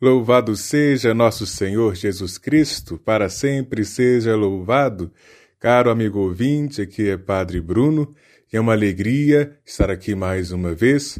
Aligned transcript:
Louvado 0.00 0.54
seja 0.54 1.12
nosso 1.12 1.44
Senhor 1.44 1.96
Jesus 1.96 2.38
Cristo, 2.38 2.96
para 2.98 3.28
sempre 3.28 3.84
seja 3.84 4.36
louvado. 4.36 5.10
Caro 5.58 5.90
amigo 5.90 6.20
ouvinte, 6.20 6.80
aqui 6.80 7.08
é 7.08 7.16
Padre 7.16 7.60
Bruno, 7.60 8.14
e 8.52 8.56
é 8.56 8.60
uma 8.60 8.74
alegria 8.74 9.58
estar 9.66 9.90
aqui 9.90 10.14
mais 10.14 10.52
uma 10.52 10.72
vez 10.72 11.18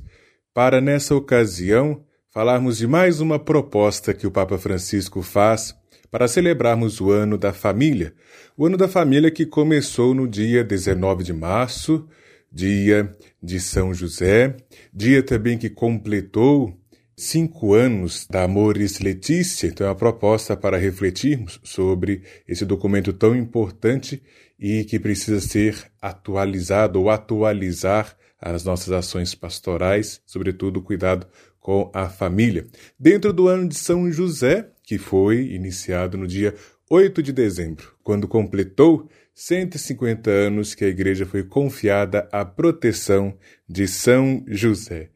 para, 0.54 0.80
nessa 0.80 1.16
ocasião, 1.16 2.04
falarmos 2.30 2.78
de 2.78 2.86
mais 2.86 3.20
uma 3.20 3.36
proposta 3.36 4.14
que 4.14 4.28
o 4.28 4.30
Papa 4.30 4.56
Francisco 4.58 5.22
faz 5.22 5.74
para 6.08 6.28
celebrarmos 6.28 7.00
o 7.00 7.10
Ano 7.10 7.36
da 7.36 7.52
Família. 7.52 8.14
O 8.56 8.64
Ano 8.64 8.76
da 8.76 8.86
Família 8.86 9.28
que 9.28 9.44
começou 9.44 10.14
no 10.14 10.28
dia 10.28 10.62
19 10.62 11.24
de 11.24 11.32
março, 11.32 12.06
dia 12.50 13.12
de 13.42 13.58
São 13.58 13.92
José, 13.92 14.56
dia 14.94 15.20
também 15.20 15.58
que 15.58 15.68
completou 15.68 16.77
cinco 17.18 17.74
anos 17.74 18.28
da 18.30 18.44
Amoris 18.44 19.00
Letícia, 19.00 19.66
então 19.66 19.84
é 19.84 19.90
uma 19.90 19.96
proposta 19.96 20.56
para 20.56 20.76
refletirmos 20.76 21.58
sobre 21.64 22.22
esse 22.46 22.64
documento 22.64 23.12
tão 23.12 23.34
importante 23.34 24.22
e 24.56 24.84
que 24.84 25.00
precisa 25.00 25.40
ser 25.40 25.76
atualizado 26.00 27.00
ou 27.00 27.10
atualizar 27.10 28.16
as 28.40 28.62
nossas 28.62 28.92
ações 28.92 29.34
pastorais, 29.34 30.22
sobretudo 30.24 30.80
cuidado 30.80 31.26
com 31.58 31.90
a 31.92 32.08
família. 32.08 32.68
Dentro 32.96 33.32
do 33.32 33.48
ano 33.48 33.68
de 33.68 33.74
São 33.74 34.10
José, 34.12 34.70
que 34.84 34.96
foi 34.96 35.52
iniciado 35.52 36.16
no 36.16 36.26
dia 36.26 36.54
8 36.88 37.20
de 37.20 37.32
dezembro, 37.32 37.94
quando 38.04 38.28
completou 38.28 39.10
150 39.34 40.30
anos 40.30 40.72
que 40.72 40.84
a 40.84 40.88
igreja 40.88 41.26
foi 41.26 41.42
confiada 41.42 42.28
à 42.30 42.44
proteção 42.44 43.36
de 43.68 43.88
São 43.88 44.44
José. 44.46 45.10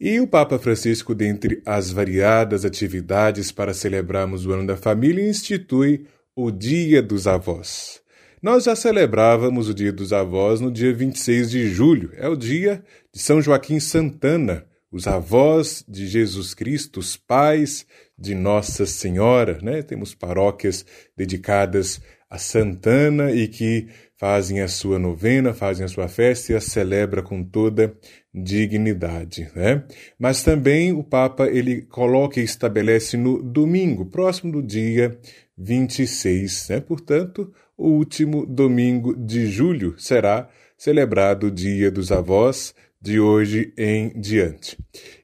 E 0.00 0.20
o 0.20 0.28
Papa 0.28 0.60
Francisco, 0.60 1.12
dentre 1.12 1.60
as 1.66 1.90
variadas 1.90 2.64
atividades 2.64 3.50
para 3.50 3.74
celebrarmos 3.74 4.46
o 4.46 4.52
Ano 4.52 4.64
da 4.64 4.76
Família, 4.76 5.28
institui 5.28 6.06
o 6.36 6.52
Dia 6.52 7.02
dos 7.02 7.26
Avós. 7.26 8.00
Nós 8.40 8.62
já 8.62 8.76
celebrávamos 8.76 9.68
o 9.68 9.74
Dia 9.74 9.92
dos 9.92 10.12
Avós 10.12 10.60
no 10.60 10.70
dia 10.70 10.94
26 10.94 11.50
de 11.50 11.68
julho, 11.68 12.12
é 12.14 12.28
o 12.28 12.36
dia 12.36 12.80
de 13.12 13.20
São 13.20 13.42
Joaquim 13.42 13.80
Santana, 13.80 14.64
os 14.90 15.06
avós 15.06 15.84
de 15.86 16.06
Jesus 16.06 16.54
Cristo, 16.54 17.00
os 17.00 17.16
pais 17.16 17.84
de 18.16 18.34
Nossa 18.34 18.86
Senhora, 18.86 19.58
né? 19.60 19.82
Temos 19.82 20.14
paróquias 20.14 20.86
dedicadas 21.16 22.00
a 22.30 22.38
Santana 22.38 23.32
e 23.32 23.48
que 23.48 23.88
fazem 24.16 24.60
a 24.60 24.68
sua 24.68 24.98
novena, 24.98 25.54
fazem 25.54 25.84
a 25.84 25.88
sua 25.88 26.08
festa 26.08 26.52
e 26.52 26.56
a 26.56 26.60
celebra 26.60 27.22
com 27.22 27.42
toda 27.42 27.94
dignidade, 28.34 29.50
né? 29.54 29.84
Mas 30.18 30.42
também 30.42 30.92
o 30.92 31.02
Papa 31.02 31.46
ele 31.46 31.82
coloca 31.82 32.40
e 32.40 32.44
estabelece 32.44 33.16
no 33.16 33.42
domingo, 33.42 34.06
próximo 34.06 34.52
do 34.52 34.62
dia 34.62 35.18
26, 35.56 36.68
né? 36.70 36.80
Portanto, 36.80 37.52
o 37.76 37.88
último 37.88 38.44
domingo 38.46 39.14
de 39.16 39.46
julho 39.46 39.94
será 39.98 40.48
celebrado 40.76 41.46
o 41.46 41.50
Dia 41.50 41.90
dos 41.90 42.12
Avós 42.12 42.74
de 43.00 43.18
hoje 43.20 43.72
em 43.76 44.12
diante. 44.20 44.76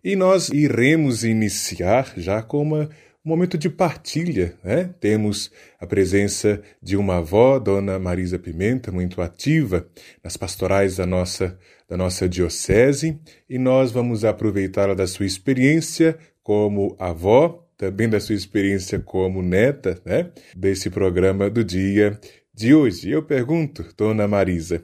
E 0.03 0.17
nós 0.17 0.49
iremos 0.49 1.25
iniciar 1.25 2.13
já 2.17 2.43
com 2.43 2.63
uma 2.63 2.89
um 3.25 3.31
momento 3.31 3.57
de 3.57 3.71
partilha, 3.71 4.55
né? 4.63 4.91
Temos 5.01 5.51
a 5.81 5.87
presença 5.87 6.61
de 6.83 6.95
uma 6.95 7.17
avó, 7.17 7.59
Dona 7.59 7.99
Marisa 7.99 8.39
Pimenta, 8.39 8.93
muito 8.93 9.23
ativa 9.23 9.89
nas 10.23 10.37
pastorais 10.37 10.97
da 10.97 11.07
nossa, 11.07 11.59
da 11.89 11.97
nossa 11.97 12.29
diocese, 12.29 13.19
e 13.49 13.59
nós 13.59 13.93
vamos 13.93 14.25
aproveitar 14.25 14.95
da 14.95 15.07
sua 15.07 15.27
experiência 15.27 16.17
como 16.43 16.97
avó, 16.99 17.67
também 17.77 18.09
da 18.09 18.21
sua 18.21 18.35
experiência 18.35 18.99
como 18.99 19.43
neta, 19.43 20.01
né? 20.05 20.31
Desse 20.57 20.89
programa 20.89 21.51
do 21.51 21.65
dia 21.65 22.19
de 22.55 22.75
hoje. 22.75 23.11
Eu 23.11 23.23
pergunto, 23.23 23.85
Dona 23.97 24.29
Marisa, 24.29 24.83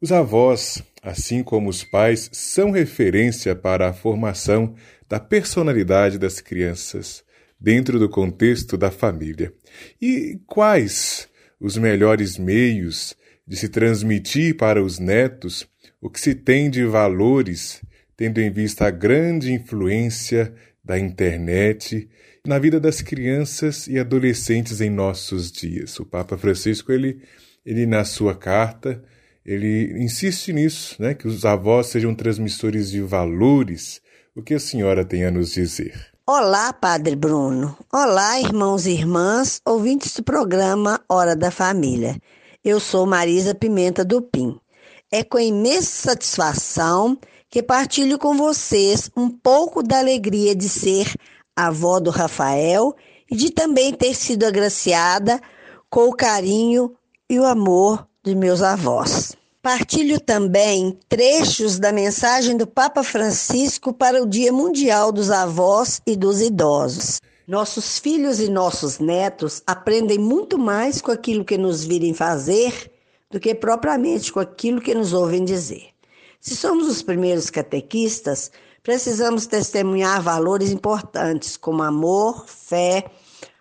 os 0.00 0.10
avós, 0.12 0.82
assim 1.02 1.42
como 1.42 1.70
os 1.70 1.84
pais, 1.84 2.28
são 2.32 2.70
referência 2.70 3.54
para 3.54 3.88
a 3.88 3.92
formação 3.92 4.74
da 5.08 5.20
personalidade 5.20 6.18
das 6.18 6.40
crianças 6.40 7.24
dentro 7.58 7.98
do 7.98 8.08
contexto 8.08 8.76
da 8.76 8.90
família. 8.90 9.52
E 10.00 10.38
quais 10.46 11.28
os 11.58 11.78
melhores 11.78 12.36
meios 12.36 13.16
de 13.46 13.56
se 13.56 13.68
transmitir 13.68 14.56
para 14.56 14.82
os 14.82 14.98
netos 14.98 15.66
o 16.04 16.10
que 16.10 16.20
se 16.20 16.34
tem 16.34 16.68
de 16.68 16.84
valores, 16.84 17.80
tendo 18.14 18.38
em 18.38 18.50
vista 18.50 18.86
a 18.86 18.90
grande 18.90 19.54
influência 19.54 20.54
da 20.84 20.98
internet 20.98 22.06
na 22.46 22.58
vida 22.58 22.78
das 22.78 23.00
crianças 23.00 23.86
e 23.86 23.98
adolescentes 23.98 24.82
em 24.82 24.90
nossos 24.90 25.50
dias. 25.50 25.98
O 25.98 26.04
Papa 26.04 26.36
Francisco, 26.36 26.92
ele, 26.92 27.22
ele 27.64 27.86
na 27.86 28.04
sua 28.04 28.34
carta, 28.34 29.02
ele 29.46 29.94
insiste 29.96 30.52
nisso, 30.52 31.00
né, 31.00 31.14
que 31.14 31.26
os 31.26 31.46
avós 31.46 31.86
sejam 31.86 32.14
transmissores 32.14 32.90
de 32.90 33.00
valores. 33.00 34.02
O 34.36 34.42
que 34.42 34.52
a 34.52 34.60
senhora 34.60 35.06
tem 35.06 35.24
a 35.24 35.30
nos 35.30 35.52
dizer? 35.52 35.94
Olá, 36.26 36.70
Padre 36.74 37.16
Bruno. 37.16 37.74
Olá, 37.90 38.38
irmãos 38.38 38.84
e 38.84 38.90
irmãs, 38.90 39.58
ouvintes 39.64 40.14
do 40.14 40.22
programa 40.22 41.00
Hora 41.08 41.34
da 41.34 41.50
Família. 41.50 42.14
Eu 42.62 42.78
sou 42.78 43.06
Marisa 43.06 43.54
Pimenta 43.54 44.04
do 44.04 44.20
Pim. 44.20 44.60
É 45.16 45.22
com 45.22 45.38
imensa 45.38 46.10
satisfação 46.10 47.16
que 47.48 47.62
partilho 47.62 48.18
com 48.18 48.36
vocês 48.36 49.08
um 49.16 49.30
pouco 49.30 49.80
da 49.80 50.00
alegria 50.00 50.56
de 50.56 50.68
ser 50.68 51.14
avó 51.54 52.00
do 52.00 52.10
Rafael 52.10 52.96
e 53.30 53.36
de 53.36 53.52
também 53.52 53.92
ter 53.92 54.12
sido 54.12 54.44
agraciada 54.44 55.40
com 55.88 56.08
o 56.08 56.16
carinho 56.16 56.96
e 57.30 57.38
o 57.38 57.44
amor 57.44 58.08
de 58.24 58.34
meus 58.34 58.60
avós. 58.60 59.36
Partilho 59.62 60.18
também 60.18 60.98
trechos 61.08 61.78
da 61.78 61.92
mensagem 61.92 62.56
do 62.56 62.66
Papa 62.66 63.04
Francisco 63.04 63.92
para 63.92 64.20
o 64.20 64.26
Dia 64.26 64.52
Mundial 64.52 65.12
dos 65.12 65.30
Avós 65.30 66.02
e 66.04 66.16
dos 66.16 66.40
Idosos. 66.40 67.20
Nossos 67.46 68.00
filhos 68.00 68.40
e 68.40 68.50
nossos 68.50 68.98
netos 68.98 69.62
aprendem 69.64 70.18
muito 70.18 70.58
mais 70.58 71.00
com 71.00 71.12
aquilo 71.12 71.44
que 71.44 71.56
nos 71.56 71.84
virem 71.84 72.12
fazer 72.12 72.92
do 73.34 73.40
que 73.40 73.52
propriamente 73.52 74.32
com 74.32 74.38
aquilo 74.38 74.80
que 74.80 74.94
nos 74.94 75.12
ouvem 75.12 75.44
dizer. 75.44 75.88
Se 76.40 76.54
somos 76.54 76.86
os 76.86 77.02
primeiros 77.02 77.50
catequistas, 77.50 78.52
precisamos 78.80 79.44
testemunhar 79.44 80.22
valores 80.22 80.70
importantes 80.70 81.56
como 81.56 81.82
amor, 81.82 82.46
fé, 82.46 83.06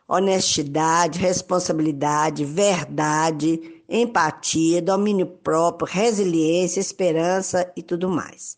honestidade, 0.07 1.17
responsabilidade, 1.17 2.45
verdade, 2.45 3.81
empatia, 3.89 4.79
domínio 4.79 5.25
próprio, 5.25 5.91
resiliência, 5.91 6.79
esperança 6.79 7.67
e 7.75 7.81
tudo 7.81 8.07
mais. 8.07 8.55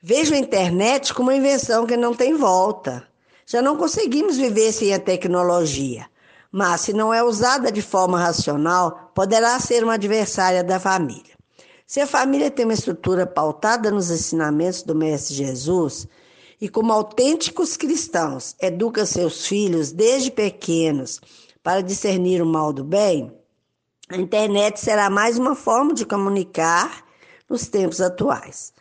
Vejo 0.00 0.34
a 0.34 0.38
internet 0.38 1.12
como 1.12 1.30
uma 1.30 1.36
invenção 1.36 1.84
que 1.84 1.96
não 1.96 2.14
tem 2.14 2.36
volta. 2.36 3.08
Já 3.44 3.60
não 3.60 3.76
conseguimos 3.76 4.36
viver 4.36 4.70
sem 4.70 4.94
a 4.94 5.00
tecnologia, 5.00 6.06
mas 6.52 6.82
se 6.82 6.92
não 6.92 7.14
é 7.14 7.24
usada 7.24 7.72
de 7.72 7.80
forma 7.80 8.18
racional, 8.18 9.10
poderá 9.14 9.58
ser 9.58 9.82
uma 9.82 9.94
adversária 9.94 10.62
da 10.62 10.78
família. 10.78 11.32
Se 11.86 11.98
a 12.00 12.06
família 12.06 12.50
tem 12.50 12.66
uma 12.66 12.74
estrutura 12.74 13.26
pautada 13.26 13.90
nos 13.90 14.10
ensinamentos 14.10 14.82
do 14.82 14.94
Mestre 14.94 15.34
Jesus 15.34 16.06
e, 16.60 16.68
como 16.68 16.92
autênticos 16.92 17.76
cristãos, 17.76 18.54
educa 18.60 19.06
seus 19.06 19.46
filhos 19.46 19.92
desde 19.92 20.30
pequenos 20.30 21.20
para 21.62 21.80
discernir 21.80 22.42
o 22.42 22.46
mal 22.46 22.72
do 22.72 22.84
bem, 22.84 23.32
a 24.08 24.16
internet 24.16 24.78
será 24.78 25.08
mais 25.08 25.38
uma 25.38 25.54
forma 25.54 25.94
de 25.94 26.04
comunicar 26.04 27.02
nos 27.48 27.66
tempos 27.66 28.00
atuais. 28.00 28.74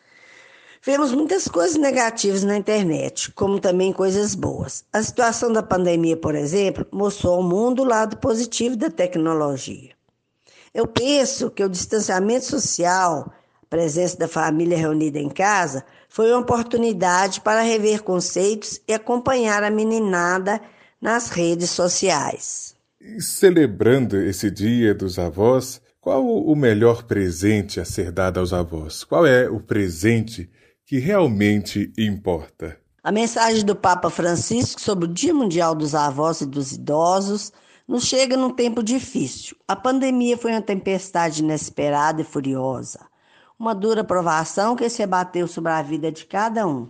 Vemos 0.84 1.12
muitas 1.12 1.48
coisas 1.48 1.78
negativas 1.78 2.44
na 2.44 2.58
internet, 2.58 3.32
como 3.34 3.60
também 3.60 3.94
coisas 3.94 4.34
boas. 4.34 4.84
A 4.92 5.04
situação 5.04 5.54
da 5.54 5.62
pandemia, 5.62 6.18
por 6.18 6.34
exemplo, 6.34 6.88
mostrou 6.92 7.36
ao 7.36 7.44
mundo 7.44 7.84
o 7.84 7.86
lado 7.86 8.18
positivo 8.18 8.76
da 8.76 8.90
tecnologia. 8.90 9.92
Eu 10.74 10.88
penso 10.88 11.52
que 11.52 11.64
o 11.64 11.70
distanciamento 11.70 12.46
social, 12.46 13.32
a 13.62 13.66
presença 13.70 14.18
da 14.18 14.28
família 14.28 14.76
reunida 14.76 15.20
em 15.20 15.30
casa, 15.30 15.86
foi 16.10 16.32
uma 16.32 16.42
oportunidade 16.42 17.42
para 17.42 17.62
rever 17.62 18.02
conceitos 18.02 18.82
e 18.88 18.94
acompanhar 18.94 19.64
a 19.64 19.70
meninada 19.70 20.60
nas 21.00 21.30
redes 21.30 21.70
sociais. 21.70 22.76
E 23.00 23.22
celebrando 23.22 24.20
esse 24.20 24.50
Dia 24.50 24.96
dos 24.96 25.20
Avós, 25.20 25.80
qual 26.00 26.26
o 26.26 26.56
melhor 26.56 27.04
presente 27.04 27.80
a 27.80 27.86
ser 27.86 28.12
dado 28.12 28.40
aos 28.40 28.52
avós? 28.52 29.04
Qual 29.04 29.28
é 29.28 29.48
o 29.48 29.60
presente 29.60 30.50
que 30.92 31.00
realmente 31.00 31.90
importa? 31.98 32.78
A 33.02 33.14
mensagem 33.14 33.64
do 33.64 33.74
Papa 33.74 34.10
Francisco 34.10 34.82
sobre 34.82 35.06
o 35.06 35.08
Dia 35.08 35.34
Mundial 35.34 35.74
dos 35.74 35.96
Avós 35.96 36.42
e 36.42 36.46
dos 36.46 36.74
Idosos 36.74 37.54
nos 37.88 38.04
chega 38.04 38.36
num 38.36 38.50
tempo 38.50 38.84
difícil. 38.84 39.56
A 39.66 39.74
pandemia 39.74 40.38
foi 40.38 40.52
uma 40.52 40.62
tempestade 40.62 41.42
inesperada 41.42 42.20
e 42.20 42.26
furiosa, 42.26 43.08
uma 43.58 43.74
dura 43.74 44.04
provação 44.04 44.76
que 44.76 44.90
se 44.90 45.02
abateu 45.02 45.48
sobre 45.48 45.72
a 45.72 45.82
vida 45.82 46.12
de 46.12 46.26
cada 46.26 46.68
um. 46.68 46.90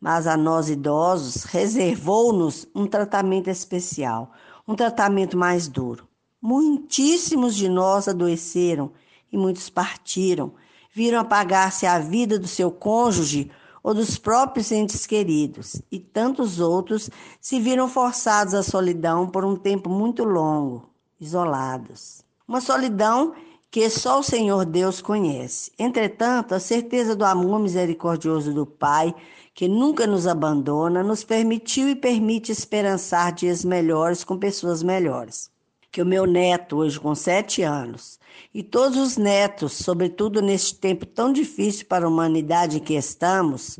mas 0.00 0.28
a 0.28 0.36
nós 0.36 0.70
idosos 0.70 1.42
reservou-nos 1.42 2.68
um 2.72 2.86
tratamento 2.86 3.50
especial, 3.50 4.30
um 4.66 4.76
tratamento 4.76 5.36
mais 5.36 5.66
duro. 5.66 6.06
Muitíssimos 6.40 7.56
de 7.56 7.68
nós 7.68 8.06
adoeceram 8.06 8.92
e 9.32 9.36
muitos 9.36 9.68
partiram, 9.68 10.54
viram 10.92 11.20
apagar-se 11.20 11.86
a 11.86 11.98
vida 11.98 12.38
do 12.38 12.48
seu 12.48 12.70
cônjuge 12.70 13.50
ou 13.82 13.94
dos 13.94 14.18
próprios 14.18 14.70
entes 14.70 15.06
queridos, 15.06 15.80
e 15.90 15.98
tantos 15.98 16.60
outros 16.60 17.08
se 17.40 17.58
viram 17.58 17.88
forçados 17.88 18.52
à 18.52 18.62
solidão 18.62 19.26
por 19.26 19.44
um 19.44 19.56
tempo 19.56 19.88
muito 19.88 20.22
longo, 20.22 20.90
isolados. 21.18 22.22
Uma 22.46 22.60
solidão 22.60 23.34
que 23.70 23.88
só 23.88 24.18
o 24.18 24.22
Senhor 24.22 24.66
Deus 24.66 25.00
conhece. 25.00 25.70
Entretanto, 25.78 26.54
a 26.54 26.60
certeza 26.60 27.14
do 27.14 27.24
amor 27.24 27.60
misericordioso 27.60 28.52
do 28.52 28.66
Pai, 28.66 29.14
que 29.54 29.68
nunca 29.68 30.06
nos 30.06 30.26
abandona, 30.26 31.02
nos 31.02 31.22
permitiu 31.22 31.88
e 31.88 31.94
permite 31.94 32.50
esperançar 32.50 33.32
dias 33.32 33.64
melhores 33.64 34.24
com 34.24 34.36
pessoas 34.36 34.82
melhores. 34.82 35.50
Que 35.90 36.02
o 36.02 36.06
meu 36.06 36.26
neto, 36.26 36.76
hoje 36.76 37.00
com 37.00 37.14
sete 37.14 37.62
anos, 37.62 38.19
e 38.54 38.62
todos 38.62 38.98
os 38.98 39.16
netos, 39.16 39.72
sobretudo 39.72 40.42
neste 40.42 40.74
tempo 40.74 41.06
tão 41.06 41.32
difícil 41.32 41.86
para 41.86 42.04
a 42.04 42.08
humanidade 42.08 42.78
em 42.78 42.80
que 42.80 42.94
estamos, 42.94 43.78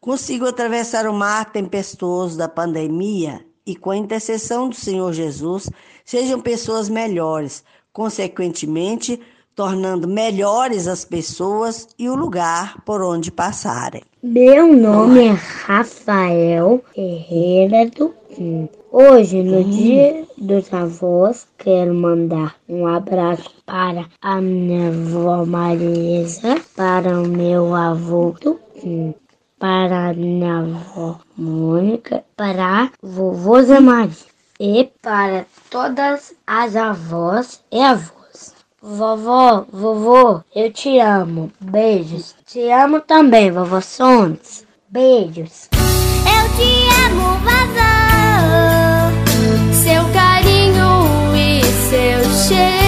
consigam 0.00 0.48
atravessar 0.48 1.06
o 1.06 1.12
mar 1.12 1.52
tempestuoso 1.52 2.38
da 2.38 2.48
pandemia 2.48 3.44
e, 3.66 3.74
com 3.74 3.90
a 3.90 3.96
intercessão 3.96 4.68
do 4.68 4.76
Senhor 4.76 5.12
Jesus, 5.12 5.68
sejam 6.04 6.40
pessoas 6.40 6.88
melhores, 6.88 7.64
consequentemente, 7.92 9.20
tornando 9.54 10.06
melhores 10.06 10.86
as 10.86 11.04
pessoas 11.04 11.88
e 11.98 12.08
o 12.08 12.14
lugar 12.14 12.82
por 12.84 13.02
onde 13.02 13.32
passarem. 13.32 14.02
Meu 14.22 14.76
nome 14.76 15.28
é 15.28 15.30
Rafael 15.30 16.84
Ferreira 16.94 17.90
do 17.90 18.14
Hoje, 18.98 19.42
no 19.42 19.62
Dia 19.62 20.24
dos 20.38 20.72
Avós, 20.72 21.46
quero 21.58 21.92
mandar 21.92 22.54
um 22.66 22.86
abraço 22.86 23.50
para 23.66 24.06
a 24.22 24.40
minha 24.40 24.88
avó 24.88 25.44
Marisa, 25.44 26.58
para 26.74 27.20
o 27.20 27.28
meu 27.28 27.74
avô 27.74 28.34
para 29.58 30.08
a 30.08 30.14
minha 30.14 30.60
avó 30.60 31.18
Mônica, 31.36 32.24
para 32.34 32.84
a 32.84 32.90
vovô 33.02 33.60
Zé 33.60 33.80
Maria 33.80 34.16
e 34.58 34.88
para 35.02 35.44
todas 35.68 36.34
as 36.46 36.74
avós 36.74 37.62
e 37.70 37.82
avós. 37.82 38.54
Vovó, 38.80 39.66
vovô, 39.70 40.40
eu 40.54 40.72
te 40.72 40.98
amo. 41.00 41.52
Beijos. 41.60 42.34
Te 42.46 42.70
amo 42.70 43.02
também, 43.02 43.50
vovó 43.50 43.82
Sons. 43.82 44.64
Beijos. 44.88 45.68
Eu 45.74 46.56
te 46.56 47.10
amo, 47.10 47.34
vovó. 47.40 48.65
雪 52.48 52.85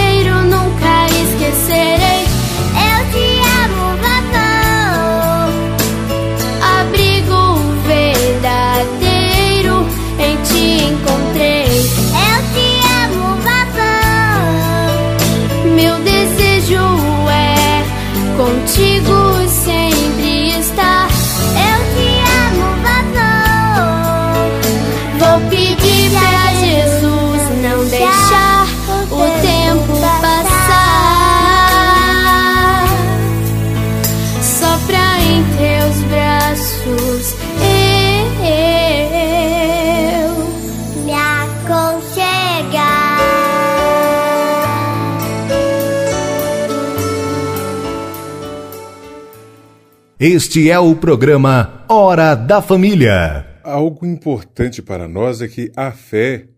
Este 50.21 50.69
é 50.69 50.77
o 50.77 50.97
programa 50.97 51.85
Hora 51.89 52.35
da 52.35 52.61
Família. 52.61 53.47
Algo 53.63 54.05
importante 54.05 54.83
para 54.83 55.07
nós 55.07 55.41
é 55.41 55.47
que 55.47 55.71
a 55.77 55.93
fé, 55.93 56.49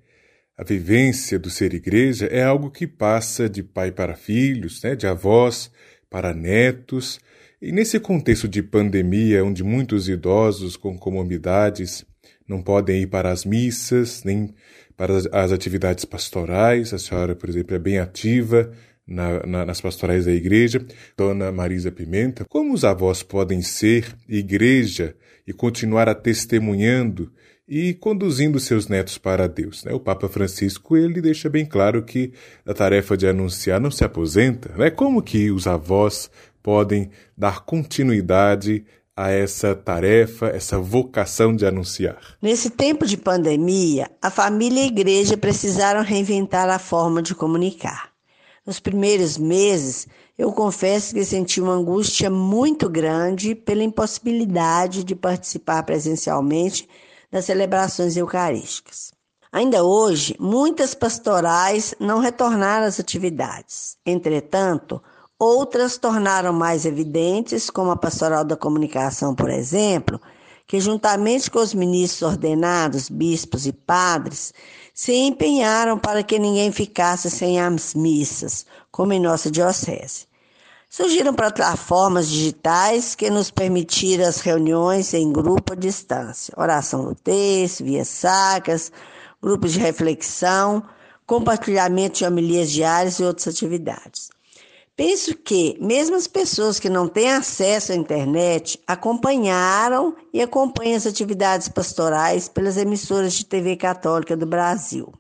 a 0.57 0.65
vivência 0.65 1.39
do 1.39 1.51
ser 1.51 1.75
igreja, 1.75 2.25
é 2.25 2.43
algo 2.43 2.71
que 2.71 2.87
passa 2.87 3.51
de 3.51 3.63
pai 3.63 3.93
para 3.93 4.17
filhos, 4.17 4.83
né, 4.83 4.97
de 4.97 5.07
avós 5.07 5.71
para 6.09 6.33
netos. 6.33 7.21
E 7.61 7.71
nesse 7.71 8.01
contexto 8.01 8.49
de 8.49 8.63
pandemia, 8.63 9.45
onde 9.45 9.63
muitos 9.63 10.09
idosos 10.09 10.75
com 10.75 10.97
comorbidades 10.97 12.07
não 12.49 12.63
podem 12.63 13.03
ir 13.03 13.09
para 13.09 13.31
as 13.31 13.45
missas, 13.45 14.25
nem 14.25 14.55
para 14.97 15.19
as 15.33 15.53
atividades 15.53 16.07
pastorais, 16.07 16.95
a 16.95 16.99
senhora, 16.99 17.37
por 17.37 17.51
exemplo, 17.51 17.77
é 17.77 17.79
bem 17.79 17.99
ativa 17.99 18.73
na, 19.11 19.45
na, 19.45 19.67
nas 19.67 19.81
pastorais 19.81 20.25
da 20.25 20.33
igreja, 20.33 20.87
Dona 21.17 21.51
Marisa 21.51 21.91
Pimenta, 21.91 22.45
como 22.49 22.73
os 22.73 22.85
avós 22.85 23.25
podem 23.25 23.61
ser 23.61 24.17
igreja 24.29 25.17
e 25.47 25.53
continuar 25.53 26.09
a 26.09 26.15
testemunhando 26.15 27.33
e 27.69 27.95
conduzindo 27.95 28.59
seus 28.61 28.87
netos 28.89 29.19
para 29.19 29.49
Deus. 29.49 29.85
Né? 29.85 29.93
O 29.93 30.01
Papa 30.01 30.29
Francisco 30.29 30.97
ele 30.97 31.21
deixa 31.21 31.49
bem 31.49 31.67
claro 31.67 32.03
que 32.05 32.33
a 32.65 32.73
tarefa 32.73 33.17
de 33.17 33.27
anunciar 33.27 33.81
não 33.81 33.91
se 33.91 34.05
aposenta. 34.05 34.73
Né? 34.77 34.91
Como 34.91 35.23
que 35.23 35.51
os 35.51 35.67
avós 35.67 36.31
podem 36.63 37.11
dar 37.37 37.61
continuidade 37.61 38.85
a 39.17 39.31
essa 39.31 39.75
tarefa, 39.75 40.49
essa 40.49 40.79
vocação 40.79 41.55
de 41.55 41.67
anunciar? 41.67 42.37
Nesse 42.41 42.71
tempo 42.71 43.07
de 43.07 43.17
pandemia, 43.17 44.11
a 44.23 44.31
família 44.31 44.81
e 44.81 44.85
a 44.85 44.87
igreja 44.87 45.37
precisaram 45.37 46.03
reinventar 46.03 46.69
a 46.69 46.79
forma 46.79 47.23
de 47.23 47.35
comunicar. 47.35 48.10
Nos 48.71 48.79
primeiros 48.79 49.37
meses, 49.37 50.07
eu 50.39 50.53
confesso 50.53 51.13
que 51.13 51.25
senti 51.25 51.61
uma 51.61 51.73
angústia 51.73 52.31
muito 52.31 52.89
grande 52.89 53.53
pela 53.53 53.83
impossibilidade 53.83 55.03
de 55.03 55.17
participar 55.17 55.83
presencialmente 55.83 56.89
das 57.33 57.47
celebrações 57.47 58.17
eucarísticas. 58.17 59.11
Ainda 59.51 59.83
hoje, 59.83 60.37
muitas 60.39 60.95
pastorais 60.95 61.97
não 61.99 62.21
retornaram 62.21 62.87
às 62.87 63.01
atividades. 63.01 63.97
Entretanto, 64.07 65.03
outras 65.37 65.99
tornaram 65.99 66.53
mais 66.53 66.87
evidentes, 66.87 67.71
como 67.71 67.91
a 67.91 67.97
Pastoral 67.97 68.45
da 68.45 68.57
Comunicação, 68.57 69.35
por 69.35 69.51
exemplo, 69.51 70.21
que, 70.65 70.79
juntamente 70.79 71.51
com 71.51 71.59
os 71.59 71.75
ministros 71.75 72.23
ordenados, 72.23 73.09
bispos 73.09 73.67
e 73.67 73.73
padres, 73.73 74.55
se 75.01 75.15
empenharam 75.15 75.99
para 75.99 76.23
que 76.23 76.39
ninguém 76.39 76.71
ficasse 76.71 77.31
sem 77.31 77.59
as 77.59 77.95
missas, 77.95 78.67
como 78.91 79.15
em 79.15 79.19
nossa 79.19 79.51
diocese. 79.51 80.27
Surgiram 80.91 81.33
plataformas 81.33 82.29
digitais 82.29 83.15
que 83.15 83.31
nos 83.31 83.51
permitiram 83.51 84.27
as 84.27 84.43
reuniões 84.43 85.15
em 85.15 85.33
grupo 85.33 85.73
à 85.73 85.75
distância, 85.75 86.53
oração 86.55 87.03
no 87.03 87.15
texto, 87.15 87.83
via 87.83 88.05
sacas, 88.05 88.93
grupos 89.43 89.73
de 89.73 89.79
reflexão, 89.79 90.83
compartilhamento 91.27 92.19
de 92.19 92.27
homilias 92.27 92.71
diárias 92.71 93.19
e 93.21 93.25
outras 93.25 93.49
atividades. 93.49 94.29
Penso 95.01 95.35
que, 95.35 95.79
mesmo 95.81 96.15
as 96.15 96.27
pessoas 96.27 96.79
que 96.79 96.91
não 96.91 97.09
têm 97.09 97.31
acesso 97.31 97.91
à 97.91 97.95
internet, 97.95 98.79
acompanharam 98.87 100.15
e 100.31 100.43
acompanham 100.43 100.95
as 100.95 101.07
atividades 101.07 101.71
pastorais 101.71 102.51
pelas 102.51 102.77
emissoras 102.77 103.33
de 103.33 103.47
TV 103.47 103.77
Católica 103.77 104.37
do 104.37 104.45
Brasil. 104.45 105.11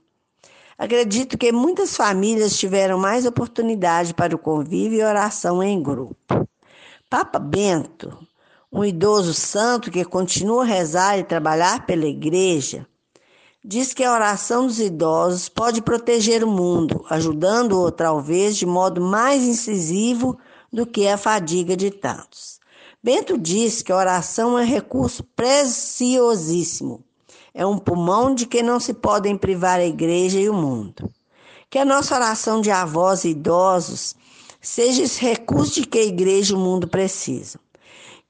Acredito 0.76 1.38
que 1.38 1.50
muitas 1.50 1.96
famílias 1.96 2.58
tiveram 2.58 2.98
mais 2.98 3.24
oportunidade 3.24 4.12
para 4.12 4.36
o 4.36 4.38
convívio 4.38 4.98
e 4.98 5.02
oração 5.02 5.62
em 5.62 5.82
grupo. 5.82 6.46
Papa 7.08 7.38
Bento, 7.38 8.18
um 8.70 8.84
idoso 8.84 9.32
santo 9.32 9.90
que 9.90 10.04
continua 10.04 10.62
a 10.62 10.66
rezar 10.66 11.18
e 11.18 11.24
trabalhar 11.24 11.86
pela 11.86 12.04
igreja, 12.04 12.86
diz 13.64 13.92
que 13.92 14.02
a 14.02 14.12
oração 14.12 14.66
dos 14.66 14.80
idosos 14.80 15.48
pode 15.48 15.82
proteger 15.82 16.42
o 16.42 16.48
mundo, 16.48 17.04
ajudando-o 17.10 17.90
talvez 17.90 18.56
de 18.56 18.64
modo 18.64 19.00
mais 19.00 19.42
incisivo 19.42 20.38
do 20.72 20.86
que 20.86 21.06
a 21.06 21.18
fadiga 21.18 21.76
de 21.76 21.90
tantos. 21.90 22.58
Bento 23.02 23.36
diz 23.36 23.82
que 23.82 23.92
a 23.92 23.96
oração 23.96 24.58
é 24.58 24.62
um 24.62 24.66
recurso 24.66 25.24
preciosíssimo. 25.36 27.02
É 27.52 27.66
um 27.66 27.78
pulmão 27.78 28.34
de 28.34 28.46
que 28.46 28.62
não 28.62 28.78
se 28.78 28.94
podem 28.94 29.36
privar 29.36 29.80
a 29.80 29.86
igreja 29.86 30.38
e 30.38 30.48
o 30.48 30.54
mundo. 30.54 31.10
Que 31.68 31.78
a 31.78 31.84
nossa 31.84 32.14
oração 32.14 32.60
de 32.60 32.70
avós 32.70 33.24
e 33.24 33.30
idosos 33.30 34.14
seja 34.60 35.02
esse 35.02 35.20
recurso 35.20 35.80
de 35.80 35.86
que 35.86 35.98
a 35.98 36.04
igreja 36.04 36.52
e 36.52 36.56
o 36.56 36.60
mundo 36.60 36.86
precisam 36.86 37.60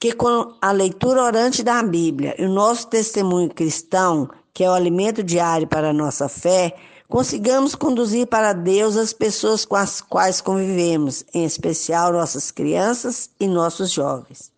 que 0.00 0.12
com 0.12 0.54
a 0.62 0.72
leitura 0.72 1.22
orante 1.22 1.62
da 1.62 1.82
Bíblia 1.82 2.34
e 2.38 2.46
o 2.46 2.48
nosso 2.48 2.86
testemunho 2.88 3.50
cristão, 3.50 4.30
que 4.60 4.64
é 4.64 4.68
o 4.68 4.74
alimento 4.74 5.24
diário 5.24 5.66
para 5.66 5.88
a 5.88 5.92
nossa 5.94 6.28
fé, 6.28 6.74
consigamos 7.08 7.74
conduzir 7.74 8.26
para 8.26 8.52
Deus 8.52 8.94
as 8.94 9.10
pessoas 9.10 9.64
com 9.64 9.74
as 9.74 10.02
quais 10.02 10.42
convivemos, 10.42 11.24
em 11.32 11.46
especial 11.46 12.12
nossas 12.12 12.50
crianças 12.50 13.30
e 13.40 13.48
nossos 13.48 13.90
jovens. 13.90 14.52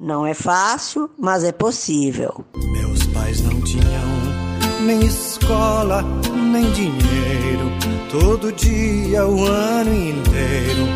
Não 0.00 0.26
é 0.26 0.32
fácil, 0.32 1.10
mas 1.18 1.44
é 1.44 1.52
possível. 1.52 2.46
Meus 2.72 3.04
pais 3.08 3.42
não 3.42 3.60
tinham 3.60 4.08
nem 4.86 5.04
escola, 5.04 6.02
nem 6.50 6.72
dinheiro. 6.72 7.70
Todo 8.10 8.50
dia, 8.52 9.26
o 9.26 9.44
ano 9.44 9.92
inteiro, 9.92 10.86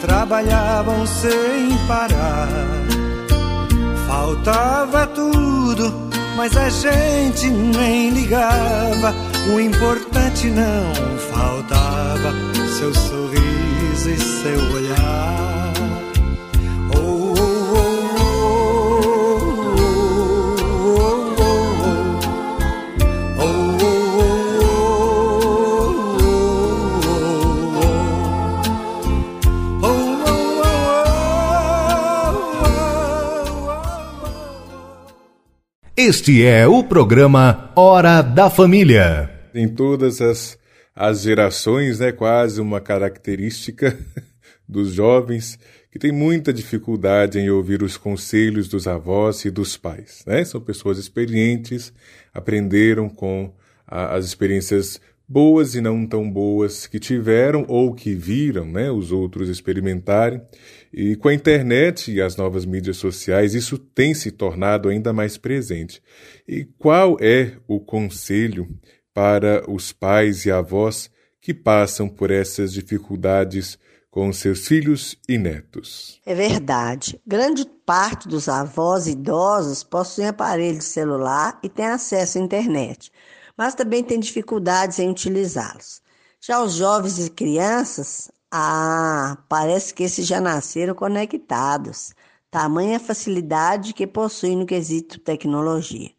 trabalhavam 0.00 1.06
sem 1.06 1.86
parar 1.86 2.48
Faltava 4.06 5.06
tudo, 5.08 6.15
mas 6.36 6.56
a 6.56 6.68
gente 6.68 7.48
nem 7.48 8.10
ligava. 8.10 9.14
O 9.54 9.60
importante 9.60 10.48
não 10.48 11.18
faltava, 11.32 12.32
seu 12.78 12.94
sorriso 12.94 14.10
e 14.10 14.18
seu 14.18 14.72
olhar. 14.72 15.55
Este 35.98 36.44
é 36.44 36.68
o 36.68 36.84
programa 36.84 37.72
Hora 37.74 38.20
da 38.20 38.50
Família. 38.50 39.30
Em 39.54 39.66
todas 39.66 40.20
as, 40.20 40.58
as 40.94 41.22
gerações, 41.22 42.00
né, 42.00 42.12
quase 42.12 42.60
uma 42.60 42.82
característica 42.82 43.98
dos 44.68 44.92
jovens 44.92 45.58
que 45.90 45.98
tem 45.98 46.12
muita 46.12 46.52
dificuldade 46.52 47.38
em 47.38 47.48
ouvir 47.48 47.82
os 47.82 47.96
conselhos 47.96 48.68
dos 48.68 48.86
avós 48.86 49.46
e 49.46 49.50
dos 49.50 49.78
pais. 49.78 50.22
Né? 50.26 50.44
São 50.44 50.60
pessoas 50.60 50.98
experientes, 50.98 51.94
aprenderam 52.34 53.08
com 53.08 53.50
a, 53.86 54.16
as 54.16 54.26
experiências 54.26 55.00
boas 55.26 55.74
e 55.74 55.80
não 55.80 56.06
tão 56.06 56.30
boas 56.30 56.86
que 56.86 56.98
tiveram 56.98 57.64
ou 57.68 57.94
que 57.94 58.14
viram 58.14 58.66
né, 58.66 58.90
os 58.90 59.12
outros 59.12 59.48
experimentarem. 59.48 60.42
E 60.96 61.14
com 61.14 61.28
a 61.28 61.34
internet 61.34 62.10
e 62.10 62.22
as 62.22 62.36
novas 62.36 62.64
mídias 62.64 62.96
sociais, 62.96 63.54
isso 63.54 63.76
tem 63.76 64.14
se 64.14 64.30
tornado 64.30 64.88
ainda 64.88 65.12
mais 65.12 65.36
presente. 65.36 66.02
E 66.48 66.64
qual 66.78 67.18
é 67.20 67.58
o 67.68 67.78
conselho 67.78 68.66
para 69.12 69.70
os 69.70 69.92
pais 69.92 70.46
e 70.46 70.50
avós 70.50 71.10
que 71.38 71.52
passam 71.52 72.08
por 72.08 72.30
essas 72.30 72.72
dificuldades 72.72 73.78
com 74.10 74.32
seus 74.32 74.66
filhos 74.66 75.18
e 75.28 75.36
netos? 75.36 76.18
É 76.24 76.34
verdade. 76.34 77.20
Grande 77.26 77.66
parte 77.84 78.26
dos 78.26 78.48
avós 78.48 79.06
idosos 79.06 79.84
possuem 79.84 80.28
aparelho 80.28 80.80
celular 80.80 81.60
e 81.62 81.68
têm 81.68 81.86
acesso 81.86 82.38
à 82.38 82.40
internet 82.40 83.12
mas 83.56 83.74
também 83.74 84.04
tem 84.04 84.20
dificuldades 84.20 84.98
em 84.98 85.10
utilizá-los. 85.10 86.02
Já 86.40 86.62
os 86.62 86.74
jovens 86.74 87.18
e 87.18 87.30
crianças, 87.30 88.30
ah, 88.50 89.38
parece 89.48 89.92
que 89.92 90.04
esses 90.04 90.26
já 90.26 90.40
nasceram 90.40 90.94
conectados. 90.94 92.14
Tamanha 92.50 93.00
facilidade 93.00 93.92
que 93.92 94.06
possuem 94.06 94.56
no 94.56 94.66
quesito 94.66 95.18
tecnologia. 95.18 96.10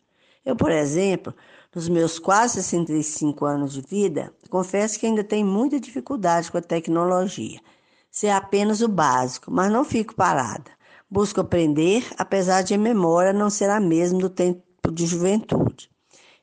Eu, 0.45 0.55
por 0.55 0.71
exemplo, 0.71 1.33
nos 1.73 1.89
meus 1.89 2.19
quase 2.19 2.55
65 2.55 3.45
anos 3.45 3.73
de 3.73 3.81
vida, 3.81 4.33
confesso 4.49 4.99
que 4.99 5.05
ainda 5.05 5.23
tenho 5.23 5.45
muita 5.45 5.79
dificuldade 5.79 6.51
com 6.51 6.57
a 6.57 6.61
tecnologia. 6.61 7.59
Sei 8.11 8.29
apenas 8.29 8.81
o 8.81 8.87
básico, 8.87 9.51
mas 9.51 9.71
não 9.71 9.85
fico 9.85 10.15
parada. 10.15 10.71
Busco 11.09 11.39
aprender, 11.39 12.05
apesar 12.17 12.61
de 12.61 12.73
a 12.73 12.77
memória 12.77 13.31
não 13.31 13.49
ser 13.49 13.69
a 13.69 13.79
mesma 13.79 14.19
do 14.19 14.29
tempo 14.29 14.91
de 14.91 15.05
juventude. 15.05 15.89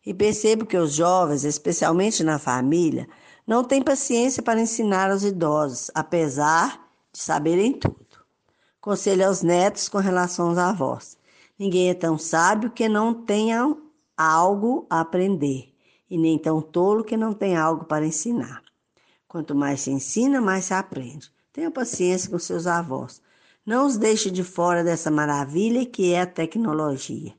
E 0.07 0.14
percebo 0.14 0.67
que 0.67 0.76
os 0.76 0.95
jovens, 0.95 1.45
especialmente 1.45 2.23
na 2.23 2.38
família, 2.38 3.09
não 3.46 3.62
têm 3.62 3.82
paciência 3.82 4.42
para 4.42 4.60
ensinar 4.60 5.10
aos 5.10 5.22
idosos, 5.22 5.90
apesar 5.94 6.88
de 7.12 7.18
saberem 7.18 7.72
tudo. 7.72 7.96
Conselho 8.80 9.26
aos 9.26 9.42
netos 9.42 9.88
com 9.88 9.98
relação 9.98 10.48
aos 10.48 10.58
avós. 10.58 11.16
Ninguém 11.58 11.90
é 11.90 11.94
tão 11.94 12.18
sábio 12.18 12.70
que 12.70 12.88
não 12.88 13.14
tenha 13.14 13.76
algo 14.16 14.86
a 14.88 15.00
aprender, 15.00 15.72
e 16.10 16.18
nem 16.18 16.38
tão 16.38 16.60
tolo 16.60 17.04
que 17.04 17.16
não 17.16 17.32
tenha 17.32 17.62
algo 17.62 17.84
para 17.84 18.06
ensinar. 18.06 18.62
Quanto 19.28 19.54
mais 19.54 19.82
se 19.82 19.90
ensina, 19.90 20.40
mais 20.40 20.66
se 20.66 20.74
aprende. 20.74 21.32
Tenha 21.52 21.70
paciência 21.70 22.30
com 22.30 22.38
seus 22.38 22.66
avós. 22.66 23.22
Não 23.64 23.86
os 23.86 23.96
deixe 23.96 24.30
de 24.30 24.44
fora 24.44 24.84
dessa 24.84 25.10
maravilha 25.10 25.86
que 25.86 26.12
é 26.12 26.20
a 26.20 26.26
tecnologia. 26.26 27.34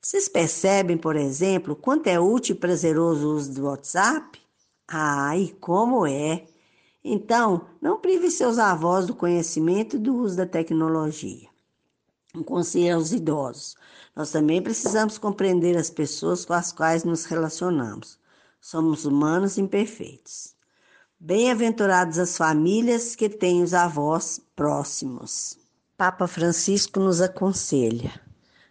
Vocês 0.00 0.28
percebem, 0.28 0.96
por 0.96 1.16
exemplo, 1.16 1.76
quanto 1.76 2.06
é 2.06 2.18
útil 2.18 2.54
e 2.54 2.58
prazeroso 2.58 3.28
o 3.28 3.34
uso 3.34 3.52
do 3.52 3.66
WhatsApp? 3.66 4.40
E 4.90 5.48
como 5.60 6.06
é! 6.06 6.46
Então, 7.04 7.66
não 7.80 8.00
prive 8.00 8.30
seus 8.30 8.58
avós 8.58 9.06
do 9.06 9.14
conhecimento 9.14 9.96
e 9.96 9.98
do 9.98 10.16
uso 10.16 10.36
da 10.36 10.46
tecnologia. 10.46 11.48
Um 12.34 12.42
conselho 12.42 12.96
aos 12.96 13.12
idosos. 13.12 13.76
Nós 14.14 14.30
também 14.30 14.62
precisamos 14.62 15.16
compreender 15.16 15.76
as 15.76 15.90
pessoas 15.90 16.44
com 16.44 16.52
as 16.52 16.72
quais 16.72 17.04
nos 17.04 17.24
relacionamos. 17.24 18.18
Somos 18.60 19.04
humanos 19.04 19.58
imperfeitos. 19.58 20.54
Bem-aventuradas 21.20 22.18
as 22.18 22.36
famílias 22.36 23.14
que 23.14 23.28
têm 23.28 23.62
os 23.62 23.74
avós 23.74 24.40
próximos. 24.54 25.58
Papa 25.96 26.26
Francisco 26.26 27.00
nos 27.00 27.20
aconselha. 27.20 28.27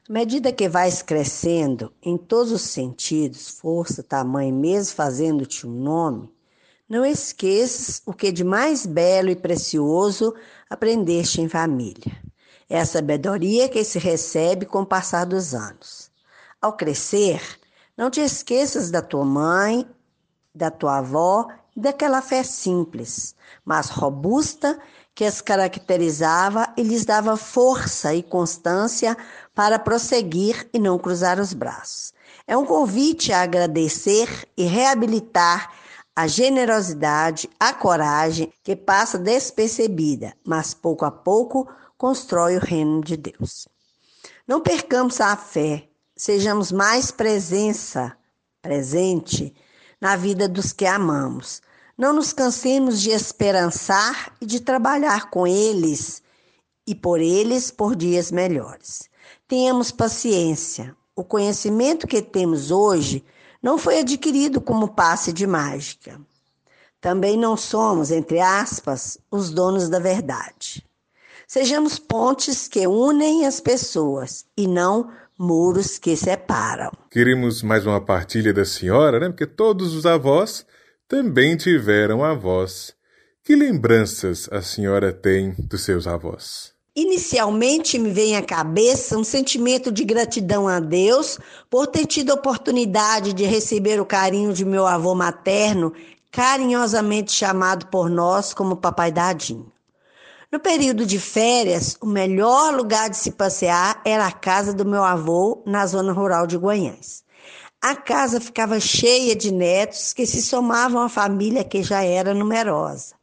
À 0.09 0.13
medida 0.13 0.53
que 0.53 0.69
vais 0.69 1.01
crescendo, 1.01 1.91
em 2.01 2.17
todos 2.17 2.53
os 2.53 2.61
sentidos, 2.61 3.49
força, 3.49 4.01
tamanho, 4.01 4.55
mesmo 4.55 4.95
fazendo-te 4.95 5.67
um 5.67 5.69
nome, 5.69 6.31
não 6.87 7.05
esqueças 7.05 8.01
o 8.05 8.13
que 8.13 8.31
de 8.31 8.41
mais 8.41 8.85
belo 8.85 9.29
e 9.29 9.35
precioso 9.35 10.33
aprendeste 10.69 11.41
em 11.41 11.49
família. 11.49 12.15
É 12.69 12.79
a 12.79 12.85
sabedoria 12.85 13.67
que 13.67 13.83
se 13.83 13.99
recebe 13.99 14.65
com 14.65 14.83
o 14.83 14.85
passar 14.85 15.25
dos 15.25 15.53
anos. 15.53 16.09
Ao 16.61 16.71
crescer, 16.71 17.41
não 17.97 18.09
te 18.09 18.21
esqueças 18.21 18.89
da 18.89 19.01
tua 19.01 19.25
mãe, 19.25 19.85
da 20.55 20.71
tua 20.71 20.99
avó 20.99 21.49
e 21.75 21.81
daquela 21.81 22.21
fé 22.21 22.43
simples, 22.43 23.35
mas 23.65 23.89
robusta 23.89 24.79
que 25.13 25.25
as 25.25 25.41
caracterizava 25.41 26.71
e 26.77 26.83
lhes 26.83 27.03
dava 27.03 27.35
força 27.35 28.13
e 28.13 28.21
constância 28.21 29.17
para 29.57 29.79
prosseguir 29.79 30.69
e 30.71 30.77
não 30.77 30.99
cruzar 30.99 31.39
os 31.39 31.51
braços. 31.51 32.13
É 32.45 32.55
um 32.55 32.63
convite 32.63 33.33
a 33.33 33.41
agradecer 33.41 34.47
e 34.55 34.65
reabilitar 34.65 35.73
a 36.15 36.27
generosidade, 36.27 37.49
a 37.59 37.73
coragem 37.73 38.53
que 38.61 38.75
passa 38.75 39.17
despercebida, 39.17 40.35
mas 40.45 40.75
pouco 40.75 41.05
a 41.05 41.09
pouco 41.09 41.67
constrói 41.97 42.55
o 42.55 42.59
reino 42.59 43.01
de 43.03 43.17
Deus. 43.17 43.67
Não 44.47 44.61
percamos 44.61 45.19
a 45.19 45.35
fé, 45.35 45.89
sejamos 46.15 46.71
mais 46.71 47.09
presença, 47.09 48.15
presente 48.61 49.55
na 49.99 50.15
vida 50.15 50.47
dos 50.47 50.71
que 50.71 50.85
amamos. 50.85 51.63
Não 51.97 52.13
nos 52.13 52.31
cansemos 52.31 53.01
de 53.01 53.09
esperançar 53.09 54.31
e 54.39 54.45
de 54.45 54.59
trabalhar 54.59 55.31
com 55.31 55.47
eles 55.47 56.21
e 56.85 56.93
por 56.93 57.19
eles 57.19 57.71
por 57.71 57.95
dias 57.95 58.31
melhores. 58.31 59.06
Tenhamos 59.47 59.91
paciência. 59.91 60.93
O 61.15 61.23
conhecimento 61.23 62.05
que 62.05 62.21
temos 62.21 62.69
hoje 62.69 63.23
não 63.63 63.77
foi 63.77 63.99
adquirido 63.99 64.59
como 64.59 64.89
passe 64.89 65.31
de 65.31 65.47
mágica. 65.47 66.19
Também 66.99 67.37
não 67.37 67.55
somos, 67.55 68.11
entre 68.11 68.41
aspas, 68.41 69.17
os 69.31 69.49
donos 69.49 69.87
da 69.87 69.99
verdade. 69.99 70.83
Sejamos 71.47 71.97
pontes 71.97 72.67
que 72.67 72.85
unem 72.85 73.45
as 73.45 73.61
pessoas 73.61 74.45
e 74.57 74.67
não 74.67 75.09
muros 75.37 75.97
que 75.97 76.17
separam. 76.17 76.91
Queremos 77.09 77.63
mais 77.63 77.85
uma 77.85 78.01
partilha 78.01 78.53
da 78.53 78.65
senhora, 78.65 79.17
né? 79.17 79.29
Porque 79.29 79.45
todos 79.45 79.93
os 79.95 80.05
avós 80.05 80.65
também 81.07 81.55
tiveram 81.55 82.21
avós. 82.21 82.93
Que 83.45 83.55
lembranças 83.55 84.49
a 84.51 84.61
senhora 84.61 85.13
tem 85.13 85.55
dos 85.57 85.85
seus 85.85 86.05
avós? 86.05 86.76
Inicialmente 86.99 87.99
me 87.99 88.09
vem 88.09 88.35
à 88.35 88.41
cabeça 88.41 89.19
um 89.19 89.23
sentimento 89.23 89.91
de 89.91 90.03
gratidão 90.03 90.67
a 90.67 90.79
Deus 90.79 91.37
por 91.69 91.85
ter 91.85 92.07
tido 92.07 92.31
a 92.31 92.33
oportunidade 92.33 93.33
de 93.33 93.43
receber 93.43 94.01
o 94.01 94.05
carinho 94.05 94.51
de 94.51 94.65
meu 94.65 94.87
avô 94.87 95.13
materno, 95.13 95.93
carinhosamente 96.31 97.31
chamado 97.31 97.85
por 97.85 98.09
nós 98.09 98.51
como 98.51 98.77
Papai 98.77 99.11
Dadinho. 99.11 99.71
No 100.51 100.59
período 100.59 101.05
de 101.05 101.19
férias, 101.19 101.95
o 102.01 102.07
melhor 102.07 102.73
lugar 102.73 103.11
de 103.11 103.17
se 103.17 103.29
passear 103.29 104.01
era 104.03 104.25
a 104.25 104.31
casa 104.31 104.73
do 104.73 104.83
meu 104.83 105.03
avô, 105.03 105.61
na 105.67 105.85
zona 105.85 106.11
rural 106.11 106.47
de 106.47 106.57
Goiás. 106.57 107.23
A 107.79 107.95
casa 107.95 108.41
ficava 108.41 108.79
cheia 108.79 109.35
de 109.35 109.51
netos 109.51 110.13
que 110.13 110.25
se 110.25 110.41
somavam 110.41 111.03
à 111.03 111.09
família 111.09 111.63
que 111.63 111.83
já 111.83 112.03
era 112.03 112.33
numerosa. 112.33 113.16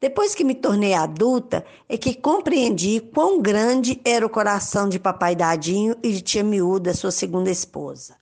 Depois 0.00 0.34
que 0.34 0.44
me 0.44 0.54
tornei 0.54 0.94
adulta, 0.94 1.62
é 1.86 1.98
que 1.98 2.14
compreendi 2.14 3.00
quão 3.00 3.38
grande 3.42 4.00
era 4.02 4.24
o 4.24 4.30
coração 4.30 4.88
de 4.88 4.98
papai 4.98 5.36
Dadinho 5.36 5.94
e 6.02 6.10
de 6.10 6.22
tia 6.22 6.42
Miúda, 6.42 6.94
sua 6.94 7.10
segunda 7.10 7.50
esposa. 7.50 8.16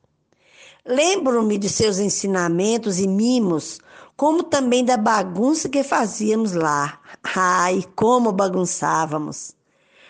Lembro-me 0.85 1.57
de 1.57 1.69
seus 1.69 2.01
ensinamentos 2.01 2.99
e 2.99 3.07
mimos, 3.07 3.79
como 4.17 4.43
também 4.43 4.85
da 4.85 4.97
bagunça 4.97 5.69
que 5.69 5.85
fazíamos 5.85 6.53
lá. 6.53 6.99
Ai, 7.23 7.85
como 7.95 8.33
bagunçávamos! 8.33 9.55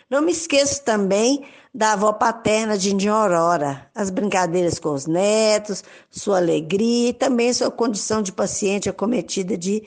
Não 0.09 0.23
me 0.23 0.33
esqueço 0.33 0.83
também 0.83 1.45
da 1.75 1.93
avó 1.93 2.15
paterna 2.15 2.79
de 2.79 2.95
India 2.95 3.13
Aurora, 3.13 3.91
as 3.95 4.09
brincadeiras 4.09 4.79
com 4.79 4.95
os 4.95 5.05
netos, 5.05 5.85
sua 6.11 6.39
alegria 6.39 7.11
e 7.11 7.13
também 7.13 7.53
sua 7.53 7.71
condição 7.71 8.23
de 8.23 8.33
paciente 8.33 8.89
acometida 8.89 9.55
de 9.55 9.83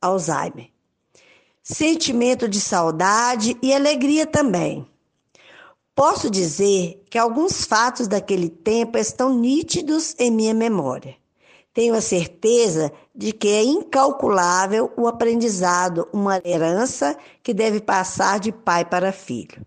Alzheimer. 0.00 0.75
Sentimento 1.68 2.48
de 2.48 2.60
saudade 2.60 3.58
e 3.60 3.74
alegria 3.74 4.24
também. 4.24 4.86
Posso 5.96 6.30
dizer 6.30 7.02
que 7.10 7.18
alguns 7.18 7.64
fatos 7.64 8.06
daquele 8.06 8.48
tempo 8.48 8.96
estão 8.96 9.34
nítidos 9.34 10.14
em 10.16 10.30
minha 10.30 10.54
memória. 10.54 11.16
Tenho 11.74 11.94
a 11.94 12.00
certeza 12.00 12.92
de 13.12 13.32
que 13.32 13.48
é 13.48 13.64
incalculável 13.64 14.92
o 14.96 15.08
aprendizado, 15.08 16.06
uma 16.12 16.40
herança 16.44 17.18
que 17.42 17.52
deve 17.52 17.80
passar 17.80 18.38
de 18.38 18.52
pai 18.52 18.84
para 18.84 19.10
filho. 19.10 19.66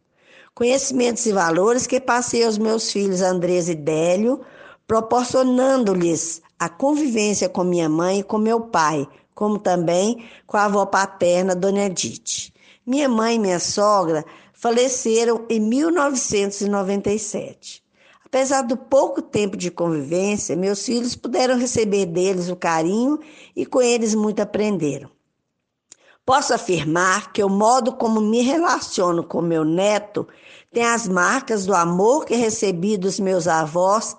Conhecimentos 0.55 1.25
e 1.25 1.33
valores 1.33 1.85
que 1.85 1.99
passei 1.99 2.45
aos 2.45 2.57
meus 2.57 2.93
filhos 2.93 3.21
Andrés 3.21 3.67
e 3.67 3.75
Délio, 3.75 4.39
proporcionando-lhes 4.87 6.41
a 6.57 6.69
convivência 6.69 7.49
com 7.49 7.65
minha 7.65 7.89
mãe 7.89 8.19
e 8.19 8.23
com 8.23 8.37
meu 8.37 8.61
pai, 8.61 9.05
como 9.39 9.57
também 9.57 10.25
com 10.45 10.57
a 10.57 10.65
avó 10.65 10.85
paterna, 10.85 11.55
Dona 11.55 11.85
Edith. 11.85 12.51
Minha 12.85 13.07
mãe 13.07 13.37
e 13.37 13.39
minha 13.39 13.57
sogra 13.57 14.25
faleceram 14.51 15.45
em 15.49 15.61
1997. 15.61 17.81
Apesar 18.25 18.63
do 18.63 18.75
pouco 18.75 19.21
tempo 19.21 19.55
de 19.55 19.71
convivência, 19.71 20.57
meus 20.57 20.85
filhos 20.85 21.15
puderam 21.15 21.57
receber 21.57 22.05
deles 22.05 22.49
o 22.49 22.55
carinho 22.57 23.17
e 23.55 23.65
com 23.65 23.81
eles 23.81 24.13
muito 24.13 24.41
aprenderam. 24.41 25.09
Posso 26.25 26.53
afirmar 26.53 27.31
que 27.31 27.41
o 27.41 27.47
modo 27.47 27.93
como 27.93 28.19
me 28.19 28.41
relaciono 28.41 29.23
com 29.23 29.41
meu 29.41 29.63
neto 29.63 30.27
tem 30.73 30.83
as 30.83 31.07
marcas 31.07 31.65
do 31.65 31.73
amor 31.73 32.25
que 32.25 32.35
recebi 32.35 32.97
dos 32.97 33.21
meus 33.21 33.47
avós 33.47 34.17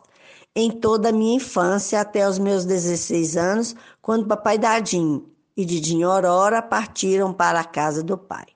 em 0.54 0.70
toda 0.70 1.10
a 1.10 1.12
minha 1.12 1.36
infância 1.36 2.00
até 2.00 2.28
os 2.28 2.38
meus 2.38 2.64
16 2.64 3.36
anos, 3.36 3.76
quando 4.02 4.26
papai 4.26 4.58
Dadinho 4.58 5.30
e 5.56 5.64
Didinho 5.64 6.10
Aurora 6.10 6.60
partiram 6.62 7.32
para 7.32 7.60
a 7.60 7.64
casa 7.64 8.02
do 8.02 8.16
pai. 8.18 8.46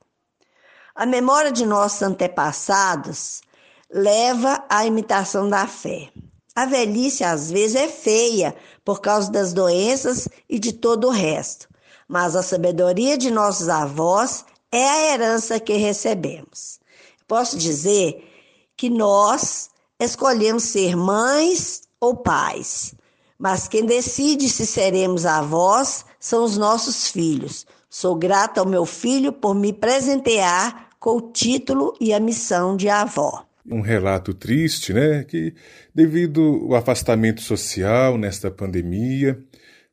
A 0.95 1.07
memória 1.07 1.53
de 1.53 1.67
nossos 1.67 2.03
antepassados 2.03 3.43
leva 3.91 4.65
à 4.69 4.87
imitação 4.87 5.49
da 5.49 5.67
fé. 5.67 6.11
A 6.55 6.67
velhice 6.67 7.25
às 7.25 7.51
vezes 7.51 7.77
é 7.77 7.89
feia 7.89 8.55
por 8.85 9.01
causa 9.01 9.31
das 9.31 9.53
doenças 9.53 10.29
e 10.49 10.59
de 10.59 10.73
todo 10.73 11.09
o 11.09 11.11
resto, 11.11 11.69
mas 12.09 12.37
a 12.37 12.43
sabedoria 12.43 13.19
de 13.19 13.31
nossos 13.31 13.69
avós 13.69 14.45
é 14.71 14.89
a 14.89 15.13
herança 15.13 15.59
que 15.59 15.75
recebemos. 15.75 16.79
Posso 17.27 17.57
dizer 17.59 18.31
que 18.77 18.89
nós 18.89 19.71
escolhemos 19.99 20.65
ser 20.65 20.97
mães 20.97 21.84
ou 22.05 22.17
pais, 22.17 22.95
mas 23.39 23.67
quem 23.67 23.85
decide 23.85 24.49
se 24.49 24.67
seremos 24.67 25.27
avós 25.27 26.05
são 26.21 26.45
os 26.45 26.57
nossos 26.57 27.09
filhos. 27.09 27.67
Sou 27.91 28.15
grata 28.17 28.61
ao 28.61 28.67
meu 28.67 28.87
filho 28.87 29.33
por 29.33 29.55
me 29.55 29.73
presentear 29.73 30.89
com 30.99 31.19
o 31.19 31.33
título 31.33 31.95
e 32.01 32.13
a 32.13 32.19
missão 32.19 32.77
de 32.77 32.89
avó. 32.89 33.45
Um 33.67 33.81
relato 33.81 34.33
triste, 34.33 34.93
né? 34.93 35.23
Que 35.25 35.55
devido 35.95 36.67
ao 36.69 36.77
afastamento 36.77 37.43
social 37.43 38.17
nesta 38.17 38.51
pandemia, 38.51 39.39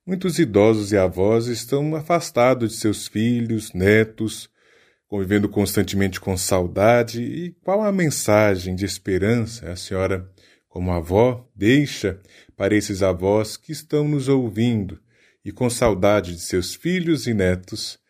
muitos 0.05 0.39
idosos 0.39 0.91
e 0.91 0.97
avós 0.97 1.47
estão 1.47 1.93
afastados 1.95 2.71
de 2.71 2.77
seus 2.77 3.07
filhos, 3.07 3.73
netos, 3.73 4.49
convivendo 5.07 5.49
constantemente 5.49 6.19
com 6.19 6.37
saudade. 6.37 7.21
E 7.21 7.51
qual 7.61 7.83
a 7.83 7.91
mensagem 7.91 8.73
de 8.73 8.85
esperança 8.85 9.69
a 9.69 9.75
senhora, 9.75 10.30
como 10.71 10.91
avó, 10.91 11.47
deixa 11.55 12.19
para 12.57 12.75
esses 12.75 13.03
avós 13.03 13.55
que 13.57 13.71
estão 13.71 14.07
nos 14.07 14.27
ouvindo 14.27 14.99
e 15.45 15.51
com 15.51 15.69
saudade 15.69 16.33
de 16.33 16.41
seus 16.41 16.73
filhos 16.73 17.27
e 17.27 17.33
netos? 17.35 18.01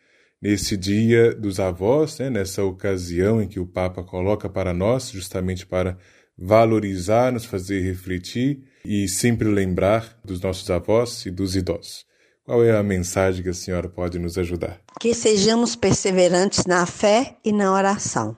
nesse 0.42 0.76
dia 0.76 1.32
dos 1.32 1.60
avós, 1.60 2.18
né, 2.18 2.28
nessa 2.28 2.64
ocasião 2.64 3.40
em 3.40 3.46
que 3.46 3.60
o 3.60 3.66
Papa 3.66 4.02
coloca 4.02 4.48
para 4.48 4.74
nós, 4.74 5.10
justamente 5.10 5.64
para 5.64 5.96
valorizar, 6.36 7.30
nos 7.30 7.44
fazer 7.44 7.80
refletir 7.80 8.64
e 8.84 9.08
sempre 9.08 9.46
lembrar 9.48 10.18
dos 10.24 10.40
nossos 10.40 10.68
avós 10.68 11.24
e 11.26 11.30
dos 11.30 11.54
idosos. 11.54 12.04
Qual 12.44 12.64
é 12.64 12.76
a 12.76 12.82
mensagem 12.82 13.40
que 13.40 13.50
a 13.50 13.54
senhora 13.54 13.88
pode 13.88 14.18
nos 14.18 14.36
ajudar? 14.36 14.80
Que 14.98 15.14
sejamos 15.14 15.76
perseverantes 15.76 16.66
na 16.66 16.84
fé 16.86 17.36
e 17.44 17.52
na 17.52 17.72
oração. 17.72 18.36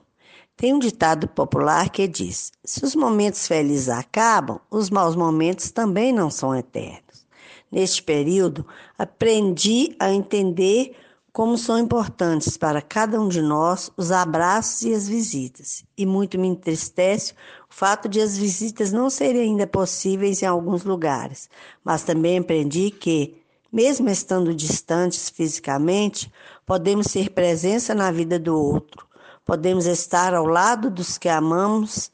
Tem 0.57 0.73
um 0.73 0.79
ditado 0.79 1.27
popular 1.27 1.89
que 1.89 2.07
diz: 2.07 2.51
se 2.63 2.85
os 2.85 2.95
momentos 2.95 3.45
felizes 3.45 3.89
acabam, 3.89 4.59
os 4.71 4.89
maus 4.89 5.15
momentos 5.15 5.69
também 5.69 6.13
não 6.13 6.29
são 6.29 6.55
eternos. 6.55 7.25
Neste 7.69 8.01
período, 8.01 8.65
aprendi 8.97 9.95
a 9.99 10.11
entender 10.11 10.95
como 11.33 11.57
são 11.57 11.77
importantes 11.77 12.55
para 12.55 12.81
cada 12.81 13.19
um 13.19 13.27
de 13.27 13.41
nós 13.41 13.91
os 13.97 14.09
abraços 14.09 14.83
e 14.83 14.93
as 14.93 15.05
visitas. 15.09 15.83
E 15.97 16.05
muito 16.05 16.39
me 16.39 16.47
entristece 16.47 17.33
o 17.69 17.73
fato 17.75 18.07
de 18.07 18.21
as 18.21 18.37
visitas 18.37 18.93
não 18.93 19.09
serem 19.09 19.41
ainda 19.41 19.67
possíveis 19.67 20.41
em 20.41 20.45
alguns 20.45 20.85
lugares, 20.85 21.49
mas 21.83 22.03
também 22.03 22.37
aprendi 22.37 22.89
que, 22.89 23.35
mesmo 23.69 24.09
estando 24.09 24.55
distantes 24.55 25.27
fisicamente, 25.27 26.31
podemos 26.65 27.07
ser 27.07 27.31
presença 27.31 27.93
na 27.93 28.09
vida 28.09 28.39
do 28.39 28.57
outro, 28.57 29.04
podemos 29.45 29.85
estar 29.85 30.33
ao 30.33 30.45
lado 30.45 30.89
dos 30.89 31.17
que 31.17 31.29
amamos 31.29 32.11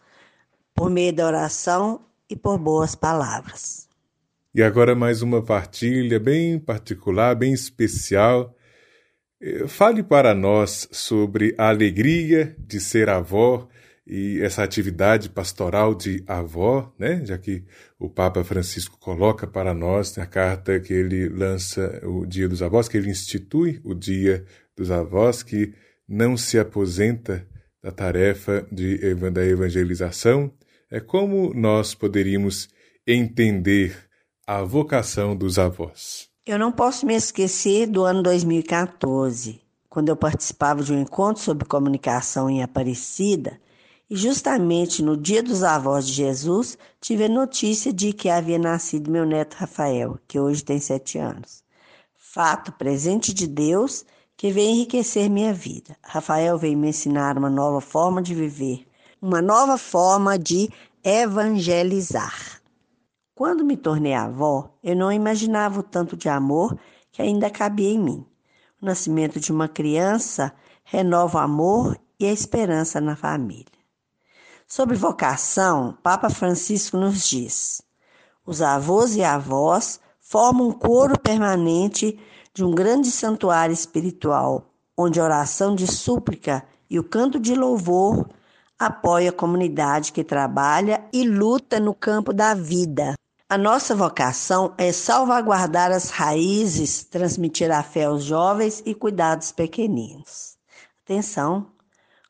por 0.75 0.89
meio 0.89 1.13
da 1.13 1.25
oração 1.25 2.01
e 2.29 2.35
por 2.35 2.57
boas 2.57 2.93
palavras. 2.93 3.87
E 4.53 4.61
agora 4.61 4.93
mais 4.93 5.21
uma 5.21 5.41
partilha 5.41 6.19
bem 6.19 6.59
particular, 6.59 7.33
bem 7.35 7.53
especial 7.53 8.53
eh, 9.41 9.67
fale 9.67 10.03
para 10.03 10.35
nós 10.35 10.87
sobre 10.91 11.55
a 11.57 11.69
alegria 11.69 12.55
de 12.59 12.79
ser 12.79 13.09
avó 13.09 13.67
e 14.05 14.39
essa 14.41 14.63
atividade 14.63 15.29
pastoral 15.29 15.95
de 15.95 16.23
avó, 16.27 16.93
né? 16.99 17.25
já 17.25 17.37
que 17.37 17.63
o 17.97 18.09
Papa 18.09 18.43
Francisco 18.43 18.99
coloca 18.99 19.47
para 19.47 19.73
nós 19.73 20.15
na 20.15 20.25
carta 20.25 20.79
que 20.79 20.93
ele 20.93 21.29
lança 21.29 22.01
o 22.03 22.25
Dia 22.25 22.47
dos 22.49 22.61
Avós, 22.61 22.87
que 22.87 22.97
ele 22.97 23.09
institui 23.09 23.79
o 23.83 23.93
Dia 23.93 24.43
dos 24.75 24.91
Avós, 24.91 25.41
que 25.43 25.73
não 26.11 26.35
se 26.35 26.59
aposenta 26.59 27.47
da 27.81 27.89
tarefa 27.89 28.67
de, 28.69 29.15
da 29.31 29.45
evangelização. 29.45 30.51
É 30.91 30.99
como 30.99 31.53
nós 31.53 31.95
poderíamos 31.95 32.67
entender 33.07 33.95
a 34.45 34.61
vocação 34.61 35.33
dos 35.33 35.57
avós. 35.57 36.27
Eu 36.45 36.59
não 36.59 36.69
posso 36.69 37.05
me 37.05 37.15
esquecer 37.15 37.87
do 37.87 38.03
ano 38.03 38.21
2014, 38.21 39.61
quando 39.89 40.09
eu 40.09 40.17
participava 40.17 40.83
de 40.83 40.91
um 40.91 41.01
encontro 41.01 41.41
sobre 41.41 41.65
comunicação 41.65 42.49
em 42.49 42.61
Aparecida 42.61 43.57
e 44.09 44.15
justamente 44.17 45.01
no 45.01 45.15
dia 45.15 45.41
dos 45.41 45.63
avós 45.63 46.05
de 46.05 46.11
Jesus 46.11 46.77
tive 46.99 47.23
a 47.23 47.29
notícia 47.29 47.93
de 47.93 48.11
que 48.11 48.27
havia 48.27 48.59
nascido 48.59 49.09
meu 49.09 49.25
neto 49.25 49.53
Rafael, 49.53 50.19
que 50.27 50.37
hoje 50.37 50.61
tem 50.61 50.77
sete 50.77 51.17
anos. 51.17 51.63
Fato 52.17 52.73
presente 52.73 53.33
de 53.33 53.47
Deus 53.47 54.05
que 54.41 54.51
veio 54.51 54.71
enriquecer 54.71 55.29
minha 55.29 55.53
vida. 55.53 55.95
Rafael 56.03 56.57
veio 56.57 56.75
me 56.75 56.89
ensinar 56.89 57.37
uma 57.37 57.47
nova 57.47 57.79
forma 57.79 58.23
de 58.23 58.33
viver, 58.33 58.87
uma 59.21 59.39
nova 59.39 59.77
forma 59.77 60.35
de 60.35 60.67
evangelizar. 61.03 62.59
Quando 63.35 63.63
me 63.63 63.77
tornei 63.77 64.15
avó, 64.15 64.73
eu 64.83 64.95
não 64.95 65.11
imaginava 65.11 65.81
o 65.81 65.83
tanto 65.83 66.17
de 66.17 66.27
amor 66.27 66.75
que 67.11 67.21
ainda 67.21 67.51
cabia 67.51 67.91
em 67.91 67.99
mim. 67.99 68.25
O 68.81 68.85
nascimento 68.87 69.39
de 69.39 69.51
uma 69.51 69.67
criança 69.67 70.51
renova 70.83 71.37
o 71.37 71.41
amor 71.41 71.99
e 72.19 72.25
a 72.25 72.33
esperança 72.33 72.99
na 72.99 73.15
família. 73.15 73.67
Sobre 74.67 74.95
vocação, 74.95 75.95
Papa 76.01 76.31
Francisco 76.31 76.97
nos 76.97 77.29
diz: 77.29 77.83
os 78.43 78.59
avós 78.59 79.15
e 79.15 79.23
avós 79.23 79.99
formam 80.19 80.69
um 80.69 80.71
coro 80.71 81.19
permanente 81.19 82.19
de 82.53 82.63
um 82.63 82.71
grande 82.71 83.09
santuário 83.09 83.73
espiritual, 83.73 84.73
onde 84.97 85.19
a 85.19 85.23
oração 85.23 85.73
de 85.73 85.87
súplica 85.87 86.65
e 86.89 86.99
o 86.99 87.03
canto 87.03 87.39
de 87.39 87.55
louvor 87.55 88.29
apoia 88.77 89.29
a 89.29 89.33
comunidade 89.33 90.11
que 90.11 90.23
trabalha 90.23 91.03
e 91.13 91.23
luta 91.27 91.79
no 91.79 91.93
campo 91.93 92.33
da 92.33 92.53
vida. 92.53 93.13
A 93.47 93.57
nossa 93.57 93.95
vocação 93.95 94.73
é 94.77 94.91
salvaguardar 94.91 95.91
as 95.91 96.09
raízes, 96.09 97.03
transmitir 97.03 97.71
a 97.71 97.83
fé 97.83 98.05
aos 98.05 98.23
jovens 98.23 98.81
e 98.85 98.95
cuidar 98.95 99.35
dos 99.35 99.51
pequeninos. 99.51 100.57
Atenção! 101.03 101.67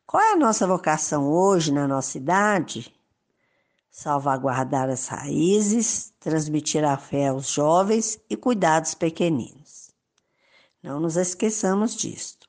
Qual 0.06 0.22
é 0.22 0.32
a 0.32 0.36
nossa 0.36 0.66
vocação 0.66 1.30
hoje 1.30 1.72
na 1.72 1.88
nossa 1.88 2.18
idade? 2.18 2.94
Salvaguardar 3.90 4.90
as 4.90 5.06
raízes, 5.06 6.12
transmitir 6.20 6.84
a 6.84 6.96
fé 6.96 7.28
aos 7.28 7.48
jovens 7.48 8.20
e 8.28 8.36
cuidar 8.36 8.80
dos 8.80 8.94
pequeninos. 8.94 9.81
Não 10.82 10.98
nos 10.98 11.16
esqueçamos 11.16 11.94
disto. 11.94 12.48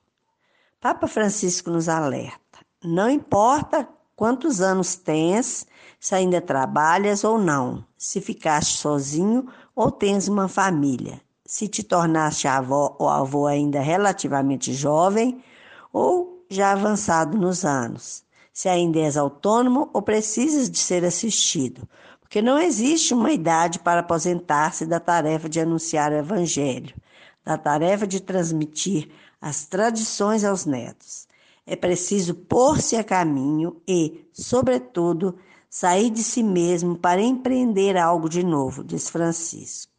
Papa 0.81 1.07
Francisco 1.07 1.69
nos 1.69 1.87
alerta: 1.87 2.59
não 2.83 3.07
importa 3.07 3.87
quantos 4.15 4.59
anos 4.59 4.95
tens, 4.95 5.67
se 5.99 6.15
ainda 6.15 6.41
trabalhas 6.41 7.23
ou 7.23 7.37
não, 7.37 7.85
se 7.95 8.19
ficaste 8.19 8.77
sozinho 8.77 9.47
ou 9.75 9.91
tens 9.91 10.27
uma 10.27 10.47
família, 10.47 11.21
se 11.45 11.67
te 11.67 11.83
tornaste 11.83 12.47
avó 12.47 12.95
ou 12.97 13.07
avô 13.07 13.45
ainda 13.45 13.79
relativamente 13.79 14.73
jovem 14.73 15.43
ou 15.91 16.43
já 16.49 16.71
avançado 16.71 17.37
nos 17.37 17.63
anos, 17.63 18.23
se 18.51 18.67
ainda 18.67 18.99
és 18.99 19.15
autônomo 19.15 19.89
ou 19.93 20.01
precisas 20.01 20.69
de 20.69 20.79
ser 20.79 21.05
assistido, 21.05 21.87
porque 22.19 22.41
não 22.41 22.57
existe 22.57 23.13
uma 23.13 23.31
idade 23.31 23.77
para 23.77 23.99
aposentar-se 23.99 24.87
da 24.87 24.99
tarefa 24.99 25.47
de 25.47 25.59
anunciar 25.59 26.11
o 26.11 26.15
Evangelho, 26.15 26.95
da 27.43 27.57
tarefa 27.57 28.07
de 28.07 28.19
transmitir 28.19 29.09
as 29.41 29.65
tradições 29.65 30.43
aos 30.43 30.65
netos. 30.65 31.27
É 31.65 31.75
preciso 31.75 32.33
pôr-se 32.33 32.95
a 32.95 33.03
caminho 33.03 33.81
e, 33.87 34.25
sobretudo, 34.33 35.35
sair 35.69 36.09
de 36.09 36.23
si 36.23 36.43
mesmo 36.43 36.97
para 36.97 37.21
empreender 37.21 37.97
algo 37.97 38.29
de 38.29 38.43
novo, 38.43 38.83
diz 38.83 39.09
Francisco. 39.09 39.91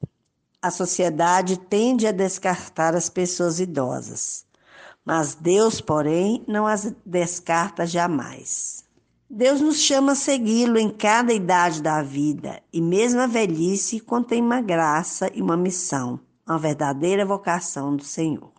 A 0.63 0.71
sociedade 0.71 1.59
tende 1.59 2.07
a 2.07 2.13
descartar 2.13 2.95
as 2.95 3.09
pessoas 3.09 3.61
idosas, 3.61 4.47
mas 5.05 5.35
Deus, 5.35 5.81
porém, 5.81 6.43
não 6.47 6.67
as 6.67 6.95
descarta 7.05 7.87
jamais. 7.87 8.85
Deus 9.29 9.61
nos 9.61 9.81
chama 9.81 10.13
a 10.13 10.15
segui-lo 10.15 10.79
em 10.79 10.89
cada 10.89 11.33
idade 11.33 11.83
da 11.83 12.03
vida, 12.03 12.63
e 12.73 12.81
mesmo 12.81 13.21
a 13.21 13.27
velhice 13.27 14.01
contém 14.01 14.41
uma 14.41 14.61
graça 14.61 15.31
e 15.35 15.43
uma 15.43 15.57
missão, 15.57 16.21
uma 16.47 16.59
verdadeira 16.59 17.25
vocação 17.25 17.97
do 17.97 18.05
Senhor. 18.05 18.53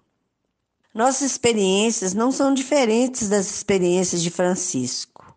Nossas 0.94 1.32
experiências 1.32 2.14
não 2.14 2.32
são 2.32 2.54
diferentes 2.54 3.30
das 3.30 3.50
experiências 3.50 4.22
de 4.22 4.30
Francisco. 4.30 5.36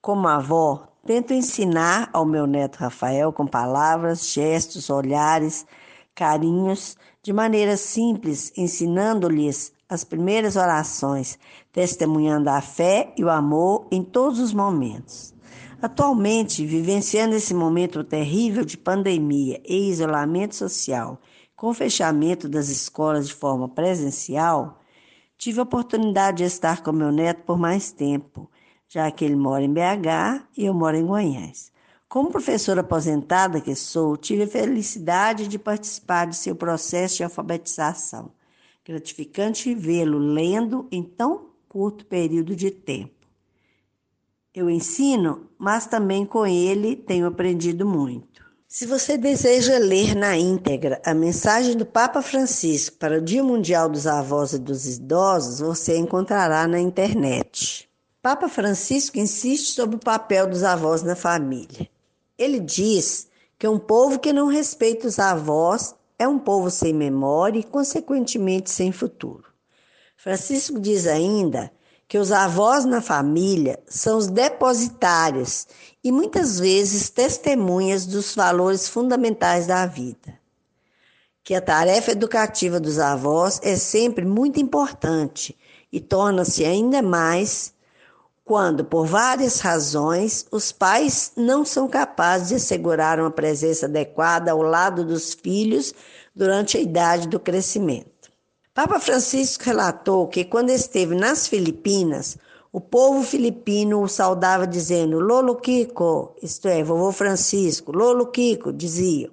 Como 0.00 0.26
avó, 0.26 0.88
Tento 1.08 1.32
ensinar 1.32 2.10
ao 2.12 2.26
meu 2.26 2.46
neto 2.46 2.76
Rafael 2.76 3.32
com 3.32 3.46
palavras, 3.46 4.30
gestos, 4.30 4.90
olhares, 4.90 5.64
carinhos, 6.14 6.98
de 7.22 7.32
maneira 7.32 7.78
simples, 7.78 8.52
ensinando-lhes 8.54 9.72
as 9.88 10.04
primeiras 10.04 10.54
orações, 10.54 11.38
testemunhando 11.72 12.50
a 12.50 12.60
fé 12.60 13.14
e 13.16 13.24
o 13.24 13.30
amor 13.30 13.86
em 13.90 14.02
todos 14.02 14.38
os 14.38 14.52
momentos. 14.52 15.34
Atualmente, 15.80 16.66
vivenciando 16.66 17.34
esse 17.34 17.54
momento 17.54 18.04
terrível 18.04 18.62
de 18.62 18.76
pandemia 18.76 19.62
e 19.66 19.88
isolamento 19.88 20.54
social, 20.54 21.18
com 21.58 21.68
o 21.68 21.74
fechamento 21.74 22.48
das 22.48 22.70
escolas 22.70 23.28
de 23.28 23.34
forma 23.34 23.68
presencial, 23.68 24.80
tive 25.36 25.60
a 25.60 25.64
oportunidade 25.64 26.38
de 26.38 26.44
estar 26.44 26.82
com 26.82 26.92
meu 26.92 27.12
neto 27.12 27.42
por 27.42 27.58
mais 27.58 27.92
tempo 27.92 28.50
já 28.88 29.10
que 29.10 29.24
ele 29.24 29.36
mora 29.36 29.62
em 29.62 29.72
BH 29.72 30.48
e 30.56 30.64
eu 30.64 30.72
moro 30.72 30.96
em 30.96 31.06
Goiás. 31.06 31.70
Como 32.08 32.30
professora 32.30 32.80
aposentada 32.80 33.60
que 33.60 33.74
sou, 33.74 34.16
tive 34.16 34.44
a 34.44 34.48
felicidade 34.48 35.46
de 35.46 35.58
participar 35.58 36.26
de 36.26 36.36
seu 36.36 36.56
processo 36.56 37.18
de 37.18 37.24
alfabetização. 37.24 38.32
Gratificante 38.82 39.74
vê-lo 39.74 40.16
lendo 40.16 40.88
em 40.90 41.02
tão 41.02 41.50
curto 41.68 42.06
período 42.06 42.56
de 42.56 42.70
tempo. 42.70 43.12
Eu 44.54 44.70
ensino, 44.70 45.50
mas 45.58 45.86
também 45.86 46.24
com 46.24 46.46
ele 46.46 46.96
tenho 46.96 47.26
aprendido 47.26 47.86
muito. 47.86 48.37
Se 48.78 48.86
você 48.86 49.18
deseja 49.18 49.76
ler 49.76 50.14
na 50.14 50.36
íntegra 50.36 51.02
a 51.04 51.12
mensagem 51.12 51.76
do 51.76 51.84
Papa 51.84 52.22
Francisco 52.22 52.96
para 52.96 53.18
o 53.18 53.20
Dia 53.20 53.42
Mundial 53.42 53.88
dos 53.88 54.06
Avós 54.06 54.52
e 54.52 54.58
dos 54.60 54.86
Idosos, 54.86 55.58
você 55.58 55.96
encontrará 55.96 56.64
na 56.68 56.78
internet. 56.78 57.90
Papa 58.22 58.48
Francisco 58.48 59.18
insiste 59.18 59.72
sobre 59.72 59.96
o 59.96 59.98
papel 59.98 60.46
dos 60.46 60.62
avós 60.62 61.02
na 61.02 61.16
família. 61.16 61.90
Ele 62.38 62.60
diz 62.60 63.26
que 63.58 63.66
um 63.66 63.80
povo 63.80 64.20
que 64.20 64.32
não 64.32 64.46
respeita 64.46 65.08
os 65.08 65.18
avós 65.18 65.96
é 66.16 66.28
um 66.28 66.38
povo 66.38 66.70
sem 66.70 66.94
memória 66.94 67.58
e, 67.58 67.64
consequentemente, 67.64 68.70
sem 68.70 68.92
futuro. 68.92 69.46
Francisco 70.16 70.78
diz 70.78 71.08
ainda 71.08 71.72
que 72.08 72.16
os 72.16 72.32
avós 72.32 72.86
na 72.86 73.02
família 73.02 73.78
são 73.86 74.16
os 74.16 74.26
depositários 74.26 75.68
e 76.02 76.10
muitas 76.10 76.58
vezes 76.58 77.10
testemunhas 77.10 78.06
dos 78.06 78.34
valores 78.34 78.88
fundamentais 78.88 79.66
da 79.66 79.84
vida. 79.84 80.38
Que 81.44 81.54
a 81.54 81.60
tarefa 81.60 82.12
educativa 82.12 82.80
dos 82.80 82.98
avós 82.98 83.60
é 83.62 83.76
sempre 83.76 84.24
muito 84.24 84.58
importante 84.58 85.54
e 85.92 86.00
torna-se 86.00 86.64
ainda 86.64 87.02
mais 87.02 87.74
quando, 88.42 88.82
por 88.82 89.04
várias 89.06 89.60
razões, 89.60 90.46
os 90.50 90.72
pais 90.72 91.32
não 91.36 91.66
são 91.66 91.86
capazes 91.86 92.48
de 92.48 92.54
assegurar 92.54 93.20
uma 93.20 93.30
presença 93.30 93.84
adequada 93.84 94.52
ao 94.52 94.62
lado 94.62 95.04
dos 95.04 95.34
filhos 95.34 95.92
durante 96.34 96.78
a 96.78 96.80
idade 96.80 97.28
do 97.28 97.38
crescimento. 97.38 98.17
Papa 98.78 99.00
Francisco 99.00 99.64
relatou 99.64 100.28
que, 100.28 100.44
quando 100.44 100.70
esteve 100.70 101.12
nas 101.12 101.48
Filipinas, 101.48 102.38
o 102.72 102.80
povo 102.80 103.24
filipino 103.24 104.00
o 104.00 104.06
saudava 104.06 104.68
dizendo 104.68 105.18
Lolo 105.18 105.56
Kiko, 105.56 106.36
isto 106.40 106.68
é, 106.68 106.84
vovô 106.84 107.10
Francisco, 107.10 107.90
Lolo 107.90 108.28
Kiko, 108.28 108.72
diziam. 108.72 109.32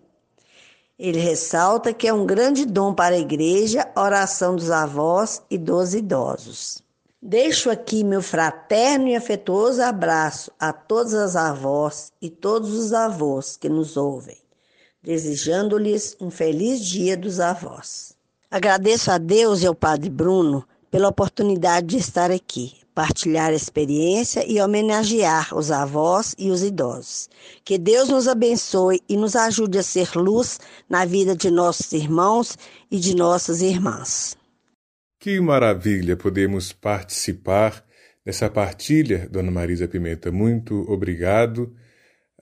Ele 0.97 1.19
ressalta 1.19 1.93
que 1.93 2.07
é 2.07 2.11
um 2.11 2.25
grande 2.25 2.65
dom 2.65 2.91
para 2.91 3.13
a 3.13 3.19
igreja 3.19 3.87
oração 3.95 4.55
dos 4.55 4.71
avós 4.71 5.43
e 5.47 5.59
dos 5.59 5.93
idosos. 5.93 6.81
Deixo 7.21 7.69
aqui 7.69 8.03
meu 8.03 8.23
fraterno 8.23 9.09
e 9.09 9.15
afetuoso 9.15 9.83
abraço 9.83 10.51
a 10.59 10.73
todas 10.73 11.13
as 11.13 11.35
avós 11.35 12.11
e 12.19 12.31
todos 12.31 12.73
os 12.73 12.93
avós 12.93 13.55
que 13.57 13.69
nos 13.69 13.95
ouvem, 13.95 14.39
desejando-lhes 15.03 16.17
um 16.19 16.31
feliz 16.31 16.79
Dia 16.79 17.15
dos 17.15 17.39
Avós. 17.39 18.14
Agradeço 18.55 19.11
a 19.11 19.17
Deus 19.17 19.61
e 19.61 19.67
ao 19.67 19.75
Padre 19.75 20.09
Bruno 20.09 20.65
pela 20.89 21.09
oportunidade 21.09 21.87
de 21.87 21.97
estar 21.97 22.31
aqui, 22.31 22.71
partilhar 22.93 23.49
a 23.49 23.53
experiência 23.53 24.49
e 24.49 24.61
homenagear 24.61 25.53
os 25.53 25.71
avós 25.71 26.33
e 26.39 26.49
os 26.49 26.63
idosos. 26.63 27.29
Que 27.65 27.77
Deus 27.77 28.07
nos 28.07 28.29
abençoe 28.29 29.01
e 29.09 29.17
nos 29.17 29.35
ajude 29.35 29.77
a 29.77 29.83
ser 29.83 30.15
luz 30.15 30.57
na 30.89 31.03
vida 31.03 31.35
de 31.35 31.51
nossos 31.51 31.91
irmãos 31.91 32.57
e 32.89 32.97
de 32.97 33.13
nossas 33.13 33.61
irmãs. 33.61 34.37
Que 35.19 35.37
maravilha 35.41 36.15
podemos 36.15 36.71
participar 36.71 37.83
dessa 38.25 38.49
partilha, 38.49 39.27
Dona 39.29 39.51
Marisa 39.51 39.85
Pimenta. 39.85 40.31
Muito 40.31 40.89
obrigado. 40.89 41.75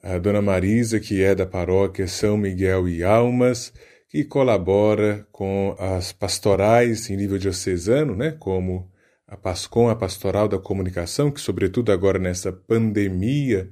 A 0.04 0.20
Dona 0.20 0.44
Marisa, 0.44 1.00
que 1.00 1.24
é 1.24 1.34
da 1.34 1.48
paróquia 1.48 2.08
São 2.08 2.38
Miguel 2.38 2.88
e 2.88 3.04
Almas, 3.04 3.74
que 4.14 4.24
colabora 4.24 5.28
com 5.32 5.76
as 5.80 6.12
pastorais 6.12 7.10
em 7.10 7.18
nível 7.18 7.40
diocesano, 7.40 8.16
né, 8.16 8.30
como 8.30 8.88
a 9.28 9.36
PASCOM, 9.36 9.90
a 9.90 9.96
Pastoral 9.96 10.48
da 10.48 10.60
Comunicação, 10.60 11.32
que 11.32 11.42
sobretudo 11.42 11.92
agora 11.92 12.20
nessa 12.20 12.54
pandemia 12.54 13.72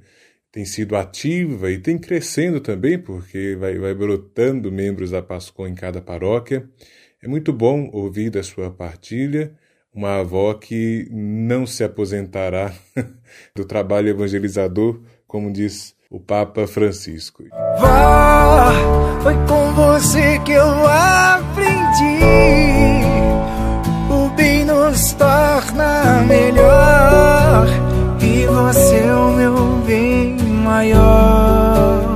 tem 0.50 0.64
sido 0.64 0.96
ativa 0.96 1.70
e 1.70 1.78
tem 1.78 1.96
crescendo 1.96 2.58
também, 2.58 2.98
porque 2.98 3.54
vai, 3.54 3.78
vai 3.78 3.94
brotando 3.94 4.72
membros 4.72 5.12
da 5.12 5.22
PASCOM 5.22 5.68
em 5.68 5.76
cada 5.76 6.02
paróquia. 6.02 6.68
É 7.22 7.28
muito 7.28 7.52
bom 7.52 7.88
ouvir 7.92 8.28
da 8.28 8.42
sua 8.42 8.68
partilha 8.68 9.56
uma 9.94 10.18
avó 10.18 10.54
que 10.54 11.06
não 11.12 11.68
se 11.68 11.84
aposentará 11.84 12.74
do 13.54 13.64
trabalho 13.64 14.08
evangelizador, 14.08 15.00
como 15.24 15.52
diz 15.52 15.94
o 16.12 16.20
Papa 16.20 16.66
Francisco. 16.66 17.42
Vá, 17.80 18.70
foi 19.22 19.34
com 19.48 19.72
você 19.72 20.38
que 20.40 20.52
eu 20.52 20.86
aprendi. 20.86 22.20
O 24.10 24.28
bem 24.36 24.66
nos 24.66 25.14
torna 25.14 26.22
melhor 26.28 27.66
e 28.20 28.46
você 28.46 28.96
é 28.98 29.14
o 29.14 29.32
meu 29.32 29.54
bem 29.86 30.36
maior. 30.36 32.12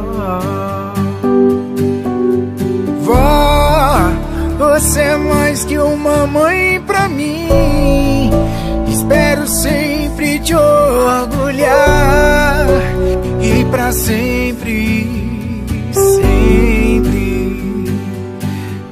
Você 4.59 5.01
é 5.01 5.17
mais 5.17 5.65
que 5.65 5.79
uma 5.79 6.27
mãe 6.27 6.66
sempre, 13.97 15.07
sempre 15.93 17.27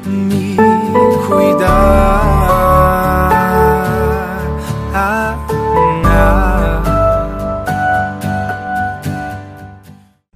me 0.07 0.57
cuidar. 1.27 2.25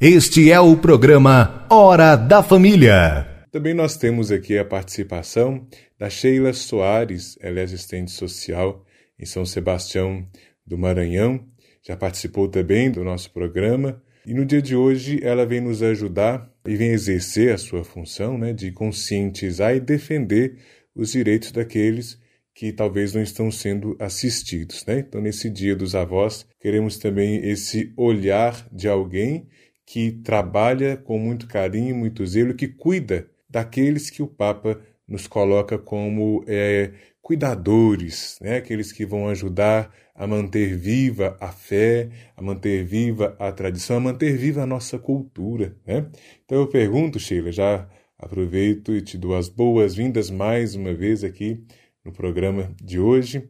Este 0.01 0.53
é 0.53 0.61
o 0.61 0.77
programa 0.77 1.67
Hora 1.71 2.15
da 2.15 2.43
Família. 2.43 3.27
Também 3.51 3.75
nós 3.75 3.97
temos 3.97 4.31
aqui 4.31 4.59
a 4.59 4.65
participação 4.65 5.67
da 5.99 6.09
Sheila 6.09 6.53
Soares, 6.53 7.37
ela 7.41 7.59
é 7.59 7.63
assistente 7.65 8.11
social 8.13 8.85
em 9.19 9.25
São 9.25 9.45
Sebastião 9.45 10.25
do 10.65 10.79
Maranhão, 10.79 11.41
já 11.83 11.97
participou 11.97 12.47
também 12.47 12.91
do 12.91 13.03
nosso 13.03 13.33
programa 13.33 14.01
e 14.29 14.35
no 14.35 14.45
dia 14.45 14.61
de 14.61 14.77
hoje 14.77 15.21
ela 15.23 15.47
vem 15.47 15.59
nos 15.59 15.83
ajudar 15.83 16.53
e 16.67 16.77
vem 16.77 16.91
exercer 16.91 17.51
a 17.51 17.57
sua 17.57 17.83
função 17.83 18.37
né, 18.37 18.53
de 18.53 18.71
conscientizar 18.71 19.75
e 19.75 19.81
defender 19.81 20.59
os 20.95 21.13
direitos 21.13 21.51
daqueles 21.51 22.21
que 22.55 22.71
talvez 22.71 23.15
não 23.15 23.23
estão 23.23 23.51
sendo 23.51 23.97
assistidos. 23.99 24.85
Né? 24.85 24.99
Então, 24.99 25.23
nesse 25.23 25.49
Dia 25.49 25.75
dos 25.75 25.95
Avós, 25.95 26.45
queremos 26.61 26.99
também 26.99 27.37
esse 27.49 27.91
olhar 27.97 28.69
de 28.71 28.87
alguém 28.87 29.49
que 29.87 30.13
trabalha 30.13 30.99
com 30.99 31.19
muito 31.19 31.47
carinho, 31.47 31.97
muito 31.97 32.27
zelo, 32.27 32.53
que 32.53 32.69
cuida 32.69 33.31
daqueles 33.49 34.11
que 34.11 34.23
o 34.23 34.27
Papa 34.27 34.79
nos 35.09 35.27
coloca 35.27 35.79
como 35.79 36.45
é, 36.47 36.91
cuidadores, 37.23 38.39
né? 38.43 38.59
aqueles 38.59 38.93
que 38.93 39.07
vão 39.07 39.27
ajudar 39.29 39.91
a 40.19 40.27
manter 40.27 40.77
viva 40.77 41.37
a 41.41 41.53
fé, 41.53 42.11
a 42.37 42.43
manter 42.43 42.85
viva 42.85 43.37
a 43.39 43.53
tradição, 43.53 43.99
a 43.99 44.01
manter 44.01 44.37
viva 44.37 44.63
a 44.63 44.67
nossa 44.67 44.99
cultura. 44.99 45.77
Né? 45.87 46.11
Então 46.45 46.59
eu 46.59 46.67
pergunto, 46.67 47.21
Sheila, 47.21 47.53
já 47.53 47.89
aproveito 48.19 48.93
e 48.93 49.01
te 49.01 49.17
dou 49.17 49.37
as 49.37 49.49
boas-vindas 49.49 50.29
mais 50.29 50.75
uma 50.75 50.93
vez 50.93 51.23
aqui 51.23 51.63
no 52.05 52.11
programa 52.13 52.75
de 52.83 52.99
hoje. 52.99 53.49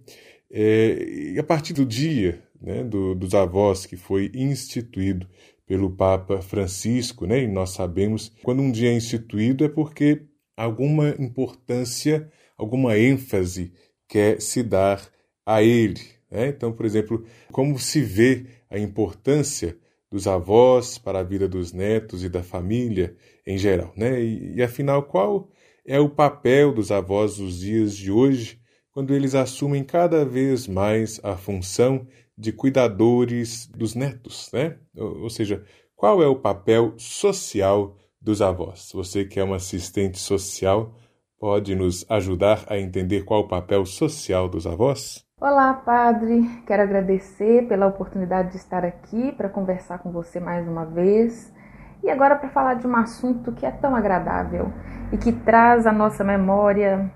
É, 0.53 1.35
a 1.39 1.43
partir 1.43 1.73
do 1.73 1.87
dia 1.87 2.43
né, 2.61 2.85
do, 2.85 3.15
dos 3.15 3.35
avós 3.35 3.87
que 3.87 3.97
foi 3.97 4.31
instituído 4.35 5.27
pelo 5.67 5.91
Papa 5.91 6.43
Francisco, 6.43 7.27
né? 7.27 7.43
E 7.43 7.47
nós 7.47 7.71
sabemos 7.71 8.33
quando 8.43 8.61
um 8.61 8.71
dia 8.71 8.91
é 8.91 8.95
instituído 8.95 9.65
é 9.65 9.69
porque 9.69 10.23
alguma 10.57 11.11
importância, 11.19 12.31
alguma 12.59 12.99
ênfase 12.99 13.73
quer 14.07 14.41
se 14.41 14.63
dar 14.63 15.01
a 15.47 15.63
ele. 15.63 16.18
Né? 16.31 16.49
Então, 16.49 16.73
por 16.73 16.85
exemplo, 16.85 17.25
como 17.51 17.79
se 17.79 18.01
vê 18.01 18.47
a 18.71 18.79
importância 18.79 19.77
dos 20.11 20.27
avós 20.27 20.99
para 20.99 21.21
a 21.21 21.23
vida 21.23 21.49
dos 21.49 21.73
netos 21.73 22.25
e 22.25 22.29
da 22.29 22.43
família 22.43 23.15
em 23.47 23.59
geral, 23.59 23.93
né? 23.97 24.21
E, 24.23 24.57
e 24.57 24.63
afinal, 24.63 25.03
qual 25.03 25.51
é 25.87 25.99
o 25.99 26.09
papel 26.09 26.73
dos 26.73 26.91
avós 26.91 27.39
nos 27.39 27.61
dias 27.61 27.97
de 27.97 28.11
hoje, 28.11 28.61
quando 28.91 29.15
eles 29.15 29.35
assumem 29.35 29.85
cada 29.85 30.25
vez 30.25 30.67
mais 30.67 31.21
a 31.23 31.37
função 31.37 32.07
de 32.37 32.53
cuidadores 32.53 33.67
dos 33.67 33.95
netos, 33.95 34.51
né? 34.53 34.79
Ou 34.97 35.29
seja, 35.29 35.65
qual 35.95 36.23
é 36.23 36.27
o 36.27 36.37
papel 36.37 36.95
social 36.97 37.97
dos 38.21 38.41
avós? 38.41 38.91
Você 38.95 39.25
que 39.25 39.41
é 39.41 39.45
um 39.45 39.55
assistente 39.55 40.19
social, 40.19 40.95
pode 41.39 41.75
nos 41.75 42.05
ajudar 42.11 42.65
a 42.69 42.79
entender 42.79 43.25
qual 43.25 43.41
o 43.41 43.49
papel 43.49 43.85
social 43.85 44.49
dos 44.49 44.67
avós? 44.67 45.28
Olá, 45.41 45.73
padre. 45.73 46.51
Quero 46.67 46.83
agradecer 46.83 47.69
pela 47.69 47.87
oportunidade 47.87 48.51
de 48.51 48.57
estar 48.57 48.85
aqui 48.85 49.31
para 49.31 49.49
conversar 49.49 50.01
com 50.01 50.11
você 50.11 50.41
mais 50.41 50.67
uma 50.67 50.85
vez. 50.85 51.55
E 52.03 52.11
agora 52.11 52.35
para 52.35 52.49
falar 52.49 52.75
de 52.75 52.89
um 52.89 52.97
assunto 52.97 53.53
que 53.53 53.65
é 53.65 53.71
tão 53.71 53.95
agradável 53.95 54.73
e 55.13 55.17
que 55.17 55.31
traz 55.31 55.87
à 55.87 55.93
nossa 55.93 56.25
memória 56.25 57.09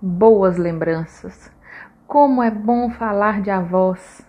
boas 0.00 0.56
lembranças. 0.56 1.50
Como 2.06 2.40
é 2.40 2.48
bom 2.48 2.90
falar 2.90 3.42
de 3.42 3.50
avós. 3.50 4.24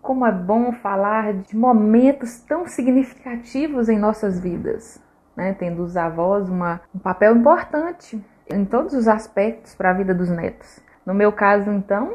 Como 0.00 0.24
é 0.24 0.30
bom 0.30 0.70
falar 0.70 1.32
de 1.32 1.56
momentos 1.56 2.38
tão 2.38 2.68
significativos 2.68 3.88
em 3.88 3.98
nossas 3.98 4.38
vidas, 4.38 5.02
né? 5.36 5.54
tendo 5.54 5.82
os 5.82 5.96
avós 5.96 6.48
uma, 6.48 6.80
um 6.94 7.00
papel 7.00 7.34
importante 7.34 8.24
em 8.48 8.64
todos 8.64 8.94
os 8.94 9.08
aspectos 9.08 9.74
para 9.74 9.90
a 9.90 9.94
vida 9.94 10.14
dos 10.14 10.30
netos. 10.30 10.78
No 11.04 11.12
meu 11.12 11.32
caso, 11.32 11.68
então, 11.72 12.14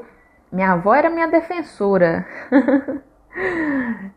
minha 0.55 0.71
avó 0.71 0.95
era 0.95 1.09
minha 1.09 1.27
defensora. 1.27 2.25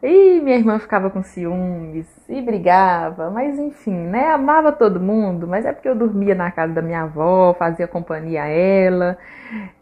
e 0.00 0.40
minha 0.40 0.56
irmã 0.56 0.78
ficava 0.78 1.10
com 1.10 1.20
ciúmes 1.20 2.06
e 2.28 2.40
brigava, 2.40 3.28
mas 3.28 3.58
enfim, 3.58 4.06
né? 4.06 4.30
Amava 4.30 4.70
todo 4.70 5.00
mundo, 5.00 5.48
mas 5.48 5.66
é 5.66 5.72
porque 5.72 5.88
eu 5.88 5.96
dormia 5.96 6.36
na 6.36 6.52
casa 6.52 6.72
da 6.72 6.80
minha 6.80 7.02
avó, 7.02 7.54
fazia 7.54 7.88
companhia 7.88 8.44
a 8.44 8.46
ela. 8.46 9.18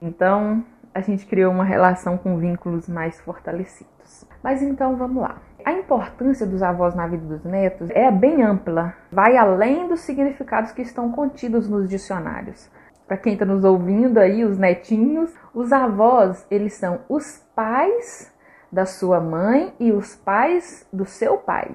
Então, 0.00 0.64
a 0.94 1.00
gente 1.02 1.26
criou 1.26 1.52
uma 1.52 1.64
relação 1.64 2.16
com 2.16 2.38
vínculos 2.38 2.88
mais 2.88 3.20
fortalecidos. 3.20 4.26
Mas 4.42 4.62
então 4.62 4.96
vamos 4.96 5.22
lá. 5.22 5.36
A 5.62 5.72
importância 5.72 6.46
dos 6.46 6.62
avós 6.62 6.94
na 6.94 7.06
vida 7.06 7.26
dos 7.26 7.44
netos 7.44 7.90
é 7.90 8.10
bem 8.10 8.42
ampla, 8.42 8.94
vai 9.12 9.36
além 9.36 9.88
dos 9.88 10.00
significados 10.00 10.72
que 10.72 10.80
estão 10.80 11.12
contidos 11.12 11.68
nos 11.68 11.86
dicionários. 11.86 12.70
Para 13.06 13.16
quem 13.16 13.34
está 13.34 13.44
nos 13.44 13.64
ouvindo 13.64 14.18
aí, 14.18 14.44
os 14.44 14.58
netinhos, 14.58 15.32
os 15.54 15.72
avós, 15.72 16.46
eles 16.50 16.74
são 16.74 17.00
os 17.08 17.44
pais 17.54 18.32
da 18.70 18.84
sua 18.84 19.20
mãe 19.20 19.72
e 19.78 19.92
os 19.92 20.16
pais 20.16 20.86
do 20.92 21.04
seu 21.04 21.38
pai. 21.38 21.70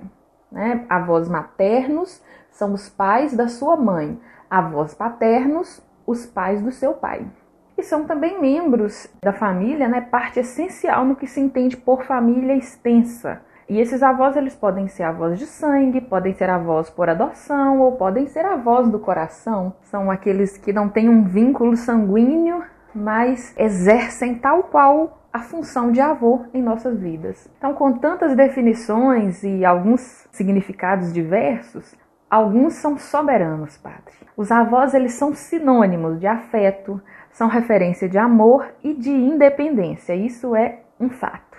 Né? 0.52 0.86
Avós 0.90 1.30
maternos 1.30 2.22
são 2.52 2.74
os 2.74 2.90
pais 2.90 3.34
da 3.34 3.48
sua 3.48 3.78
mãe, 3.78 4.20
avós 4.50 4.94
paternos, 4.94 5.82
os 6.06 6.26
pais 6.26 6.62
do 6.62 6.72
seu 6.72 6.94
pai 6.94 7.26
e 7.82 7.84
são 7.84 8.06
também 8.06 8.40
membros 8.40 9.08
da 9.22 9.34
família, 9.34 9.88
né, 9.88 10.02
parte 10.02 10.40
essencial 10.40 11.04
no 11.04 11.16
que 11.16 11.28
se 11.28 11.40
entende 11.40 11.76
por 11.76 12.04
família 12.04 12.56
extensa. 12.56 13.42
E 13.72 13.80
esses 13.80 14.04
avós 14.04 14.36
eles 14.36 14.54
podem 14.54 14.90
ser 14.90 15.04
avós 15.04 15.40
de 15.40 15.46
sangue, 15.46 16.02
podem 16.02 16.34
ser 16.34 16.50
avós 16.50 16.90
por 16.90 17.08
adoção 17.08 17.80
ou 17.80 17.94
podem 17.94 18.28
ser 18.28 18.46
avós 18.46 18.90
do 18.90 19.00
coração. 19.00 19.74
São 19.84 20.12
aqueles 20.12 20.58
que 20.58 20.74
não 20.74 20.90
têm 20.90 21.08
um 21.08 21.24
vínculo 21.24 21.78
sanguíneo, 21.78 22.62
mas 22.94 23.58
exercem 23.58 24.36
tal 24.36 24.64
qual 24.64 25.22
a 25.32 25.40
função 25.40 25.90
de 25.90 26.02
avô 26.02 26.42
em 26.54 26.62
nossas 26.62 27.00
vidas. 27.00 27.50
Então, 27.58 27.74
com 27.74 27.94
tantas 27.94 28.36
definições 28.36 29.42
e 29.42 29.64
alguns 29.64 30.28
significados 30.34 31.14
diversos, 31.14 31.96
alguns 32.30 32.74
são 32.74 32.98
soberanos, 32.98 33.78
padre. 33.78 34.16
Os 34.36 34.52
avós 34.52 34.94
eles 34.94 35.14
são 35.14 35.34
sinônimos 35.34 36.20
de 36.20 36.28
afeto, 36.28 37.02
são 37.32 37.48
referência 37.48 38.10
de 38.10 38.18
amor 38.18 38.68
e 38.84 38.94
de 38.94 39.12
independência. 39.12 40.14
Isso 40.14 40.58
é 40.58 40.82
um 41.00 41.10
fato. 41.10 41.51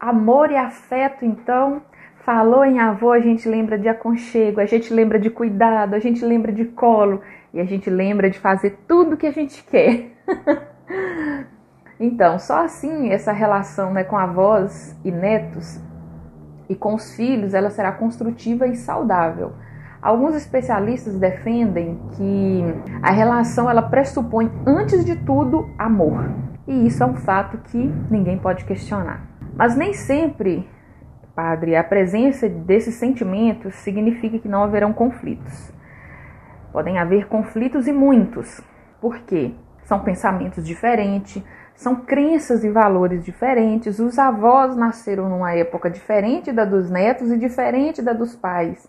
Amor 0.00 0.52
e 0.52 0.56
afeto, 0.56 1.24
então, 1.24 1.82
falou 2.24 2.64
em 2.64 2.78
avô, 2.78 3.10
a 3.10 3.18
gente 3.18 3.48
lembra 3.48 3.76
de 3.76 3.88
aconchego, 3.88 4.60
a 4.60 4.64
gente 4.64 4.94
lembra 4.94 5.18
de 5.18 5.28
cuidado, 5.28 5.94
a 5.94 5.98
gente 5.98 6.24
lembra 6.24 6.52
de 6.52 6.66
colo 6.66 7.20
e 7.52 7.60
a 7.60 7.64
gente 7.64 7.90
lembra 7.90 8.30
de 8.30 8.38
fazer 8.38 8.78
tudo 8.86 9.16
que 9.16 9.26
a 9.26 9.32
gente 9.32 9.64
quer. 9.64 10.12
então, 11.98 12.38
só 12.38 12.64
assim 12.64 13.10
essa 13.10 13.32
relação 13.32 13.92
né, 13.92 14.04
com 14.04 14.16
avós 14.16 14.96
e 15.04 15.10
netos 15.10 15.80
e 16.68 16.76
com 16.76 16.94
os 16.94 17.16
filhos, 17.16 17.52
ela 17.52 17.70
será 17.70 17.90
construtiva 17.90 18.68
e 18.68 18.76
saudável. 18.76 19.52
Alguns 20.00 20.36
especialistas 20.36 21.18
defendem 21.18 21.98
que 22.12 22.62
a 23.02 23.10
relação 23.10 23.68
ela 23.68 23.82
pressupõe 23.82 24.48
antes 24.64 25.04
de 25.04 25.16
tudo 25.16 25.68
amor. 25.76 26.30
E 26.68 26.86
isso 26.86 27.02
é 27.02 27.06
um 27.06 27.16
fato 27.16 27.58
que 27.58 27.92
ninguém 28.08 28.38
pode 28.38 28.64
questionar. 28.64 29.27
Mas 29.58 29.74
nem 29.74 29.92
sempre, 29.92 30.70
padre, 31.34 31.74
a 31.74 31.82
presença 31.82 32.48
desses 32.48 32.94
sentimentos 32.94 33.74
significa 33.74 34.38
que 34.38 34.46
não 34.46 34.62
haverão 34.62 34.92
conflitos. 34.92 35.72
Podem 36.72 36.96
haver 36.96 37.26
conflitos 37.26 37.88
e 37.88 37.92
muitos. 37.92 38.60
Por 39.00 39.18
quê? 39.22 39.52
São 39.82 39.98
pensamentos 39.98 40.64
diferentes, 40.64 41.42
são 41.74 41.96
crenças 41.96 42.62
e 42.62 42.70
valores 42.70 43.24
diferentes. 43.24 43.98
Os 43.98 44.16
avós 44.16 44.76
nasceram 44.76 45.28
numa 45.28 45.52
época 45.52 45.90
diferente 45.90 46.52
da 46.52 46.64
dos 46.64 46.88
netos 46.88 47.32
e 47.32 47.36
diferente 47.36 48.00
da 48.00 48.12
dos 48.12 48.36
pais. 48.36 48.88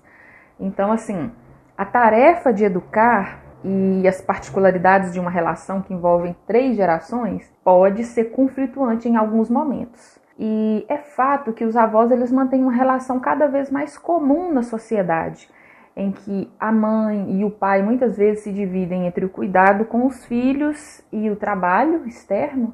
Então, 0.59 0.91
assim, 0.91 1.31
a 1.75 1.83
tarefa 1.83 2.53
de 2.53 2.63
educar 2.63 3.39
e 3.63 4.07
as 4.07 4.21
particularidades 4.21 5.13
de 5.13 5.19
uma 5.19 5.31
relação 5.31 5.81
que 5.81 5.95
envolvem 5.95 6.35
três 6.45 6.77
gerações 6.77 7.51
pode 7.63 8.03
ser 8.03 8.25
conflituante 8.25 9.09
em 9.09 9.15
alguns 9.15 9.49
momentos. 9.49 10.18
E 10.41 10.85
é 10.87 10.97
fato 10.99 11.51
que 11.51 11.65
os 11.65 11.75
avós 11.75 12.11
eles 12.11 12.31
mantêm 12.31 12.63
uma 12.63 12.71
relação 12.71 13.19
cada 13.19 13.45
vez 13.45 13.69
mais 13.69 13.97
comum 13.97 14.53
na 14.53 14.63
sociedade, 14.63 15.49
em 15.93 16.13
que 16.13 16.49
a 16.57 16.71
mãe 16.71 17.41
e 17.41 17.43
o 17.43 17.51
pai 17.51 17.81
muitas 17.81 18.15
vezes 18.15 18.43
se 18.43 18.53
dividem 18.53 19.05
entre 19.05 19.25
o 19.25 19.29
cuidado 19.29 19.83
com 19.83 20.05
os 20.05 20.25
filhos 20.25 21.03
e 21.11 21.29
o 21.29 21.35
trabalho 21.35 22.07
externo. 22.07 22.73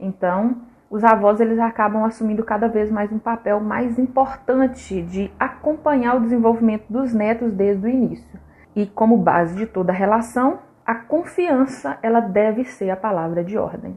Então, 0.00 0.56
os 0.90 1.04
avós 1.04 1.38
eles 1.38 1.60
acabam 1.60 2.04
assumindo 2.04 2.42
cada 2.42 2.66
vez 2.66 2.90
mais 2.90 3.12
um 3.12 3.18
papel 3.20 3.60
mais 3.60 3.96
importante 3.96 5.00
de 5.02 5.30
acompanhar 5.38 6.16
o 6.16 6.20
desenvolvimento 6.20 6.86
dos 6.90 7.14
netos 7.14 7.52
desde 7.52 7.86
o 7.86 7.88
início. 7.88 8.40
E 8.74 8.86
como 8.86 9.18
base 9.18 9.54
de 9.54 9.66
toda 9.66 9.92
relação, 9.92 10.58
a 10.84 10.96
confiança 10.96 11.96
ela 12.02 12.18
deve 12.18 12.64
ser 12.64 12.90
a 12.90 12.96
palavra 12.96 13.44
de 13.44 13.56
ordem. 13.56 13.96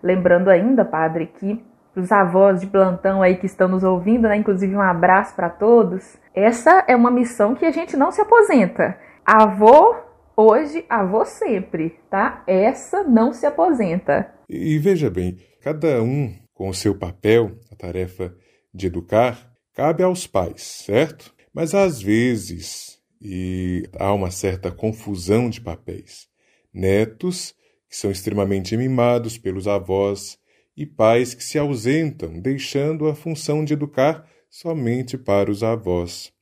Lembrando 0.00 0.50
ainda, 0.50 0.84
padre, 0.84 1.26
que 1.26 1.66
os 1.98 2.12
avós 2.12 2.60
de 2.60 2.66
plantão 2.66 3.22
aí 3.22 3.36
que 3.36 3.46
estão 3.46 3.68
nos 3.68 3.84
ouvindo, 3.84 4.28
né? 4.28 4.36
Inclusive 4.36 4.74
um 4.74 4.80
abraço 4.80 5.34
para 5.34 5.50
todos. 5.50 6.16
Essa 6.34 6.84
é 6.86 6.94
uma 6.94 7.10
missão 7.10 7.54
que 7.54 7.64
a 7.64 7.70
gente 7.70 7.96
não 7.96 8.10
se 8.10 8.20
aposenta. 8.20 8.98
Avô 9.24 9.96
hoje, 10.36 10.84
avô 10.88 11.24
sempre, 11.24 11.98
tá? 12.08 12.42
Essa 12.46 13.02
não 13.02 13.32
se 13.32 13.44
aposenta. 13.44 14.32
E 14.48 14.78
veja 14.78 15.10
bem, 15.10 15.36
cada 15.60 16.02
um 16.02 16.32
com 16.54 16.68
o 16.68 16.74
seu 16.74 16.94
papel, 16.96 17.52
a 17.72 17.76
tarefa 17.76 18.34
de 18.72 18.86
educar, 18.86 19.50
cabe 19.74 20.02
aos 20.02 20.26
pais, 20.26 20.62
certo? 20.86 21.34
Mas 21.52 21.74
às 21.74 22.00
vezes, 22.00 22.98
e 23.20 23.88
há 23.98 24.12
uma 24.12 24.30
certa 24.30 24.70
confusão 24.70 25.50
de 25.50 25.60
papéis, 25.60 26.28
netos 26.72 27.54
que 27.88 27.96
são 27.96 28.10
extremamente 28.10 28.76
mimados 28.76 29.38
pelos 29.38 29.66
avós 29.66 30.38
e 30.78 30.86
pais 30.86 31.34
que 31.34 31.42
se 31.42 31.58
ausentam, 31.58 32.38
deixando 32.38 33.08
a 33.08 33.14
função 33.14 33.64
de 33.64 33.72
educar 33.72 34.24
somente 34.48 35.18
para 35.18 35.50
os 35.50 35.64
avós. 35.64 36.32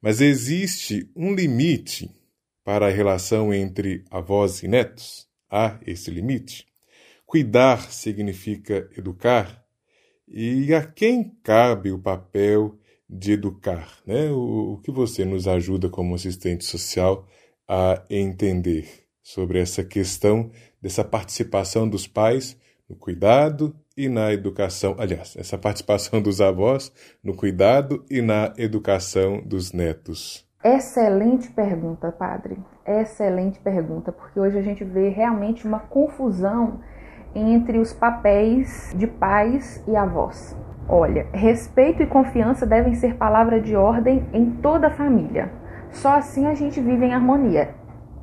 Mas 0.00 0.22
existe 0.22 1.10
um 1.14 1.34
limite 1.34 2.10
para 2.64 2.86
a 2.86 2.90
relação 2.90 3.52
entre 3.52 4.02
avós 4.10 4.62
e 4.62 4.68
netos? 4.68 5.28
Há 5.50 5.78
esse 5.86 6.10
limite? 6.10 6.66
Cuidar 7.26 7.92
significa 7.92 8.88
educar? 8.96 9.62
E 10.26 10.72
a 10.72 10.82
quem 10.82 11.36
cabe 11.42 11.92
o 11.92 11.98
papel 11.98 12.78
de 13.06 13.32
educar? 13.32 13.98
Né? 14.06 14.30
O, 14.30 14.72
o 14.72 14.80
que 14.80 14.90
você 14.90 15.26
nos 15.26 15.46
ajuda 15.46 15.90
como 15.90 16.14
assistente 16.14 16.64
social 16.64 17.28
a 17.68 18.02
entender 18.08 18.88
sobre 19.22 19.58
essa 19.58 19.84
questão 19.84 20.50
dessa 20.80 21.04
participação 21.04 21.86
dos 21.86 22.06
pais 22.06 22.56
no 22.88 22.96
cuidado 22.96 23.74
e 23.96 24.08
na 24.08 24.32
educação. 24.32 24.96
Aliás, 24.98 25.36
essa 25.38 25.56
participação 25.56 26.20
dos 26.20 26.40
avós 26.40 26.92
no 27.22 27.34
cuidado 27.34 28.04
e 28.10 28.20
na 28.20 28.52
educação 28.58 29.40
dos 29.44 29.72
netos. 29.72 30.46
Excelente 30.62 31.50
pergunta, 31.50 32.10
padre. 32.10 32.56
Excelente 32.86 33.58
pergunta, 33.60 34.10
porque 34.10 34.40
hoje 34.40 34.58
a 34.58 34.62
gente 34.62 34.84
vê 34.84 35.08
realmente 35.08 35.66
uma 35.66 35.78
confusão 35.78 36.80
entre 37.34 37.78
os 37.78 37.92
papéis 37.92 38.94
de 38.96 39.06
pais 39.06 39.82
e 39.86 39.96
avós. 39.96 40.56
Olha, 40.88 41.26
respeito 41.32 42.02
e 42.02 42.06
confiança 42.06 42.66
devem 42.66 42.94
ser 42.94 43.16
palavra 43.16 43.60
de 43.60 43.74
ordem 43.74 44.26
em 44.32 44.50
toda 44.50 44.88
a 44.88 44.90
família. 44.90 45.50
Só 45.90 46.16
assim 46.16 46.46
a 46.46 46.54
gente 46.54 46.80
vive 46.80 47.06
em 47.06 47.14
harmonia 47.14 47.74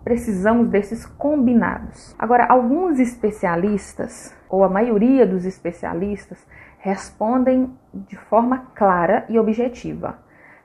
precisamos 0.03 0.67
desses 0.69 1.05
combinados. 1.05 2.15
Agora, 2.17 2.45
alguns 2.45 2.99
especialistas, 2.99 4.35
ou 4.49 4.63
a 4.63 4.69
maioria 4.69 5.25
dos 5.25 5.45
especialistas, 5.45 6.45
respondem 6.79 7.71
de 7.93 8.15
forma 8.15 8.67
clara 8.73 9.25
e 9.29 9.37
objetiva. 9.37 10.17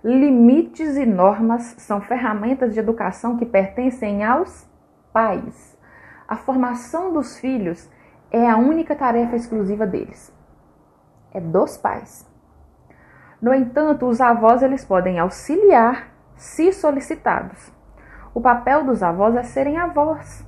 Limites 0.03 0.96
e 0.96 1.05
normas 1.05 1.75
são 1.79 2.01
ferramentas 2.01 2.72
de 2.72 2.81
educação 2.81 3.37
que 3.37 3.44
pertencem 3.44 4.25
aos 4.25 4.68
pais. 5.12 5.77
A 6.29 6.37
formação 6.37 7.12
dos 7.12 7.38
filhos 7.38 7.90
é 8.31 8.49
a 8.49 8.57
única 8.57 8.94
tarefa 8.94 9.37
exclusiva 9.37 9.87
deles. 9.87 10.33
É 11.33 11.40
dos 11.40 11.77
pais. 11.77 12.27
No 13.40 13.53
entanto, 13.53 14.07
os 14.07 14.20
avós 14.20 14.62
eles 14.62 14.85
podem 14.85 15.18
auxiliar 15.18 16.09
se 16.37 16.72
solicitados. 16.72 17.75
O 18.37 18.40
papel 18.42 18.85
dos 18.85 19.03
avós 19.03 19.35
é 19.35 19.42
serem 19.42 19.79
avós, 19.79 20.46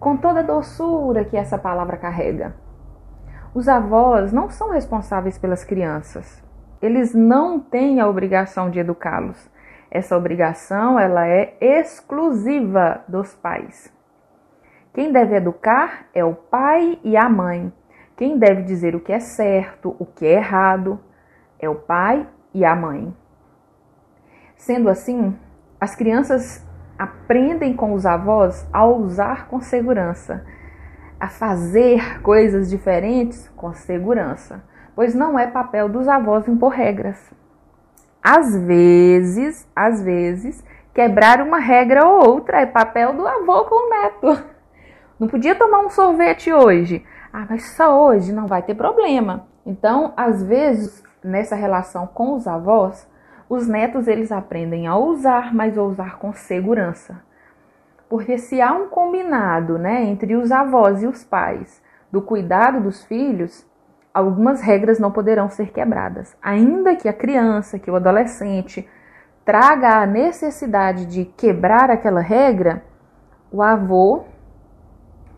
com 0.00 0.16
toda 0.16 0.40
a 0.40 0.42
doçura 0.42 1.24
que 1.24 1.36
essa 1.36 1.56
palavra 1.56 1.96
carrega. 1.96 2.56
Os 3.54 3.68
avós 3.68 4.32
não 4.32 4.50
são 4.50 4.70
responsáveis 4.70 5.38
pelas 5.38 5.62
crianças. 5.62 6.42
Eles 6.82 7.14
não 7.14 7.60
têm 7.60 8.00
a 8.00 8.08
obrigação 8.08 8.68
de 8.68 8.80
educá-los. 8.80 9.48
Essa 9.88 10.16
obrigação 10.16 10.98
ela 10.98 11.28
é 11.28 11.56
exclusiva 11.60 13.04
dos 13.06 13.36
pais. 13.36 13.94
Quem 14.92 15.12
deve 15.12 15.36
educar 15.36 16.06
é 16.12 16.24
o 16.24 16.34
pai 16.34 16.98
e 17.04 17.16
a 17.16 17.28
mãe. 17.28 17.72
Quem 18.16 18.36
deve 18.36 18.62
dizer 18.62 18.96
o 18.96 19.00
que 19.00 19.12
é 19.12 19.20
certo, 19.20 19.94
o 20.00 20.04
que 20.04 20.26
é 20.26 20.32
errado, 20.32 20.98
é 21.60 21.68
o 21.68 21.76
pai 21.76 22.26
e 22.52 22.64
a 22.64 22.74
mãe. 22.74 23.16
Sendo 24.56 24.88
assim, 24.88 25.38
as 25.80 25.94
crianças 25.94 26.66
aprendem 26.98 27.74
com 27.74 27.92
os 27.92 28.04
avós 28.04 28.66
a 28.72 28.84
usar 28.84 29.46
com 29.48 29.60
segurança, 29.60 30.44
a 31.20 31.28
fazer 31.28 32.20
coisas 32.22 32.68
diferentes 32.68 33.48
com 33.56 33.72
segurança, 33.72 34.62
pois 34.96 35.14
não 35.14 35.38
é 35.38 35.46
papel 35.46 35.88
dos 35.88 36.08
avós 36.08 36.48
impor 36.48 36.72
regras. 36.72 37.18
Às 38.22 38.56
vezes, 38.56 39.66
às 39.74 40.02
vezes, 40.02 40.64
quebrar 40.92 41.40
uma 41.40 41.58
regra 41.58 42.04
ou 42.06 42.28
outra 42.28 42.60
é 42.60 42.66
papel 42.66 43.14
do 43.14 43.26
avô 43.26 43.64
com 43.64 43.86
o 43.86 43.90
neto. 43.90 44.44
Não 45.18 45.28
podia 45.28 45.54
tomar 45.54 45.80
um 45.80 45.90
sorvete 45.90 46.52
hoje. 46.52 47.04
Ah, 47.32 47.46
mas 47.48 47.70
só 47.70 48.06
hoje 48.06 48.32
não 48.32 48.46
vai 48.46 48.62
ter 48.62 48.74
problema. 48.74 49.46
Então, 49.64 50.12
às 50.16 50.42
vezes, 50.42 51.02
nessa 51.22 51.54
relação 51.54 52.06
com 52.06 52.34
os 52.34 52.46
avós, 52.46 53.06
os 53.48 53.66
netos 53.66 54.06
eles 54.06 54.30
aprendem 54.30 54.86
a 54.86 54.96
usar, 54.96 55.54
mas 55.54 55.78
a 55.78 55.82
usar 55.82 56.18
com 56.18 56.32
segurança. 56.32 57.22
Porque 58.08 58.38
se 58.38 58.60
há 58.60 58.72
um 58.72 58.88
combinado, 58.88 59.78
né, 59.78 60.04
entre 60.04 60.34
os 60.36 60.52
avós 60.52 61.02
e 61.02 61.06
os 61.06 61.24
pais 61.24 61.82
do 62.10 62.22
cuidado 62.22 62.80
dos 62.80 63.04
filhos, 63.04 63.66
algumas 64.12 64.60
regras 64.60 64.98
não 64.98 65.10
poderão 65.10 65.48
ser 65.48 65.70
quebradas. 65.72 66.36
Ainda 66.42 66.96
que 66.96 67.08
a 67.08 67.12
criança, 67.12 67.78
que 67.78 67.90
o 67.90 67.96
adolescente 67.96 68.88
traga 69.44 70.02
a 70.02 70.06
necessidade 70.06 71.06
de 71.06 71.24
quebrar 71.24 71.90
aquela 71.90 72.20
regra, 72.20 72.82
o 73.50 73.62
avô 73.62 74.24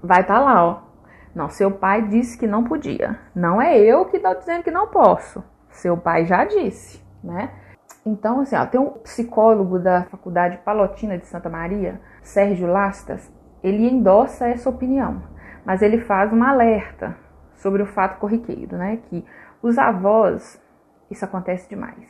vai 0.03 0.23
estar 0.23 0.35
tá 0.35 0.41
lá, 0.41 0.65
ó. 0.65 0.91
Não, 1.35 1.49
seu 1.49 1.71
pai 1.71 2.03
disse 2.03 2.37
que 2.37 2.47
não 2.47 2.65
podia. 2.65 3.19
Não 3.35 3.63
é 3.63 3.79
eu 3.79 4.05
que 4.07 4.17
estou 4.17 4.35
dizendo 4.35 4.65
que 4.65 4.71
não 4.71 4.89
posso. 4.89 5.45
Seu 5.71 5.97
pai 5.97 6.25
já 6.25 6.45
disse, 6.45 7.01
né? 7.23 7.51
Então, 8.05 8.41
assim, 8.41 8.57
ó, 8.57 8.65
tem 8.65 8.81
um 8.81 8.91
psicólogo 8.91 9.79
da 9.79 10.05
Faculdade 10.05 10.59
Palotina 10.65 11.19
de 11.19 11.27
Santa 11.27 11.51
Maria, 11.51 12.01
Sérgio 12.23 12.67
Lastas, 12.67 13.31
ele 13.63 13.89
endossa 13.89 14.49
essa 14.49 14.71
opinião, 14.71 15.23
mas 15.65 15.83
ele 15.83 15.99
faz 15.99 16.33
um 16.33 16.43
alerta 16.43 17.17
sobre 17.57 17.83
o 17.83 17.87
fato 17.87 18.19
corriqueiro, 18.19 18.77
né? 18.77 18.99
Que 19.05 19.25
os 19.63 19.77
avós, 19.77 20.61
isso 21.11 21.25
acontece 21.25 21.69
demais, 21.69 22.09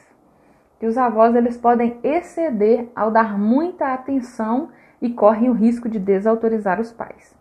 que 0.79 0.87
os 0.87 0.97
avós 0.97 1.35
eles 1.35 1.57
podem 1.57 1.99
exceder 2.05 2.89
ao 2.95 3.11
dar 3.11 3.37
muita 3.37 3.93
atenção 3.93 4.71
e 5.03 5.11
correm 5.11 5.51
o 5.51 5.55
risco 5.55 5.89
de 5.89 5.99
desautorizar 5.99 6.81
os 6.81 6.93
pais. 6.93 7.35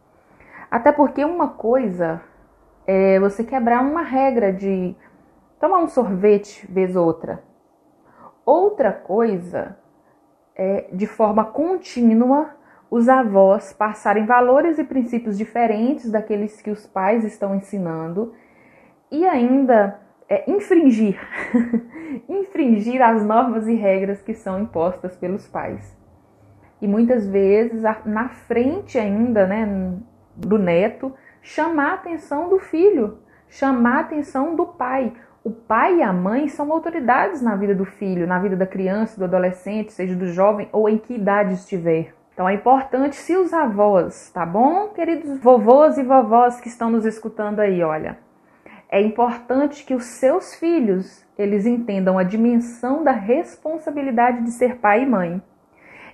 Até 0.72 0.92
porque 0.92 1.24
uma 1.24 1.50
coisa 1.50 2.22
é 2.88 3.20
você 3.20 3.44
quebrar 3.44 3.84
uma 3.84 4.02
regra 4.02 4.52
de 4.52 4.96
tomar 5.60 5.78
um 5.78 5.88
sorvete 5.88 6.66
vez 6.72 6.96
outra, 6.96 7.44
Outra 8.50 8.92
coisa 8.92 9.78
é, 10.56 10.90
de 10.92 11.06
forma 11.06 11.46
contínua, 11.46 12.50
os 12.90 13.08
avós 13.08 13.74
passarem 13.74 14.26
valores 14.26 14.80
e 14.80 14.84
princípios 14.84 15.38
diferentes 15.38 16.10
daqueles 16.10 16.60
que 16.60 16.72
os 16.72 16.88
pais 16.88 17.24
estão 17.24 17.54
ensinando 17.54 18.34
e 19.12 19.24
ainda 19.24 20.00
é, 20.28 20.50
infringir, 20.50 21.20
infringir 22.28 23.00
as 23.04 23.24
normas 23.24 23.68
e 23.68 23.76
regras 23.76 24.20
que 24.24 24.34
são 24.34 24.60
impostas 24.60 25.16
pelos 25.16 25.48
pais. 25.48 25.96
E 26.82 26.88
muitas 26.88 27.28
vezes, 27.28 27.84
na 28.04 28.30
frente 28.30 28.98
ainda 28.98 29.46
né, 29.46 29.94
do 30.36 30.58
neto, 30.58 31.14
chamar 31.44 31.92
a 31.92 31.94
atenção 31.94 32.50
do 32.50 32.58
filho, 32.58 33.20
chamar 33.48 33.98
a 33.98 34.00
atenção 34.00 34.56
do 34.56 34.66
pai, 34.66 35.14
o 35.44 35.52
pai 35.52 35.98
e 35.98 36.04
a 36.04 36.12
mãe 36.12 36.50
são 36.50 36.72
autoridades 36.72 37.42
na 37.42 37.56
vida 37.56 37.74
do 37.74 37.86
filho, 37.86 38.28
na 38.28 38.40
vida 38.40 38.56
da 38.56 38.68
criança, 38.68 39.18
do 39.18 39.24
adolescente, 39.24 39.94
seja 39.94 40.16
do 40.16 40.28
jovem 40.28 40.68
ou 40.72 40.90
em 40.90 40.98
que 40.98 41.16
idade 41.16 41.54
estiver. 41.54 42.14
Então 42.34 42.48
é 42.48 42.54
importante 42.54 43.16
se 43.16 43.36
os 43.36 43.54
avós, 43.54 44.32
tá 44.32 44.46
bom? 44.46 44.90
Queridos 44.90 45.40
vovôs 45.40 45.98
e 45.98 46.04
vovós 46.04 46.60
que 46.60 46.68
estão 46.68 46.90
nos 46.90 47.06
escutando 47.06 47.60
aí, 47.60 47.84
olha. 47.84 48.18
É 48.92 49.02
importante 49.02 49.86
que 49.86 49.94
os 49.94 50.06
seus 50.06 50.56
filhos, 50.56 51.26
eles 51.38 51.66
entendam 51.66 52.18
a 52.18 52.24
dimensão 52.24 53.04
da 53.04 53.12
responsabilidade 53.12 54.44
de 54.44 54.52
ser 54.52 54.78
pai 54.78 55.04
e 55.04 55.06
mãe. 55.06 55.42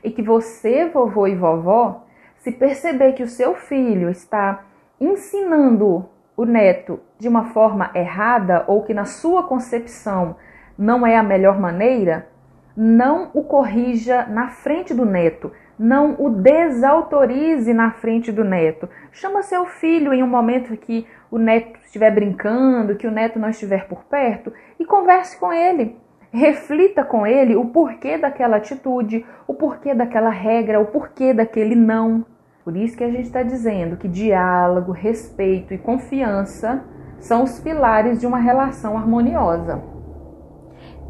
E 0.04 0.12
que 0.12 0.22
você, 0.22 0.86
vovô 0.86 1.26
e 1.26 1.36
vovó, 1.36 2.06
se 2.38 2.52
perceber 2.52 3.14
que 3.14 3.24
o 3.24 3.28
seu 3.28 3.56
filho 3.56 4.10
está 4.10 4.66
ensinando 5.00 6.10
o 6.38 6.46
neto 6.46 7.00
de 7.18 7.28
uma 7.28 7.46
forma 7.46 7.92
errada 7.96 8.64
ou 8.68 8.84
que 8.84 8.94
na 8.94 9.06
sua 9.06 9.44
concepção 9.44 10.36
não 10.78 11.06
é 11.08 11.16
a 11.18 11.24
melhor 11.24 11.60
maneira, 11.60 12.28
não 12.76 13.30
o 13.34 13.44
corrija 13.44 14.26
na 14.26 14.50
frente 14.50 14.94
do 14.94 15.06
neto. 15.06 15.52
não 15.78 16.16
o 16.18 16.30
desautorize 16.30 17.74
na 17.74 17.92
frente 17.92 18.32
do 18.32 18.44
neto. 18.44 18.88
Chama 19.12 19.44
seu 19.44 19.66
filho 19.66 20.14
em 20.14 20.24
um 20.24 20.28
momento 20.28 20.76
que 20.78 21.06
o 21.30 21.38
neto 21.38 21.78
estiver 21.84 22.12
brincando, 22.12 22.96
que 22.96 23.08
o 23.08 23.12
neto 23.12 23.38
não 23.38 23.50
estiver 23.50 23.88
por 23.88 24.06
perto 24.06 24.54
e 24.80 24.86
converse 24.86 25.38
com 25.38 25.52
ele. 25.52 25.98
Reflita 26.32 27.04
com 27.04 27.26
ele 27.26 27.56
o 27.56 27.66
porquê 27.66 28.18
daquela 28.18 28.58
atitude, 28.58 29.26
o 29.48 29.54
porquê 29.54 29.94
daquela 29.94 30.30
regra, 30.30 30.80
o 30.80 30.86
porquê 30.86 31.34
daquele 31.34 31.76
não. 31.76 32.26
Por 32.66 32.76
isso 32.76 32.98
que 32.98 33.04
a 33.04 33.12
gente 33.12 33.28
está 33.28 33.44
dizendo 33.44 33.96
que 33.96 34.08
diálogo, 34.08 34.92
respeito 34.92 35.72
e 35.72 35.78
confiança 35.78 36.84
são 37.20 37.44
os 37.44 37.60
pilares 37.60 38.20
de 38.20 38.26
uma 38.26 38.40
relação 38.40 38.98
harmoniosa. 38.98 39.84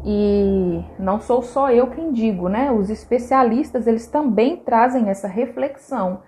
E 0.04 0.84
não 0.98 1.18
sou 1.18 1.40
só 1.40 1.70
eu 1.70 1.86
quem 1.86 2.12
digo, 2.12 2.50
né? 2.50 2.70
Os 2.70 2.90
especialistas, 2.90 3.86
eles 3.86 4.06
também 4.06 4.58
trazem 4.58 5.08
essa 5.08 5.26
reflexão 5.26 6.20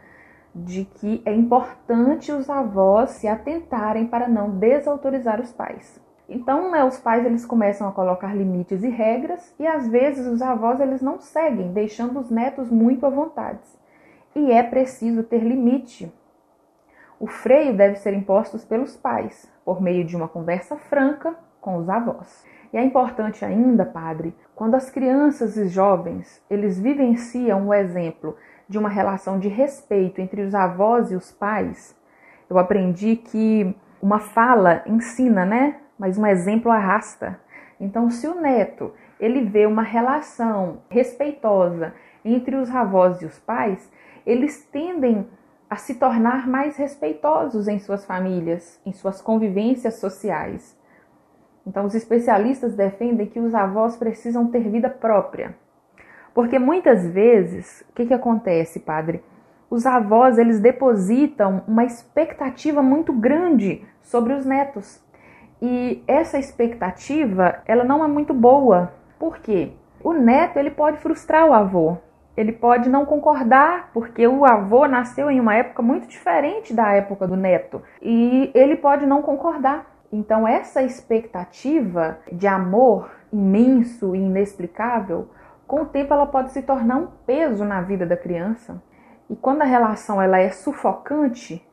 de 0.54 0.86
que 0.86 1.20
é 1.26 1.34
importante 1.34 2.32
os 2.32 2.48
avós 2.48 3.10
se 3.10 3.28
atentarem 3.28 4.06
para 4.06 4.28
não 4.28 4.48
desautorizar 4.48 5.42
os 5.42 5.52
pais. 5.52 6.00
Então, 6.26 6.70
né, 6.70 6.82
os 6.84 6.98
pais 6.98 7.26
eles 7.26 7.44
começam 7.44 7.86
a 7.86 7.92
colocar 7.92 8.34
limites 8.34 8.82
e 8.82 8.88
regras 8.88 9.54
e 9.60 9.66
às 9.66 9.86
vezes 9.88 10.26
os 10.26 10.40
avós 10.40 10.80
eles 10.80 11.02
não 11.02 11.20
seguem, 11.20 11.70
deixando 11.72 12.18
os 12.18 12.30
netos 12.30 12.70
muito 12.70 13.04
à 13.04 13.10
vontade. 13.10 13.77
E 14.38 14.52
é 14.52 14.62
preciso 14.62 15.22
ter 15.22 15.42
limite. 15.42 16.12
O 17.18 17.26
freio 17.26 17.76
deve 17.76 17.96
ser 17.96 18.14
imposto 18.14 18.56
pelos 18.66 18.96
pais, 18.96 19.52
por 19.64 19.82
meio 19.82 20.04
de 20.04 20.16
uma 20.16 20.28
conversa 20.28 20.76
franca 20.76 21.34
com 21.60 21.76
os 21.76 21.88
avós. 21.88 22.44
E 22.72 22.76
é 22.76 22.84
importante 22.84 23.44
ainda, 23.44 23.84
padre, 23.84 24.34
quando 24.54 24.76
as 24.76 24.88
crianças 24.90 25.56
e 25.56 25.66
jovens, 25.66 26.40
eles 26.48 26.78
vivenciam 26.78 27.66
o 27.66 27.74
exemplo 27.74 28.36
de 28.68 28.78
uma 28.78 28.88
relação 28.88 29.38
de 29.38 29.48
respeito 29.48 30.20
entre 30.20 30.42
os 30.42 30.54
avós 30.54 31.10
e 31.10 31.16
os 31.16 31.32
pais, 31.32 31.98
eu 32.48 32.58
aprendi 32.58 33.16
que 33.16 33.74
uma 34.00 34.18
fala 34.18 34.82
ensina, 34.86 35.44
né? 35.44 35.76
Mas 35.98 36.16
um 36.16 36.26
exemplo 36.26 36.70
arrasta. 36.70 37.38
Então, 37.78 38.10
se 38.10 38.26
o 38.26 38.40
neto 38.40 38.92
ele 39.20 39.42
vê 39.42 39.66
uma 39.66 39.82
relação 39.82 40.78
respeitosa 40.88 41.92
entre 42.24 42.56
os 42.56 42.70
avós 42.70 43.20
e 43.20 43.26
os 43.26 43.38
pais, 43.38 43.90
eles 44.26 44.64
tendem 44.64 45.26
a 45.68 45.76
se 45.76 45.94
tornar 45.96 46.48
mais 46.48 46.76
respeitosos 46.76 47.68
em 47.68 47.78
suas 47.78 48.04
famílias, 48.04 48.80
em 48.86 48.92
suas 48.92 49.20
convivências 49.20 49.94
sociais. 49.96 50.76
Então, 51.66 51.84
os 51.84 51.94
especialistas 51.94 52.74
defendem 52.74 53.26
que 53.26 53.38
os 53.38 53.54
avós 53.54 53.96
precisam 53.96 54.46
ter 54.46 54.68
vida 54.70 54.88
própria. 54.88 55.54
Porque 56.32 56.58
muitas 56.58 57.06
vezes, 57.06 57.84
o 57.90 57.92
que, 57.92 58.06
que 58.06 58.14
acontece, 58.14 58.80
padre? 58.80 59.22
Os 59.68 59.84
avós 59.84 60.38
eles 60.38 60.60
depositam 60.60 61.62
uma 61.68 61.84
expectativa 61.84 62.82
muito 62.82 63.12
grande 63.12 63.84
sobre 64.00 64.32
os 64.32 64.46
netos. 64.46 65.02
E 65.60 66.02
essa 66.06 66.38
expectativa, 66.38 67.60
ela 67.66 67.84
não 67.84 68.02
é 68.02 68.08
muito 68.08 68.32
boa. 68.32 68.92
Por 69.18 69.38
quê? 69.38 69.72
O 70.02 70.12
neto 70.12 70.58
ele 70.58 70.70
pode 70.70 70.98
frustrar 70.98 71.46
o 71.46 71.52
avô. 71.52 71.98
Ele 72.38 72.52
pode 72.52 72.88
não 72.88 73.04
concordar, 73.04 73.90
porque 73.92 74.24
o 74.24 74.44
avô 74.44 74.86
nasceu 74.86 75.28
em 75.28 75.40
uma 75.40 75.56
época 75.56 75.82
muito 75.82 76.06
diferente 76.06 76.72
da 76.72 76.92
época 76.92 77.26
do 77.26 77.34
neto. 77.34 77.82
E 78.00 78.52
ele 78.54 78.76
pode 78.76 79.04
não 79.04 79.22
concordar. 79.22 79.98
Então, 80.12 80.46
essa 80.46 80.80
expectativa 80.80 82.20
de 82.30 82.46
amor 82.46 83.10
imenso 83.32 84.14
e 84.14 84.20
inexplicável, 84.20 85.30
com 85.66 85.82
o 85.82 85.86
tempo 85.86 86.14
ela 86.14 86.26
pode 86.26 86.52
se 86.52 86.62
tornar 86.62 86.98
um 86.98 87.08
peso 87.26 87.64
na 87.64 87.80
vida 87.80 88.06
da 88.06 88.16
criança. 88.16 88.80
E 89.28 89.34
quando 89.34 89.62
a 89.62 89.66
relação 89.66 90.22
ela 90.22 90.38
é 90.38 90.50
sufocante, 90.50 91.66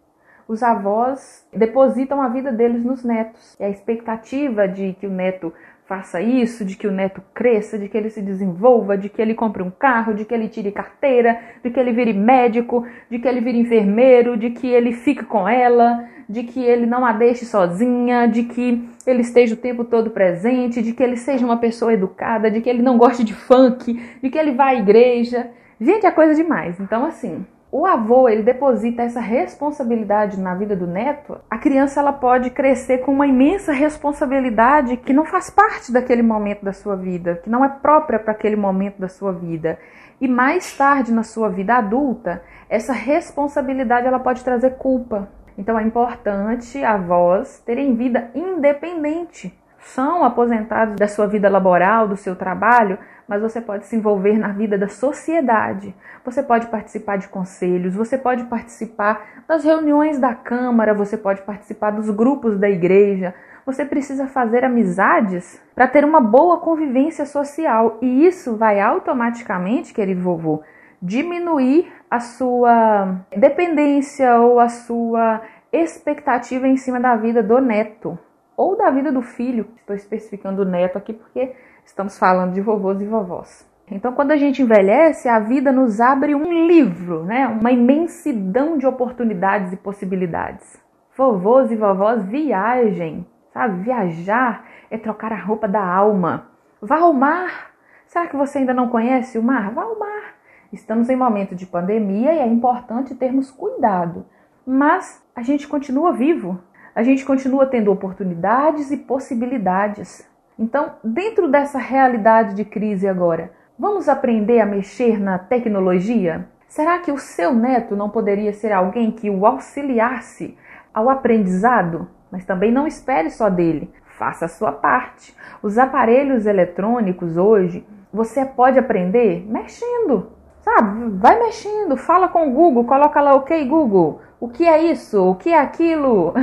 os 0.47 0.63
avós 0.63 1.47
depositam 1.53 2.19
a 2.19 2.27
vida 2.27 2.51
deles 2.51 2.83
nos 2.83 3.03
netos. 3.03 3.55
E 3.59 3.63
a 3.63 3.69
expectativa 3.69 4.67
de 4.67 4.93
que 4.93 5.05
o 5.05 5.11
neto 5.11 5.53
faça 5.87 6.19
isso, 6.19 6.65
de 6.65 6.75
que 6.75 6.87
o 6.87 6.91
neto 6.91 7.21
cresça, 7.33 7.77
de 7.77 7.87
que 7.87 7.97
ele 7.97 8.09
se 8.09 8.21
desenvolva, 8.21 8.97
de 8.97 9.07
que 9.07 9.21
ele 9.21 9.35
compre 9.35 9.61
um 9.61 9.69
carro, 9.69 10.13
de 10.13 10.25
que 10.25 10.33
ele 10.33 10.47
tire 10.47 10.71
carteira, 10.71 11.39
de 11.63 11.69
que 11.69 11.79
ele 11.79 11.91
vire 11.91 12.13
médico, 12.13 12.85
de 13.09 13.19
que 13.19 13.27
ele 13.27 13.39
vire 13.39 13.59
enfermeiro, 13.59 14.35
de 14.35 14.49
que 14.49 14.67
ele 14.67 14.93
fique 14.93 15.23
com 15.23 15.47
ela, 15.47 16.03
de 16.27 16.43
que 16.43 16.63
ele 16.63 16.87
não 16.87 17.05
a 17.05 17.11
deixe 17.13 17.45
sozinha, 17.45 18.27
de 18.27 18.43
que 18.43 18.89
ele 19.05 19.21
esteja 19.21 19.53
o 19.53 19.57
tempo 19.57 19.83
todo 19.83 20.09
presente, 20.09 20.81
de 20.81 20.91
que 20.91 21.03
ele 21.03 21.17
seja 21.17 21.45
uma 21.45 21.57
pessoa 21.57 21.93
educada, 21.93 22.49
de 22.49 22.61
que 22.61 22.69
ele 22.69 22.81
não 22.81 22.97
goste 22.97 23.23
de 23.23 23.33
funk, 23.33 23.93
de 24.21 24.29
que 24.29 24.37
ele 24.37 24.53
vá 24.53 24.67
à 24.67 24.75
igreja. 24.75 25.51
Gente, 25.79 26.05
é 26.05 26.11
coisa 26.11 26.33
demais. 26.33 26.79
Então, 26.79 27.05
assim, 27.05 27.45
o 27.77 27.85
avô 27.85 28.29
ele 28.29 28.41
deposita 28.41 29.01
essa 29.01 29.19
responsabilidade 29.19 30.39
na 30.39 30.55
vida 30.55 30.77
do 30.77 30.87
neto, 30.87 31.37
a 31.51 31.57
criança 31.57 31.99
ela 31.99 32.13
pode 32.13 32.49
crescer 32.49 32.99
com 32.99 33.11
uma 33.11 33.27
imensa 33.27 33.73
responsabilidade 33.73 34.95
que 34.95 35.11
não 35.11 35.25
faz 35.25 35.49
parte 35.49 35.91
daquele 35.91 36.21
momento 36.21 36.63
da 36.63 36.71
sua 36.71 36.95
vida, 36.95 37.41
que 37.43 37.49
não 37.49 37.65
é 37.65 37.67
própria 37.67 38.17
para 38.17 38.31
aquele 38.31 38.55
momento 38.55 38.97
da 38.97 39.09
sua 39.09 39.33
vida. 39.33 39.77
E 40.21 40.25
mais 40.25 40.77
tarde 40.77 41.11
na 41.11 41.21
sua 41.21 41.49
vida 41.49 41.75
adulta, 41.75 42.41
essa 42.69 42.93
responsabilidade 42.93 44.07
ela 44.07 44.19
pode 44.19 44.41
trazer 44.41 44.77
culpa, 44.77 45.27
então 45.57 45.77
é 45.77 45.83
importante 45.83 46.81
avós 46.81 47.61
terem 47.65 47.93
vida 47.93 48.31
independente. 48.33 49.53
São 49.79 50.23
aposentados 50.23 50.95
da 50.95 51.09
sua 51.09 51.27
vida 51.27 51.49
laboral, 51.49 52.07
do 52.07 52.15
seu 52.15 52.37
trabalho, 52.37 52.97
mas 53.27 53.41
você 53.41 53.59
pode 53.59 53.85
se 53.85 53.95
envolver 53.95 54.37
na 54.37 54.49
vida 54.49 54.77
da 54.77 54.87
sociedade. 54.87 55.95
Você 56.23 56.43
pode 56.43 56.67
participar 56.67 57.17
de 57.17 57.27
conselhos, 57.27 57.95
você 57.95 58.17
pode 58.17 58.43
participar 58.45 59.43
das 59.47 59.63
reuniões 59.63 60.19
da 60.19 60.33
Câmara, 60.33 60.93
você 60.93 61.17
pode 61.17 61.41
participar 61.41 61.91
dos 61.91 62.09
grupos 62.09 62.57
da 62.57 62.69
igreja. 62.69 63.33
Você 63.65 63.83
precisa 63.83 64.27
fazer 64.27 64.63
amizades 64.63 65.59
para 65.73 65.87
ter 65.87 66.05
uma 66.05 66.21
boa 66.21 66.59
convivência 66.59 67.25
social 67.25 67.97
e 68.01 68.25
isso 68.25 68.55
vai 68.55 68.79
automaticamente, 68.79 69.93
querido 69.93 70.21
vovô, 70.21 70.61
diminuir 71.01 71.91
a 72.09 72.19
sua 72.19 73.21
dependência 73.35 74.39
ou 74.39 74.59
a 74.59 74.69
sua 74.69 75.41
expectativa 75.71 76.67
em 76.67 76.77
cima 76.77 76.99
da 76.99 77.15
vida 77.15 77.41
do 77.41 77.59
neto 77.59 78.17
ou 78.55 78.77
da 78.77 78.89
vida 78.89 79.11
do 79.11 79.21
filho. 79.21 79.67
Estou 79.77 79.95
especificando 79.95 80.61
o 80.61 80.65
neto 80.65 80.97
aqui 80.97 81.13
porque 81.13 81.53
estamos 81.85 82.17
falando 82.19 82.53
de 82.53 82.61
vovôs 82.61 82.99
e 83.01 83.05
vovós. 83.05 83.65
Então, 83.89 84.13
quando 84.13 84.31
a 84.31 84.37
gente 84.37 84.61
envelhece, 84.61 85.29
a 85.29 85.39
vida 85.39 85.71
nos 85.71 86.01
abre 86.01 86.33
um 86.33 86.65
livro, 86.67 87.23
né? 87.23 87.47
uma 87.47 87.71
imensidão 87.71 88.77
de 88.77 88.87
oportunidades 88.87 89.71
e 89.71 89.77
possibilidades. 89.77 90.83
Vovôs 91.15 91.71
e 91.71 91.75
vovós 91.75 92.25
viajem, 92.25 93.25
sabe? 93.53 93.83
Viajar 93.83 94.65
é 94.89 94.97
trocar 94.97 95.31
a 95.31 95.39
roupa 95.39 95.67
da 95.67 95.85
alma. 95.85 96.47
Vá 96.81 96.97
ao 96.97 97.13
mar. 97.13 97.71
Será 98.07 98.27
que 98.27 98.35
você 98.35 98.57
ainda 98.57 98.73
não 98.73 98.89
conhece 98.89 99.37
o 99.37 99.43
mar? 99.43 99.71
Vá 99.71 99.83
ao 99.83 99.99
mar. 99.99 100.35
Estamos 100.73 101.09
em 101.09 101.15
momento 101.15 101.55
de 101.55 101.65
pandemia 101.65 102.33
e 102.33 102.39
é 102.39 102.47
importante 102.47 103.15
termos 103.15 103.51
cuidado. 103.51 104.25
Mas 104.65 105.23
a 105.35 105.43
gente 105.43 105.67
continua 105.67 106.11
vivo, 106.11 106.59
a 106.95 107.03
gente 107.03 107.23
continua 107.23 107.67
tendo 107.67 107.91
oportunidades 107.91 108.91
e 108.91 108.97
possibilidades. 108.97 110.27
Então, 110.57 110.93
dentro 111.03 111.49
dessa 111.49 111.77
realidade 111.77 112.55
de 112.55 112.63
crise 112.63 113.07
agora, 113.07 113.51
vamos 113.77 114.07
aprender 114.07 114.61
a 114.61 114.65
mexer 114.65 115.19
na 115.19 115.37
tecnologia? 115.37 116.47
Será 116.67 116.99
que 116.99 117.11
o 117.11 117.17
seu 117.17 117.53
neto 117.53 117.95
não 117.95 118.09
poderia 118.09 118.53
ser 118.53 118.71
alguém 118.71 119.11
que 119.11 119.29
o 119.29 119.45
auxiliasse 119.45 120.57
ao 120.93 121.09
aprendizado? 121.09 122.07
Mas 122.31 122.45
também 122.45 122.71
não 122.71 122.87
espere 122.87 123.29
só 123.29 123.49
dele, 123.49 123.93
faça 124.17 124.45
a 124.45 124.49
sua 124.49 124.71
parte. 124.71 125.35
Os 125.61 125.77
aparelhos 125.77 126.45
eletrônicos 126.45 127.37
hoje, 127.37 127.85
você 128.11 128.45
pode 128.45 128.79
aprender 128.79 129.45
mexendo. 129.47 130.31
Sabe? 130.61 131.09
Vai 131.17 131.37
mexendo, 131.37 131.95
fala 131.95 132.27
com 132.27 132.47
o 132.47 132.51
Google, 132.51 132.85
coloca 132.85 133.21
lá, 133.21 133.35
ok, 133.35 133.63
Google, 133.67 134.21
o 134.39 134.47
que 134.47 134.65
é 134.65 134.83
isso? 134.83 135.21
O 135.21 135.35
que 135.35 135.49
é 135.49 135.59
aquilo? 135.59 136.33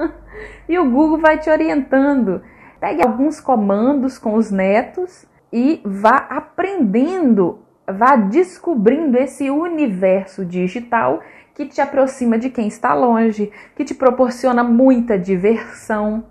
e 0.68 0.78
o 0.78 0.90
Google 0.90 1.18
vai 1.18 1.38
te 1.38 1.48
orientando. 1.48 2.42
Pegue 2.82 3.00
alguns 3.00 3.40
comandos 3.40 4.18
com 4.18 4.34
os 4.34 4.50
netos 4.50 5.24
e 5.52 5.80
vá 5.84 6.16
aprendendo, 6.28 7.60
vá 7.86 8.16
descobrindo 8.16 9.16
esse 9.18 9.48
universo 9.48 10.44
digital 10.44 11.20
que 11.54 11.64
te 11.64 11.80
aproxima 11.80 12.36
de 12.36 12.50
quem 12.50 12.66
está 12.66 12.92
longe, 12.92 13.52
que 13.76 13.84
te 13.84 13.94
proporciona 13.94 14.64
muita 14.64 15.16
diversão, 15.16 16.24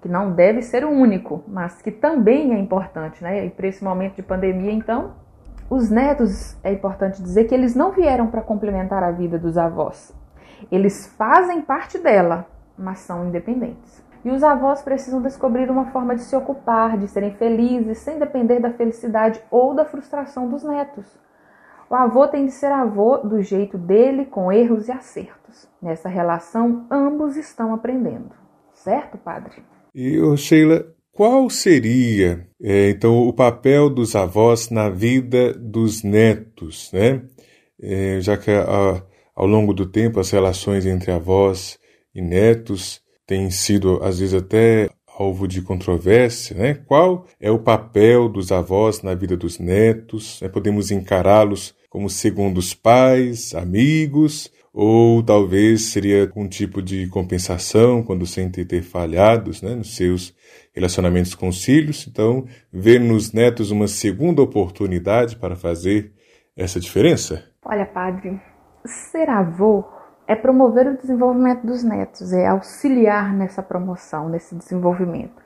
que 0.00 0.08
não 0.08 0.32
deve 0.32 0.60
ser 0.60 0.84
o 0.84 0.90
único, 0.90 1.44
mas 1.46 1.80
que 1.80 1.92
também 1.92 2.52
é 2.52 2.58
importante, 2.58 3.22
né? 3.22 3.46
E 3.46 3.50
para 3.50 3.68
esse 3.68 3.84
momento 3.84 4.16
de 4.16 4.24
pandemia, 4.24 4.72
então, 4.72 5.12
os 5.70 5.88
netos, 5.88 6.56
é 6.64 6.72
importante 6.72 7.22
dizer 7.22 7.44
que 7.44 7.54
eles 7.54 7.76
não 7.76 7.92
vieram 7.92 8.26
para 8.26 8.42
complementar 8.42 9.04
a 9.04 9.12
vida 9.12 9.38
dos 9.38 9.56
avós. 9.56 10.12
Eles 10.68 11.06
fazem 11.16 11.62
parte 11.62 11.96
dela, 11.96 12.44
mas 12.76 12.98
são 12.98 13.28
independentes. 13.28 14.01
E 14.24 14.30
os 14.30 14.42
avós 14.42 14.82
precisam 14.82 15.20
descobrir 15.20 15.70
uma 15.70 15.86
forma 15.86 16.14
de 16.14 16.22
se 16.22 16.36
ocupar, 16.36 16.96
de 16.96 17.08
serem 17.08 17.34
felizes, 17.34 17.98
sem 17.98 18.18
depender 18.18 18.60
da 18.60 18.72
felicidade 18.72 19.40
ou 19.50 19.74
da 19.74 19.84
frustração 19.84 20.48
dos 20.48 20.62
netos. 20.62 21.06
O 21.90 21.94
avô 21.94 22.26
tem 22.28 22.46
de 22.46 22.52
ser 22.52 22.72
avô 22.72 23.18
do 23.18 23.42
jeito 23.42 23.76
dele, 23.76 24.24
com 24.24 24.50
erros 24.52 24.88
e 24.88 24.92
acertos. 24.92 25.68
Nessa 25.82 26.08
relação, 26.08 26.86
ambos 26.90 27.36
estão 27.36 27.74
aprendendo. 27.74 28.30
Certo, 28.72 29.18
padre? 29.18 29.62
E, 29.94 30.18
Sheila, 30.36 30.86
qual 31.12 31.50
seria, 31.50 32.48
é, 32.62 32.88
então, 32.88 33.28
o 33.28 33.32
papel 33.34 33.90
dos 33.90 34.16
avós 34.16 34.70
na 34.70 34.88
vida 34.88 35.52
dos 35.52 36.02
netos, 36.02 36.90
né? 36.92 37.22
É, 37.78 38.18
já 38.20 38.38
que 38.38 38.50
a, 38.50 39.02
ao 39.36 39.46
longo 39.46 39.74
do 39.74 39.84
tempo 39.84 40.18
as 40.18 40.30
relações 40.30 40.86
entre 40.86 41.10
avós 41.10 41.78
e 42.14 42.22
netos 42.22 43.01
têm 43.32 43.50
sido, 43.50 43.98
às 44.04 44.18
vezes, 44.18 44.34
até 44.34 44.90
alvo 45.18 45.48
de 45.48 45.62
controvérsia, 45.62 46.54
né? 46.54 46.74
Qual 46.74 47.26
é 47.40 47.50
o 47.50 47.58
papel 47.58 48.28
dos 48.28 48.52
avós 48.52 49.02
na 49.02 49.14
vida 49.14 49.38
dos 49.38 49.58
netos? 49.58 50.38
Né? 50.42 50.50
Podemos 50.50 50.90
encará-los 50.90 51.74
como 51.88 52.10
segundos 52.10 52.74
pais, 52.74 53.54
amigos, 53.54 54.52
ou 54.70 55.22
talvez 55.22 55.86
seria 55.86 56.30
um 56.36 56.46
tipo 56.46 56.82
de 56.82 57.06
compensação 57.08 58.02
quando 58.02 58.26
sentem 58.26 58.66
ter 58.66 58.82
falhados 58.82 59.62
né, 59.62 59.74
nos 59.74 59.96
seus 59.96 60.34
relacionamentos 60.74 61.34
com 61.34 61.48
os 61.48 61.64
filhos. 61.64 62.06
Então, 62.06 62.44
ver 62.70 63.00
nos 63.00 63.32
netos 63.32 63.70
uma 63.70 63.88
segunda 63.88 64.42
oportunidade 64.42 65.36
para 65.36 65.56
fazer 65.56 66.12
essa 66.54 66.78
diferença? 66.78 67.44
Olha, 67.64 67.86
padre, 67.86 68.38
ser 68.84 69.28
avô 69.30 69.84
é 70.32 70.36
promover 70.36 70.86
o 70.86 70.96
desenvolvimento 70.96 71.66
dos 71.66 71.84
netos, 71.84 72.32
é 72.32 72.46
auxiliar 72.46 73.34
nessa 73.34 73.62
promoção, 73.62 74.30
nesse 74.30 74.54
desenvolvimento. 74.54 75.42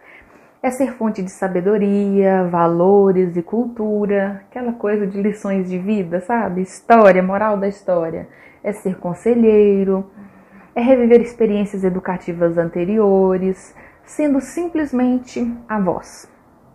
É 0.63 0.71
ser 0.71 0.93
fonte 0.93 1.23
de 1.23 1.31
sabedoria, 1.31 2.45
valores 2.45 3.37
e 3.37 3.43
cultura, 3.43 4.43
aquela 4.49 4.73
coisa 4.73 5.05
de 5.05 5.21
lições 5.21 5.69
de 5.69 5.77
vida, 5.77 6.21
sabe? 6.21 6.63
História, 6.63 7.21
moral 7.21 7.57
da 7.57 7.67
história. 7.67 8.29
É 8.63 8.73
ser 8.73 8.97
conselheiro, 8.99 10.09
é 10.75 10.81
reviver 10.81 11.21
experiências 11.21 11.83
educativas 11.83 12.57
anteriores, 12.57 13.75
sendo 14.05 14.41
simplesmente 14.41 15.53
a 15.69 15.81
voz. 15.81 16.31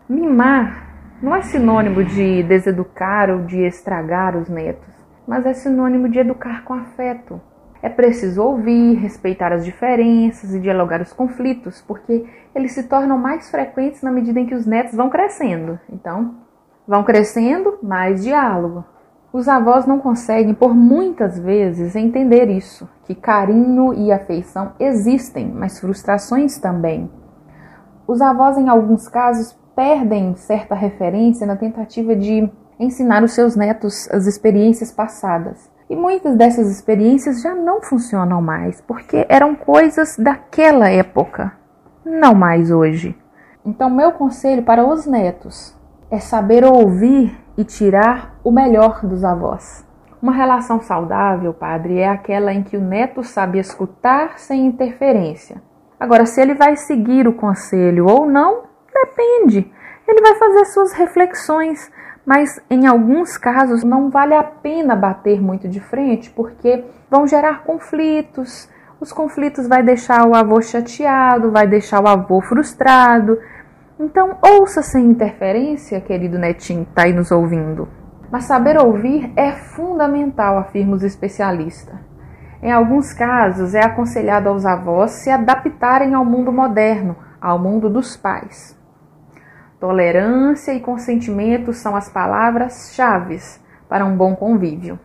Mimar 0.07 1.15
não 1.21 1.33
é 1.33 1.41
sinônimo 1.43 2.03
de 2.03 2.43
deseducar 2.43 3.29
ou 3.29 3.43
de 3.45 3.61
estragar 3.61 4.35
os 4.35 4.49
netos, 4.49 4.93
mas 5.25 5.45
é 5.45 5.53
sinônimo 5.53 6.09
de 6.09 6.19
educar 6.19 6.65
com 6.65 6.73
afeto, 6.73 7.39
é 7.81 7.89
preciso 7.89 8.43
ouvir, 8.43 8.95
respeitar 8.95 9.51
as 9.51 9.65
diferenças 9.65 10.53
e 10.53 10.59
dialogar 10.59 11.01
os 11.01 11.11
conflitos, 11.11 11.81
porque 11.87 12.25
eles 12.53 12.73
se 12.73 12.83
tornam 12.83 13.17
mais 13.17 13.49
frequentes 13.49 14.01
na 14.01 14.11
medida 14.11 14.39
em 14.39 14.45
que 14.45 14.53
os 14.53 14.65
netos 14.65 14.95
vão 14.95 15.09
crescendo. 15.09 15.79
Então, 15.91 16.35
vão 16.87 17.03
crescendo, 17.03 17.79
mais 17.81 18.23
diálogo. 18.23 18.85
Os 19.33 19.47
avós 19.47 19.85
não 19.85 19.97
conseguem, 19.97 20.53
por 20.53 20.75
muitas 20.75 21.39
vezes, 21.39 21.95
entender 21.95 22.49
isso, 22.49 22.87
que 23.05 23.15
carinho 23.15 23.93
e 23.93 24.11
afeição 24.11 24.73
existem, 24.77 25.49
mas 25.49 25.79
frustrações 25.79 26.59
também. 26.59 27.09
Os 28.05 28.21
avós, 28.21 28.57
em 28.57 28.67
alguns 28.67 29.07
casos, 29.07 29.57
perdem 29.73 30.35
certa 30.35 30.75
referência 30.75 31.47
na 31.47 31.55
tentativa 31.55 32.13
de 32.13 32.51
ensinar 32.77 33.23
os 33.23 33.31
seus 33.31 33.55
netos 33.55 34.09
as 34.11 34.27
experiências 34.27 34.91
passadas. 34.91 35.70
E 35.91 35.95
muitas 35.95 36.37
dessas 36.37 36.71
experiências 36.71 37.41
já 37.41 37.53
não 37.53 37.81
funcionam 37.81 38.41
mais, 38.41 38.79
porque 38.79 39.25
eram 39.27 39.53
coisas 39.53 40.15
daquela 40.17 40.89
época, 40.89 41.51
não 42.05 42.33
mais 42.33 42.71
hoje. 42.71 43.13
Então, 43.65 43.89
meu 43.89 44.13
conselho 44.13 44.63
para 44.63 44.85
os 44.85 45.05
netos 45.05 45.77
é 46.09 46.17
saber 46.17 46.63
ouvir 46.63 47.37
e 47.57 47.65
tirar 47.65 48.39
o 48.41 48.51
melhor 48.51 49.05
dos 49.05 49.25
avós. 49.25 49.85
Uma 50.21 50.31
relação 50.31 50.79
saudável, 50.79 51.53
padre, 51.53 51.99
é 51.99 52.07
aquela 52.07 52.53
em 52.53 52.63
que 52.63 52.77
o 52.77 52.81
neto 52.81 53.21
sabe 53.21 53.59
escutar 53.59 54.39
sem 54.39 54.65
interferência. 54.65 55.61
Agora, 55.99 56.25
se 56.25 56.39
ele 56.39 56.53
vai 56.53 56.77
seguir 56.77 57.27
o 57.27 57.33
conselho 57.33 58.07
ou 58.07 58.25
não, 58.25 58.63
depende. 58.93 59.69
Ele 60.07 60.21
vai 60.21 60.35
fazer 60.35 60.65
suas 60.67 60.93
reflexões, 60.93 61.91
mas 62.31 62.61
em 62.69 62.87
alguns 62.87 63.37
casos 63.37 63.83
não 63.83 64.09
vale 64.09 64.33
a 64.33 64.41
pena 64.41 64.95
bater 64.95 65.41
muito 65.41 65.67
de 65.67 65.81
frente 65.81 66.29
porque 66.29 66.85
vão 67.09 67.27
gerar 67.27 67.65
conflitos. 67.65 68.69
Os 69.01 69.11
conflitos 69.11 69.67
vai 69.67 69.83
deixar 69.83 70.25
o 70.25 70.33
avô 70.33 70.61
chateado, 70.61 71.51
vai 71.51 71.67
deixar 71.67 72.01
o 72.01 72.07
avô 72.07 72.39
frustrado. 72.39 73.37
Então, 73.99 74.37
ouça 74.41 74.81
sem 74.81 75.07
interferência, 75.07 75.99
querido 75.99 76.39
netinho 76.39 76.85
que 76.85 76.91
está 76.91 77.03
aí 77.03 77.11
nos 77.11 77.31
ouvindo. 77.31 77.89
Mas 78.31 78.45
saber 78.45 78.79
ouvir 78.79 79.33
é 79.35 79.51
fundamental, 79.51 80.57
afirma 80.57 80.95
os 80.95 81.03
especialistas. 81.03 81.99
Em 82.63 82.71
alguns 82.71 83.11
casos, 83.11 83.75
é 83.75 83.83
aconselhado 83.83 84.47
aos 84.47 84.65
avós 84.65 85.11
se 85.21 85.29
adaptarem 85.29 86.13
ao 86.13 86.23
mundo 86.23 86.49
moderno, 86.49 87.13
ao 87.41 87.59
mundo 87.59 87.89
dos 87.89 88.15
pais. 88.15 88.79
Tolerância 89.81 90.75
e 90.75 90.79
consentimento 90.79 91.73
são 91.73 91.95
as 91.95 92.07
palavras-chave 92.07 93.39
para 93.89 94.05
um 94.05 94.15
bom 94.15 94.35
convívio, 94.35 94.99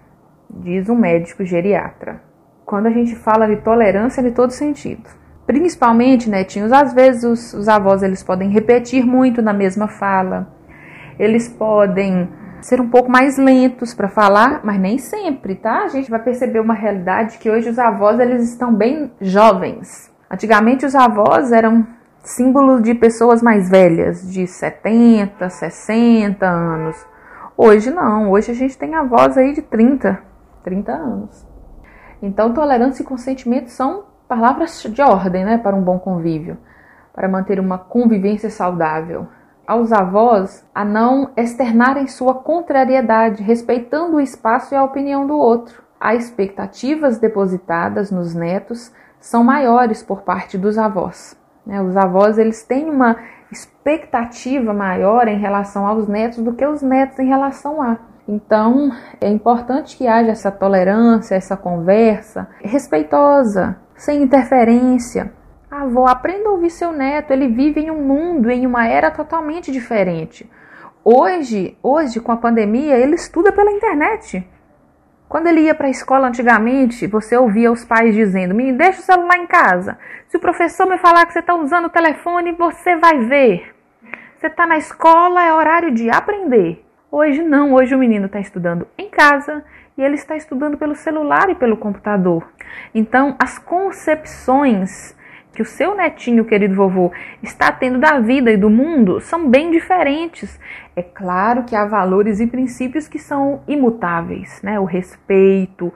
diz 0.51 0.91
um 0.91 0.95
médico 0.95 1.47
geriatra. 1.47 2.21
Quando 2.67 2.85
a 2.85 2.91
gente 2.91 3.17
fala 3.17 3.47
de 3.47 3.57
tolerância, 3.63 4.21
é 4.21 4.25
de 4.25 4.33
todo 4.33 4.51
sentido. 4.51 5.09
Principalmente, 5.47 6.29
netinhos, 6.29 6.73
às 6.73 6.93
vezes 6.93 7.25
os, 7.25 7.55
os 7.55 7.69
avós 7.71 8.03
eles 8.03 8.23
podem 8.23 8.51
repetir 8.51 9.03
muito 9.07 9.41
na 9.41 9.55
mesma 9.55 9.89
fala, 9.89 10.47
eles 11.19 11.49
podem 11.49 12.29
ser 12.61 12.79
um 12.79 12.91
pouco 12.91 13.11
mais 13.11 13.39
lentos 13.39 13.95
para 13.95 14.11
falar, 14.11 14.61
mas 14.63 14.79
nem 14.79 14.99
sempre, 14.99 15.55
tá? 15.55 15.85
A 15.85 15.89
gente 15.89 16.11
vai 16.11 16.23
perceber 16.23 16.61
uma 16.61 16.75
realidade 16.75 17.39
que 17.39 17.51
hoje 17.51 17.71
os 17.71 17.79
avós 17.79 18.21
eles 18.21 18.51
estão 18.51 18.75
bem 18.75 19.11
jovens. 19.23 20.13
Antigamente 20.31 20.85
os 20.85 20.95
avós 20.95 21.51
eram 21.51 21.96
símbolo 22.27 22.83
de 22.83 22.93
pessoas 22.93 23.41
mais 23.41 23.71
velhas, 23.71 24.29
de 24.33 24.49
70, 24.49 25.49
60 25.49 26.45
anos. 26.45 27.07
Hoje 27.57 27.89
não, 27.89 28.33
hoje 28.33 28.51
a 28.51 28.55
gente 28.55 28.77
tem 28.77 28.97
avós 28.97 29.39
aí 29.39 29.53
de 29.53 29.63
30, 29.63 30.19
30 30.65 30.93
anos. 30.93 31.47
Então, 32.21 32.53
tolerância 32.53 33.03
e 33.03 33.07
consentimento 33.07 33.69
são 33.69 34.07
palavras 34.27 34.83
de 34.83 35.01
ordem 35.01 35.45
né, 35.45 35.57
para 35.57 35.77
um 35.77 35.83
bom 35.83 36.01
convívio, 36.01 36.59
para 37.15 37.29
manter 37.29 37.61
uma 37.61 37.79
convivência 37.79 38.51
saudável. 38.51 39.29
Aos 39.65 39.93
avós, 39.93 40.67
a 40.75 40.85
não 40.85 41.31
externarem 41.37 42.09
sua 42.09 42.35
contrariedade, 42.35 43.41
respeitando 43.41 44.17
o 44.17 44.21
espaço 44.21 44.75
e 44.75 44.77
a 44.77 44.83
opinião 44.83 45.29
do 45.29 45.37
outro. 45.37 45.81
As 46.01 46.25
expectativas 46.25 47.19
depositadas 47.19 48.11
nos 48.11 48.35
netos 48.35 48.93
são 49.21 49.45
maiores 49.45 50.03
por 50.03 50.23
parte 50.23 50.59
dos 50.59 50.77
avós. 50.77 51.37
Né? 51.67 51.83
Os 51.83 51.97
avós 51.97 52.39
eles 52.39 52.63
têm 52.63 52.89
uma 52.89 53.17
expectativa 53.51 54.73
maior 54.73 55.29
em 55.29 55.39
relação 55.39 55.87
aos 55.87 56.07
netos 56.07 56.39
do 56.39 56.53
que 56.53 56.65
os 56.65 56.83
netos 56.83 57.19
em 57.19 57.27
relação 57.27 57.83
a. 57.83 57.97
Então, 58.29 58.91
é 59.21 59.29
importante 59.29 59.97
que 59.97 60.07
haja 60.07 60.31
essa 60.31 60.51
tolerância, 60.51 61.35
essa 61.35 61.57
conversa 61.57 62.49
respeitosa, 62.61 63.77
sem 63.95 64.23
interferência. 64.23 65.33
Avó, 65.71 66.07
aprenda 66.07 66.49
a 66.49 66.53
ouvir 66.53 66.71
seu 66.71 66.93
neto, 66.93 67.33
ele 67.33 67.49
vive 67.49 67.81
em 67.81 67.91
um 67.91 68.03
mundo, 68.03 68.51
em 68.51 68.67
uma 68.67 68.87
era 68.89 69.11
totalmente 69.11 69.71
diferente. 69.71 70.51
Hoje, 71.05 71.79
hoje 71.83 72.19
com 72.19 72.33
a 72.33 72.37
pandemia, 72.37 72.97
ele 72.97 73.15
estuda 73.15 73.53
pela 73.53 73.71
internet. 73.71 74.45
Quando 75.29 75.49
ele 75.49 75.63
ia 75.63 75.75
para 75.75 75.89
a 75.89 75.91
escola 75.91 76.29
antigamente, 76.29 77.07
você 77.07 77.37
ouvia 77.37 77.73
os 77.73 77.85
pais 77.85 78.15
dizendo: 78.15 78.55
Me 78.55 78.73
deixa 78.73 79.01
o 79.01 79.05
celular 79.05 79.37
em 79.39 79.47
casa. 79.47 79.99
Se 80.29 80.37
o 80.37 80.41
professor 80.41 80.87
me 80.87 80.99
falar 80.99 81.27
que 81.27 81.33
você 81.33 81.41
está 81.41 81.55
usando 81.55 81.87
o 81.87 81.91
telefone, 81.91 82.53
você 82.53 82.97
vai 82.97 83.19
ver. 83.19 83.75
Você 84.37 84.47
está 84.47 84.67
na 84.67 84.77
escola, 84.77 85.43
é 85.43 85.53
horário 85.53 85.91
de 85.91 86.11
aprender. 86.11 86.85
Hoje 87.11 87.43
não, 87.43 87.73
hoje 87.73 87.95
o 87.95 87.99
menino 87.99 88.27
está 88.27 88.39
estudando 88.39 88.87
em 88.99 89.09
casa 89.09 89.65
e 89.97 90.03
ele 90.03 90.15
está 90.15 90.37
estudando 90.37 90.77
pelo 90.77 90.95
celular 90.95 91.49
e 91.49 91.55
pelo 91.55 91.77
computador. 91.77 92.47
Então, 92.95 93.35
as 93.39 93.59
concepções 93.59 95.17
que 95.57 95.63
o 95.63 95.65
seu 95.65 95.97
netinho, 95.97 96.45
querido 96.45 96.75
vovô, 96.75 97.11
está 97.43 97.73
tendo 97.73 97.99
da 97.99 98.21
vida 98.21 98.53
e 98.53 98.59
do 98.59 98.69
mundo 98.69 99.23
são 99.23 99.49
bem 99.49 99.71
diferentes. 99.71 100.61
É 100.95 101.03
claro 101.03 101.65
que 101.65 101.75
há 101.75 101.87
valores 101.87 102.41
e 102.41 102.47
princípios 102.47 103.09
que 103.09 103.19
são 103.19 103.63
imutáveis, 103.67 104.61
né? 104.63 104.79
O 104.79 104.85
respeito, 104.85 105.91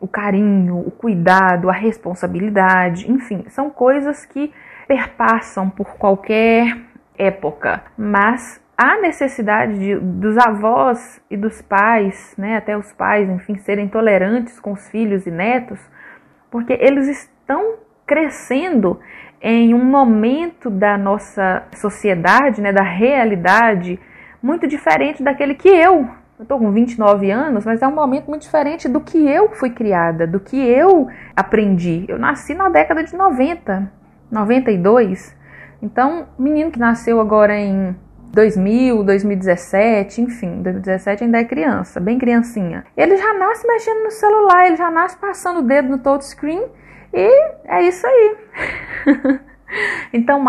o 0.00 0.08
carinho, 0.08 0.80
o 0.80 0.90
cuidado, 0.90 1.70
a 1.70 1.72
responsabilidade, 1.72 3.08
enfim, 3.08 3.44
são 3.50 3.70
coisas 3.70 4.26
que 4.26 4.52
perpassam 4.88 5.70
por 5.70 5.96
qualquer 5.96 6.76
época, 7.16 7.84
mas 7.96 8.60
há 8.76 9.00
necessidade 9.00 9.78
de, 9.78 9.94
dos 9.96 10.36
avós 10.38 11.20
e 11.30 11.36
dos 11.36 11.62
pais, 11.62 12.34
né, 12.36 12.56
até 12.56 12.76
os 12.76 12.92
pais, 12.92 13.28
enfim, 13.28 13.58
serem 13.58 13.88
tolerantes 13.88 14.58
com 14.58 14.72
os 14.72 14.88
filhos 14.88 15.26
e 15.26 15.30
netos, 15.30 15.80
porque 16.50 16.72
eles 16.80 17.06
estão 17.08 17.74
crescendo 18.08 18.98
em 19.40 19.74
um 19.74 19.84
momento 19.84 20.68
da 20.70 20.98
nossa 20.98 21.62
sociedade, 21.76 22.60
né, 22.60 22.72
da 22.72 22.82
realidade, 22.82 24.00
muito 24.42 24.66
diferente 24.66 25.22
daquele 25.22 25.54
que 25.54 25.68
eu 25.68 26.08
Eu 26.38 26.44
estou 26.44 26.58
com 26.58 26.70
29 26.70 27.30
anos, 27.32 27.66
mas 27.66 27.82
é 27.82 27.86
um 27.88 27.94
momento 27.94 28.28
muito 28.28 28.42
diferente 28.42 28.88
do 28.88 29.00
que 29.00 29.18
eu 29.28 29.50
fui 29.54 29.70
criada, 29.70 30.24
do 30.24 30.38
que 30.38 30.56
eu 30.56 31.08
aprendi. 31.34 32.04
Eu 32.06 32.16
nasci 32.16 32.54
na 32.54 32.68
década 32.68 33.02
de 33.02 33.12
90, 33.16 33.90
92. 34.30 35.36
Então, 35.82 36.28
menino 36.38 36.70
que 36.70 36.78
nasceu 36.78 37.20
agora 37.20 37.58
em 37.58 37.96
2000, 38.32 39.02
2017, 39.02 40.20
enfim, 40.20 40.62
2017 40.62 41.24
ainda 41.24 41.38
é 41.38 41.44
criança, 41.44 41.98
bem 41.98 42.18
criancinha. 42.18 42.84
Ele 42.96 43.16
já 43.16 43.34
nasce 43.34 43.66
mexendo 43.66 44.04
no 44.04 44.10
celular, 44.12 44.66
ele 44.66 44.76
já 44.76 44.92
nasce 44.92 45.16
passando 45.16 45.58
o 45.58 45.62
dedo 45.62 45.88
no 45.88 45.98
touchscreen 45.98 46.62
e 47.12 47.52
é 47.64 47.82
isso 47.82 48.06
aí. 48.06 48.36
então 50.12 50.44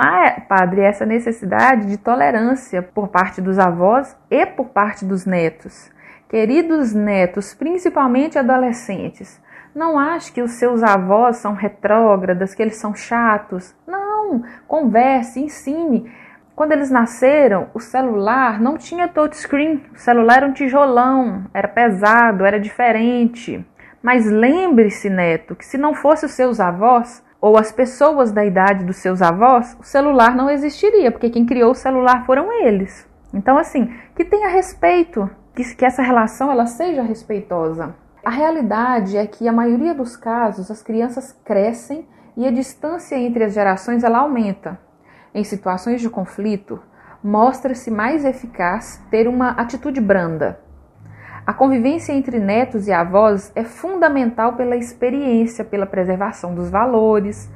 padre, 0.47 0.81
essa 0.81 1.05
necessidade 1.05 1.87
de 1.87 1.97
tolerância 1.97 2.81
por 2.81 3.07
parte 3.07 3.41
dos 3.41 3.59
avós 3.59 4.15
e 4.29 4.45
por 4.45 4.69
parte 4.69 5.05
dos 5.05 5.25
netos. 5.25 5.91
Queridos 6.29 6.93
netos, 6.93 7.53
principalmente 7.53 8.37
adolescentes, 8.37 9.41
não 9.73 9.97
ache 9.97 10.31
que 10.31 10.41
os 10.41 10.53
seus 10.53 10.83
avós 10.83 11.37
são 11.37 11.53
retrógradas, 11.53 12.53
que 12.53 12.61
eles 12.61 12.75
são 12.77 12.93
chatos. 12.93 13.75
Não, 13.87 14.43
converse, 14.67 15.39
ensine. 15.39 16.11
Quando 16.55 16.73
eles 16.73 16.89
nasceram, 16.91 17.69
o 17.73 17.79
celular 17.79 18.59
não 18.59 18.77
tinha 18.77 19.07
touchscreen, 19.07 19.81
o 19.93 19.97
celular 19.97 20.37
era 20.37 20.45
um 20.47 20.51
tijolão, 20.51 21.45
era 21.53 21.67
pesado, 21.67 22.45
era 22.45 22.59
diferente. 22.59 23.65
Mas 24.01 24.25
lembre-se, 24.25 25.09
neto, 25.09 25.55
que 25.55 25.65
se 25.65 25.77
não 25.77 25.93
fosse 25.93 26.25
os 26.25 26.31
seus 26.31 26.59
avós 26.59 27.23
ou 27.41 27.57
as 27.57 27.71
pessoas 27.71 28.31
da 28.31 28.45
idade 28.45 28.83
dos 28.83 28.97
seus 28.97 29.21
avós, 29.21 29.77
o 29.79 29.83
celular 29.83 30.35
não 30.35 30.49
existiria, 30.49 31.11
porque 31.11 31.29
quem 31.29 31.45
criou 31.45 31.71
o 31.71 31.75
celular 31.75 32.25
foram 32.25 32.51
eles. 32.65 33.07
Então, 33.33 33.57
assim, 33.57 33.93
que 34.15 34.25
tenha 34.25 34.47
respeito, 34.47 35.29
que, 35.55 35.75
que 35.75 35.85
essa 35.85 36.01
relação 36.01 36.51
ela 36.51 36.65
seja 36.65 37.01
respeitosa. 37.01 37.95
A 38.23 38.29
realidade 38.29 39.17
é 39.17 39.25
que 39.25 39.47
a 39.47 39.53
maioria 39.53 39.93
dos 39.93 40.17
casos 40.17 40.69
as 40.69 40.81
crianças 40.81 41.31
crescem 41.43 42.07
e 42.35 42.45
a 42.45 42.51
distância 42.51 43.15
entre 43.15 43.43
as 43.43 43.53
gerações 43.53 44.03
ela 44.03 44.19
aumenta. 44.19 44.79
Em 45.33 45.43
situações 45.43 46.01
de 46.01 46.09
conflito, 46.09 46.81
mostra-se 47.23 47.91
mais 47.91 48.25
eficaz 48.25 49.01
ter 49.11 49.27
uma 49.27 49.51
atitude 49.51 50.01
branda, 50.01 50.59
a 51.49 51.53
convivência 51.53 52.13
entre 52.13 52.37
netos 52.37 52.87
e 52.87 52.91
avós 52.91 53.51
é 53.55 53.63
fundamental 53.63 54.53
pela 54.53 54.75
experiência, 54.75 55.65
pela 55.65 55.87
preservação 55.87 56.53
dos 56.53 56.69
valores. 56.69 57.51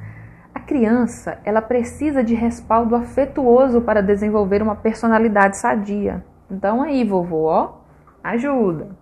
A 0.52 0.58
criança, 0.58 1.38
ela 1.44 1.62
precisa 1.62 2.20
de 2.24 2.34
respaldo 2.34 2.96
afetuoso 2.96 3.82
para 3.82 4.02
desenvolver 4.02 4.60
uma 4.62 4.74
personalidade 4.74 5.58
sadia. 5.58 6.24
Então 6.50 6.82
aí, 6.82 7.04
vovô, 7.04 7.44
ó, 7.44 7.82
ajuda. 8.20 8.96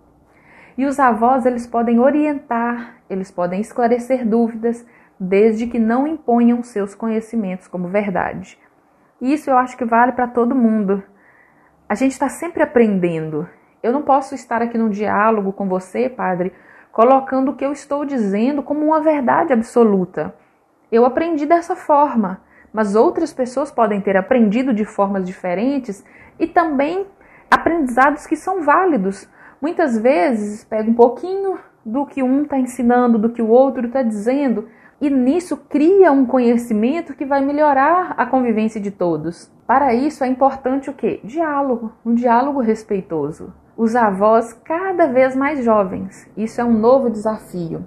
E 0.77 0.85
os 0.85 0.99
avós, 0.99 1.47
eles 1.47 1.65
podem 1.65 1.99
orientar, 1.99 2.97
eles 3.09 3.31
podem 3.31 3.61
esclarecer 3.61 4.23
dúvidas, 4.23 4.85
desde 5.19 5.65
que 5.65 5.79
não 5.79 6.05
imponham 6.05 6.61
seus 6.61 6.93
conhecimentos 6.93 7.67
como 7.67 7.87
verdade. 7.87 8.59
Isso 9.19 9.49
eu 9.49 9.57
acho 9.57 9.75
que 9.75 9.85
vale 9.85 10.11
para 10.11 10.27
todo 10.27 10.53
mundo. 10.53 11.01
A 11.89 11.95
gente 11.95 12.11
está 12.11 12.29
sempre 12.29 12.61
aprendendo 12.61 13.49
eu 13.83 13.91
não 13.91 14.01
posso 14.01 14.33
estar 14.33 14.61
aqui 14.61 14.77
num 14.77 14.89
diálogo 14.89 15.51
com 15.51 15.67
você, 15.67 16.07
padre, 16.07 16.53
colocando 16.89 17.51
o 17.51 17.55
que 17.55 17.65
eu 17.65 17.73
estou 17.73 18.05
dizendo 18.05 18.63
como 18.63 18.85
uma 18.85 19.01
verdade 19.01 19.51
absoluta. 19.51 20.33
Eu 20.89 21.05
aprendi 21.05 21.45
dessa 21.45 21.75
forma, 21.75 22.39
mas 22.71 22.95
outras 22.95 23.33
pessoas 23.33 23.69
podem 23.69 23.99
ter 23.99 24.15
aprendido 24.15 24.73
de 24.73 24.85
formas 24.85 25.27
diferentes 25.27 26.01
e 26.39 26.47
também 26.47 27.05
aprendizados 27.51 28.25
que 28.25 28.37
são 28.37 28.63
válidos. 28.63 29.27
Muitas 29.61 29.97
vezes 29.97 30.63
pega 30.63 30.89
um 30.89 30.93
pouquinho 30.93 31.59
do 31.85 32.05
que 32.05 32.23
um 32.23 32.43
está 32.43 32.57
ensinando, 32.57 33.19
do 33.19 33.31
que 33.31 33.41
o 33.41 33.49
outro 33.49 33.87
está 33.87 34.01
dizendo, 34.01 34.69
e 35.01 35.09
nisso 35.09 35.57
cria 35.57 36.09
um 36.09 36.25
conhecimento 36.25 37.13
que 37.13 37.25
vai 37.25 37.41
melhorar 37.41 38.13
a 38.15 38.25
convivência 38.25 38.79
de 38.79 38.91
todos. 38.91 39.51
Para 39.67 39.93
isso 39.93 40.23
é 40.23 40.27
importante 40.27 40.89
o 40.89 40.93
quê? 40.93 41.19
Diálogo, 41.21 41.91
um 42.05 42.13
diálogo 42.13 42.61
respeitoso 42.61 43.53
os 43.77 43.95
avós 43.95 44.53
cada 44.53 45.07
vez 45.07 45.35
mais 45.35 45.63
jovens. 45.63 46.29
Isso 46.37 46.61
é 46.61 46.63
um 46.63 46.77
novo 46.77 47.09
desafio. 47.09 47.85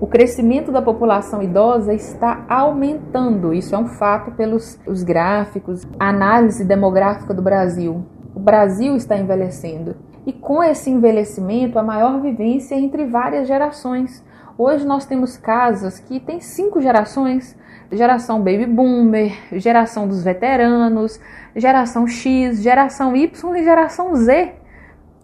O 0.00 0.06
crescimento 0.06 0.72
da 0.72 0.82
população 0.82 1.42
idosa 1.42 1.94
está 1.94 2.44
aumentando, 2.48 3.54
isso 3.54 3.74
é 3.74 3.78
um 3.78 3.86
fato 3.86 4.32
pelos 4.32 4.78
os 4.86 5.02
gráficos, 5.02 5.86
análise 5.98 6.64
demográfica 6.64 7.32
do 7.32 7.40
Brasil. 7.40 8.04
O 8.34 8.40
Brasil 8.40 8.96
está 8.96 9.16
envelhecendo 9.16 9.96
e 10.26 10.32
com 10.32 10.62
esse 10.62 10.90
envelhecimento, 10.90 11.78
a 11.78 11.82
maior 11.82 12.20
vivência 12.20 12.74
entre 12.74 13.04
várias 13.04 13.46
gerações. 13.46 14.24
Hoje 14.56 14.86
nós 14.86 15.04
temos 15.04 15.36
casas 15.36 15.98
que 15.98 16.18
têm 16.18 16.40
cinco 16.40 16.80
gerações: 16.80 17.56
geração 17.92 18.38
baby 18.38 18.66
boomer, 18.66 19.32
geração 19.52 20.08
dos 20.08 20.24
veteranos, 20.24 21.20
geração 21.54 22.06
X, 22.06 22.62
geração 22.62 23.14
Y 23.14 23.56
e 23.56 23.64
geração 23.64 24.14
Z. 24.14 24.63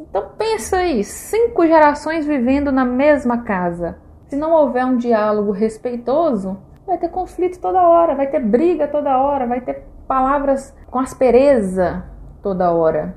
Então 0.01 0.31
pensa 0.39 0.79
aí, 0.79 1.05
cinco 1.05 1.67
gerações 1.67 2.27
vivendo 2.27 2.73
na 2.73 2.87
mesma 2.87 3.43
casa. 3.43 3.99
Se 4.29 4.37
não 4.37 4.53
houver 4.53 4.87
um 4.87 4.97
diálogo 4.97 5.53
respeitoso, 5.53 6.57
vai 6.87 6.97
ter 6.97 7.11
conflito 7.11 7.61
toda 7.61 7.87
hora, 7.87 8.15
vai 8.15 8.27
ter 8.27 8.41
briga 8.41 8.89
toda 8.89 9.19
hora, 9.19 9.47
vai 9.47 9.61
ter 9.61 9.85
palavras 10.09 10.75
com 10.91 10.99
aspereza 10.99 12.05
toda 12.43 12.73
hora. 12.73 13.15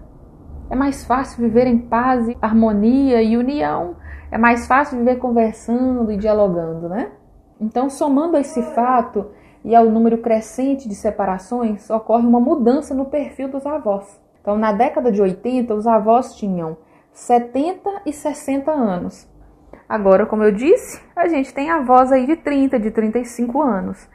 É 0.69 0.75
mais 0.75 1.05
fácil 1.05 1.41
viver 1.41 1.67
em 1.67 1.77
paz, 1.77 2.27
harmonia 2.41 3.21
e 3.21 3.37
união. 3.37 3.95
É 4.29 4.37
mais 4.37 4.67
fácil 4.67 4.97
viver 4.97 5.17
conversando 5.17 6.11
e 6.11 6.17
dialogando, 6.17 6.89
né? 6.89 7.11
Então, 7.61 7.89
somando 7.89 8.35
a 8.35 8.41
esse 8.41 8.61
fato 8.73 9.27
e 9.63 9.73
ao 9.73 9.85
número 9.85 10.17
crescente 10.17 10.89
de 10.89 10.95
separações, 10.95 11.89
ocorre 11.89 12.27
uma 12.27 12.41
mudança 12.41 12.93
no 12.93 13.05
perfil 13.05 13.47
dos 13.47 13.65
avós. 13.65 14.22
Então, 14.43 14.57
na 14.57 14.73
década 14.73 15.09
de 15.09 15.21
80, 15.21 15.73
os 15.73 15.87
avós 15.87 16.35
tinham 16.35 16.75
70 17.13 18.01
e 18.05 18.11
60 18.11 18.69
anos. 18.69 19.25
Agora, 19.87 20.25
como 20.25 20.43
eu 20.43 20.51
disse, 20.51 21.01
a 21.15 21.29
gente 21.29 21.53
tem 21.53 21.71
avós 21.71 22.11
aí 22.11 22.25
de 22.25 22.35
30, 22.35 22.77
de 22.77 22.91
35 22.91 23.61
anos. 23.61 24.09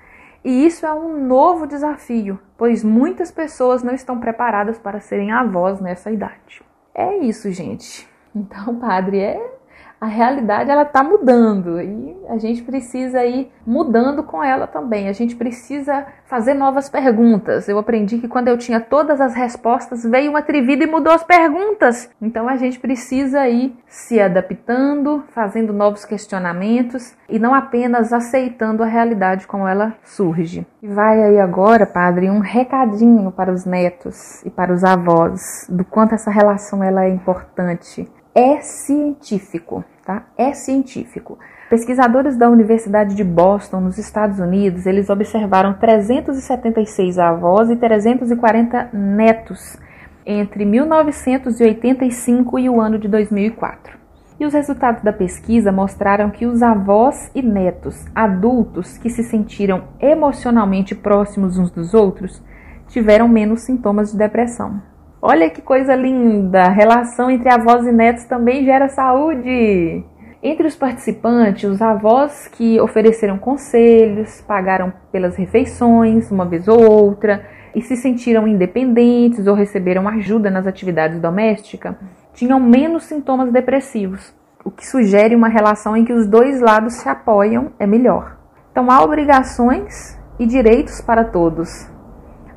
E 0.44 0.66
isso 0.66 0.84
é 0.84 0.92
um 0.92 1.26
novo 1.26 1.66
desafio, 1.66 2.38
pois 2.58 2.84
muitas 2.84 3.30
pessoas 3.30 3.82
não 3.82 3.94
estão 3.94 4.20
preparadas 4.20 4.78
para 4.78 5.00
serem 5.00 5.32
avós 5.32 5.80
nessa 5.80 6.10
idade. 6.10 6.62
É 6.94 7.16
isso, 7.16 7.50
gente. 7.50 8.06
Então, 8.36 8.78
padre, 8.78 9.20
é 9.20 9.57
a 10.00 10.06
realidade 10.06 10.70
ela 10.70 10.82
está 10.82 11.02
mudando 11.02 11.80
e 11.80 12.16
a 12.28 12.38
gente 12.38 12.62
precisa 12.62 13.24
ir 13.24 13.50
mudando 13.66 14.22
com 14.22 14.42
ela 14.42 14.66
também. 14.66 15.08
A 15.08 15.12
gente 15.12 15.34
precisa 15.34 16.06
fazer 16.26 16.54
novas 16.54 16.88
perguntas. 16.88 17.68
Eu 17.68 17.78
aprendi 17.78 18.18
que 18.18 18.28
quando 18.28 18.48
eu 18.48 18.56
tinha 18.56 18.80
todas 18.80 19.20
as 19.20 19.34
respostas, 19.34 20.04
veio 20.04 20.30
uma 20.30 20.42
trivida 20.42 20.84
e 20.84 20.86
mudou 20.86 21.12
as 21.12 21.24
perguntas. 21.24 22.10
Então 22.22 22.48
a 22.48 22.56
gente 22.56 22.78
precisa 22.78 23.48
ir 23.48 23.76
se 23.88 24.20
adaptando, 24.20 25.24
fazendo 25.34 25.72
novos 25.72 26.04
questionamentos 26.04 27.16
e 27.28 27.38
não 27.38 27.54
apenas 27.54 28.12
aceitando 28.12 28.82
a 28.82 28.86
realidade 28.86 29.46
como 29.46 29.66
ela 29.66 29.94
surge. 30.04 30.66
E 30.80 30.86
vai 30.86 31.22
aí 31.22 31.40
agora, 31.40 31.86
padre, 31.86 32.30
um 32.30 32.38
recadinho 32.38 33.32
para 33.32 33.52
os 33.52 33.64
netos 33.64 34.44
e 34.44 34.50
para 34.50 34.72
os 34.72 34.84
avós 34.84 35.66
do 35.68 35.84
quanto 35.84 36.14
essa 36.14 36.30
relação 36.30 36.84
ela 36.84 37.04
é 37.04 37.08
importante 37.08 38.08
é 38.38 38.60
científico, 38.60 39.84
tá? 40.04 40.26
É 40.38 40.52
científico. 40.52 41.36
Pesquisadores 41.68 42.38
da 42.38 42.48
Universidade 42.48 43.16
de 43.16 43.24
Boston, 43.24 43.80
nos 43.80 43.98
Estados 43.98 44.38
Unidos, 44.38 44.86
eles 44.86 45.10
observaram 45.10 45.74
376 45.74 47.18
avós 47.18 47.68
e 47.68 47.74
340 47.74 48.90
netos 48.92 49.76
entre 50.24 50.64
1985 50.64 52.60
e 52.60 52.70
o 52.70 52.80
ano 52.80 52.96
de 52.96 53.08
2004. 53.08 53.98
E 54.38 54.46
os 54.46 54.54
resultados 54.54 55.02
da 55.02 55.12
pesquisa 55.12 55.72
mostraram 55.72 56.30
que 56.30 56.46
os 56.46 56.62
avós 56.62 57.32
e 57.34 57.42
netos 57.42 58.06
adultos 58.14 58.96
que 58.98 59.10
se 59.10 59.24
sentiram 59.24 59.88
emocionalmente 60.00 60.94
próximos 60.94 61.58
uns 61.58 61.72
dos 61.72 61.92
outros 61.92 62.40
tiveram 62.86 63.26
menos 63.26 63.62
sintomas 63.62 64.12
de 64.12 64.18
depressão. 64.18 64.80
Olha 65.20 65.50
que 65.50 65.60
coisa 65.60 65.96
linda! 65.96 66.62
A 66.62 66.68
relação 66.68 67.28
entre 67.28 67.52
avós 67.52 67.84
e 67.84 67.90
netos 67.90 68.24
também 68.24 68.64
gera 68.64 68.88
saúde. 68.88 70.04
Entre 70.40 70.68
os 70.68 70.76
participantes, 70.76 71.68
os 71.68 71.82
avós 71.82 72.46
que 72.46 72.80
ofereceram 72.80 73.36
conselhos, 73.36 74.40
pagaram 74.42 74.92
pelas 75.10 75.34
refeições 75.34 76.30
uma 76.30 76.46
vez 76.46 76.68
ou 76.68 76.88
outra 76.88 77.44
e 77.74 77.82
se 77.82 77.96
sentiram 77.96 78.46
independentes 78.46 79.48
ou 79.48 79.56
receberam 79.56 80.06
ajuda 80.06 80.50
nas 80.50 80.68
atividades 80.68 81.20
domésticas, 81.20 81.96
tinham 82.32 82.60
menos 82.60 83.02
sintomas 83.02 83.52
depressivos, 83.52 84.32
o 84.64 84.70
que 84.70 84.86
sugere 84.86 85.34
uma 85.34 85.48
relação 85.48 85.96
em 85.96 86.04
que 86.04 86.12
os 86.12 86.28
dois 86.28 86.60
lados 86.60 86.94
se 86.94 87.08
apoiam 87.08 87.72
é 87.76 87.88
melhor. 87.88 88.36
Então 88.70 88.88
há 88.88 89.02
obrigações 89.02 90.16
e 90.38 90.46
direitos 90.46 91.00
para 91.00 91.24
todos, 91.24 91.90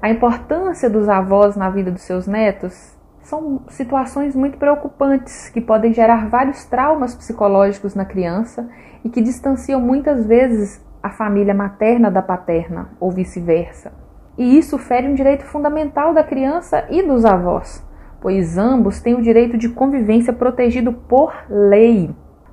a 0.01 0.09
importância 0.09 0.89
dos 0.89 1.07
avós 1.07 1.55
na 1.55 1.69
vida 1.69 1.91
dos 1.91 2.01
seus 2.01 2.25
netos 2.25 2.97
são 3.21 3.61
situações 3.67 4.35
muito 4.35 4.57
preocupantes 4.57 5.47
que 5.49 5.61
podem 5.61 5.93
gerar 5.93 6.27
vários 6.27 6.65
traumas 6.65 7.13
psicológicos 7.13 7.93
na 7.93 8.03
criança 8.03 8.67
e 9.05 9.09
que 9.09 9.21
distanciam 9.21 9.79
muitas 9.79 10.25
vezes 10.25 10.83
a 11.03 11.11
família 11.11 11.53
materna 11.53 12.09
da 12.09 12.21
paterna 12.21 12.89
ou 12.99 13.11
vice-versa. 13.11 13.93
E 14.37 14.57
isso 14.57 14.77
fere 14.79 15.07
um 15.07 15.13
direito 15.13 15.45
fundamental 15.45 16.13
da 16.13 16.23
criança 16.23 16.87
e 16.89 17.03
dos 17.03 17.23
avós, 17.23 17.85
pois 18.19 18.57
ambos 18.57 19.01
têm 19.01 19.13
o 19.13 19.21
direito 19.21 19.55
de 19.55 19.69
convivência 19.69 20.33
protegido 20.33 20.91
por 20.93 21.31
lei. 21.47 22.09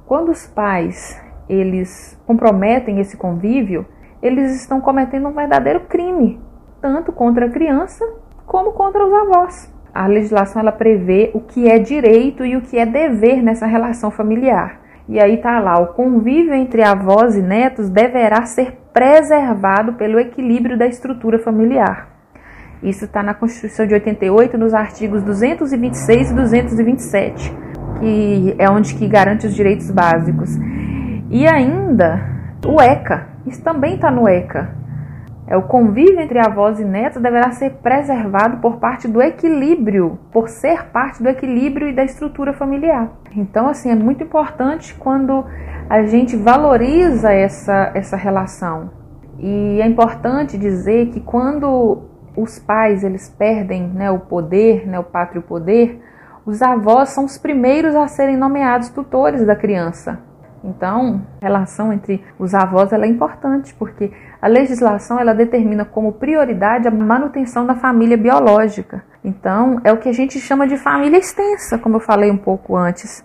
Quando 0.07 0.31
os 0.31 0.47
pais 0.47 1.19
eles 1.49 2.21
comprometem 2.27 3.01
esse 3.01 3.17
convívio, 3.17 3.87
eles 4.21 4.55
estão 4.55 4.83
cometendo 4.83 5.29
um 5.29 5.33
verdadeiro 5.33 5.81
crime, 5.81 6.39
tanto 6.81 7.13
contra 7.13 7.47
a 7.47 7.51
criança 7.51 8.05
como 8.47 8.73
contra 8.73 9.05
os 9.07 9.13
avós 9.13 9.79
a 9.99 10.07
legislação 10.07 10.63
ela 10.63 10.71
prevê 10.71 11.33
o 11.35 11.41
que 11.41 11.69
é 11.69 11.77
direito 11.79 12.45
e 12.45 12.57
o 12.57 12.61
que 12.61 12.79
é 12.79 12.87
dever 12.87 13.43
nessa 13.43 13.67
relação 13.67 14.13
familiar. 14.13 14.81
E 15.09 15.19
aí 15.19 15.39
tá 15.39 15.59
lá, 15.59 15.81
o 15.81 15.89
convívio 15.89 16.55
entre 16.55 16.83
avós 16.83 17.35
e 17.35 17.43
netos 17.43 17.89
deverá 17.89 18.45
ser 18.45 18.79
preservado 18.93 19.95
pelo 19.95 20.21
equilíbrio 20.21 20.79
da 20.79 20.87
estrutura 20.87 21.39
familiar. 21.41 22.11
Isso 22.81 23.07
está 23.07 23.25
na 23.25 23.35
Constituição 23.35 23.87
de 23.87 23.95
88, 23.95 24.57
nos 24.57 24.73
artigos 24.73 25.25
226 25.25 26.31
e 26.31 26.35
227, 26.35 27.57
que 27.99 28.55
é 28.57 28.71
onde 28.71 28.95
que 28.95 29.09
garante 29.09 29.49
os 29.49 29.55
direitos 29.55 29.91
básicos. 29.91 30.51
E 31.29 31.45
ainda 31.45 32.23
o 32.65 32.81
ECA, 32.81 33.27
isso 33.47 33.63
também 33.65 33.97
está 33.97 34.13
no 34.13 34.29
ECA, 34.29 34.77
é, 35.49 35.57
o 35.57 35.63
convívio 35.63 36.21
entre 36.21 36.39
avós 36.39 36.79
e 36.79 36.85
netos 36.85 37.23
deverá 37.23 37.51
ser 37.53 37.71
preservado 37.77 38.59
por 38.59 38.77
parte 38.77 39.09
do 39.09 39.23
equilíbrio, 39.23 40.19
por 40.31 40.49
ser 40.49 40.89
parte 40.89 41.23
do 41.23 41.29
equilíbrio 41.29 41.89
e 41.89 41.95
da 41.95 42.05
estrutura 42.05 42.53
familiar. 42.53 43.11
Então, 43.35 43.67
assim, 43.67 43.91
é 43.91 43.95
muito 43.95 44.23
importante 44.23 44.95
quando 44.95 45.47
a 45.89 46.03
gente 46.03 46.37
valoriza 46.37 47.33
essa, 47.33 47.91
essa 47.95 48.17
relação. 48.17 48.91
E 49.39 49.81
é 49.81 49.87
importante 49.87 50.59
dizer 50.59 51.07
que 51.07 51.21
quando 51.21 52.03
os 52.37 52.59
pais 52.59 53.03
eles 53.03 53.31
perdem 53.31 53.89
né, 53.89 54.11
o 54.11 54.19
poder, 54.19 54.87
né, 54.87 54.99
o 54.99 55.05
pátrio 55.05 55.41
poder, 55.41 55.99
os 56.45 56.61
avós 56.61 57.09
são 57.11 57.25
os 57.25 57.39
primeiros 57.39 57.95
a 57.95 58.07
serem 58.07 58.37
nomeados 58.37 58.91
tutores 58.91 59.47
da 59.47 59.57
criança. 59.57 60.21
Então, 60.63 61.23
a 61.41 61.45
relação 61.45 61.93
entre 61.93 62.23
os 62.39 62.55
avós 62.55 62.93
é 62.93 63.07
importante, 63.07 63.75
porque 63.75 64.13
a 64.41 64.47
legislação 64.47 65.19
ela 65.19 65.35
determina 65.35 65.85
como 65.85 66.13
prioridade 66.13 66.87
a 66.87 66.91
manutenção 66.91 67.67
da 67.67 67.75
família 67.75 68.17
biológica. 68.17 69.05
Então, 69.25 69.81
é 69.83 69.93
o 69.93 69.99
que 69.99 70.09
a 70.09 70.13
gente 70.13 70.39
chama 70.39 70.67
de 70.67 70.77
família 70.77 71.19
extensa, 71.19 71.77
como 71.77 71.97
eu 71.97 72.01
falei 72.01 72.31
um 72.31 72.37
pouco 72.37 72.77
antes. 72.77 73.25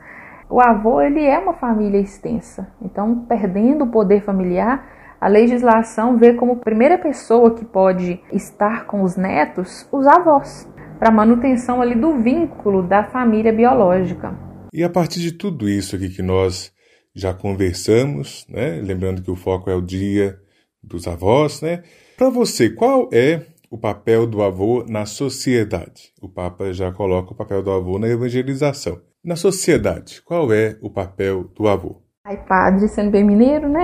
O 0.49 0.59
avô 0.59 1.01
ele 1.01 1.23
é 1.23 1.37
uma 1.37 1.53
família 1.53 1.99
extensa. 1.99 2.67
Então, 2.81 3.25
perdendo 3.27 3.83
o 3.83 3.91
poder 3.91 4.23
familiar, 4.23 4.85
a 5.21 5.27
legislação 5.27 6.17
vê 6.17 6.33
como 6.33 6.57
primeira 6.57 6.97
pessoa 6.97 7.53
que 7.55 7.63
pode 7.63 8.19
estar 8.31 8.85
com 8.85 9.03
os 9.03 9.15
netos 9.15 9.87
os 9.91 10.05
avós, 10.05 10.67
para 10.99 11.11
manutenção 11.11 11.81
ali 11.81 11.95
do 11.95 12.17
vínculo 12.17 12.83
da 12.83 13.03
família 13.03 13.53
biológica. 13.53 14.37
E 14.73 14.83
a 14.83 14.89
partir 14.89 15.19
de 15.19 15.31
tudo 15.31 15.69
isso 15.69 15.95
aqui 15.95 16.09
que 16.09 16.21
nós 16.21 16.73
já 17.15 17.33
conversamos, 17.33 18.45
né? 18.49 18.81
lembrando 18.83 19.21
que 19.21 19.29
o 19.29 19.35
foco 19.35 19.69
é 19.69 19.75
o 19.75 19.81
dia 19.81 20.42
dos 20.83 21.07
avós, 21.07 21.61
né? 21.61 21.83
Para 22.17 22.29
você, 22.29 22.69
qual 22.69 23.09
é 23.11 23.45
o 23.71 23.77
papel 23.77 24.27
do 24.27 24.43
avô 24.43 24.85
na 24.87 25.05
sociedade? 25.05 26.13
O 26.21 26.29
Papa 26.29 26.71
já 26.73 26.91
coloca 26.91 27.31
o 27.31 27.35
papel 27.35 27.63
do 27.63 27.71
avô 27.71 27.97
na 27.97 28.07
evangelização. 28.07 28.99
Na 29.23 29.35
sociedade, 29.35 30.21
qual 30.21 30.51
é 30.51 30.77
o 30.81 30.89
papel 30.89 31.45
do 31.45 31.67
avô? 31.67 32.01
Ai, 32.25 32.37
padre, 32.45 32.87
sendo 32.87 33.11
bem 33.11 33.23
mineiro, 33.23 33.67
né? 33.67 33.83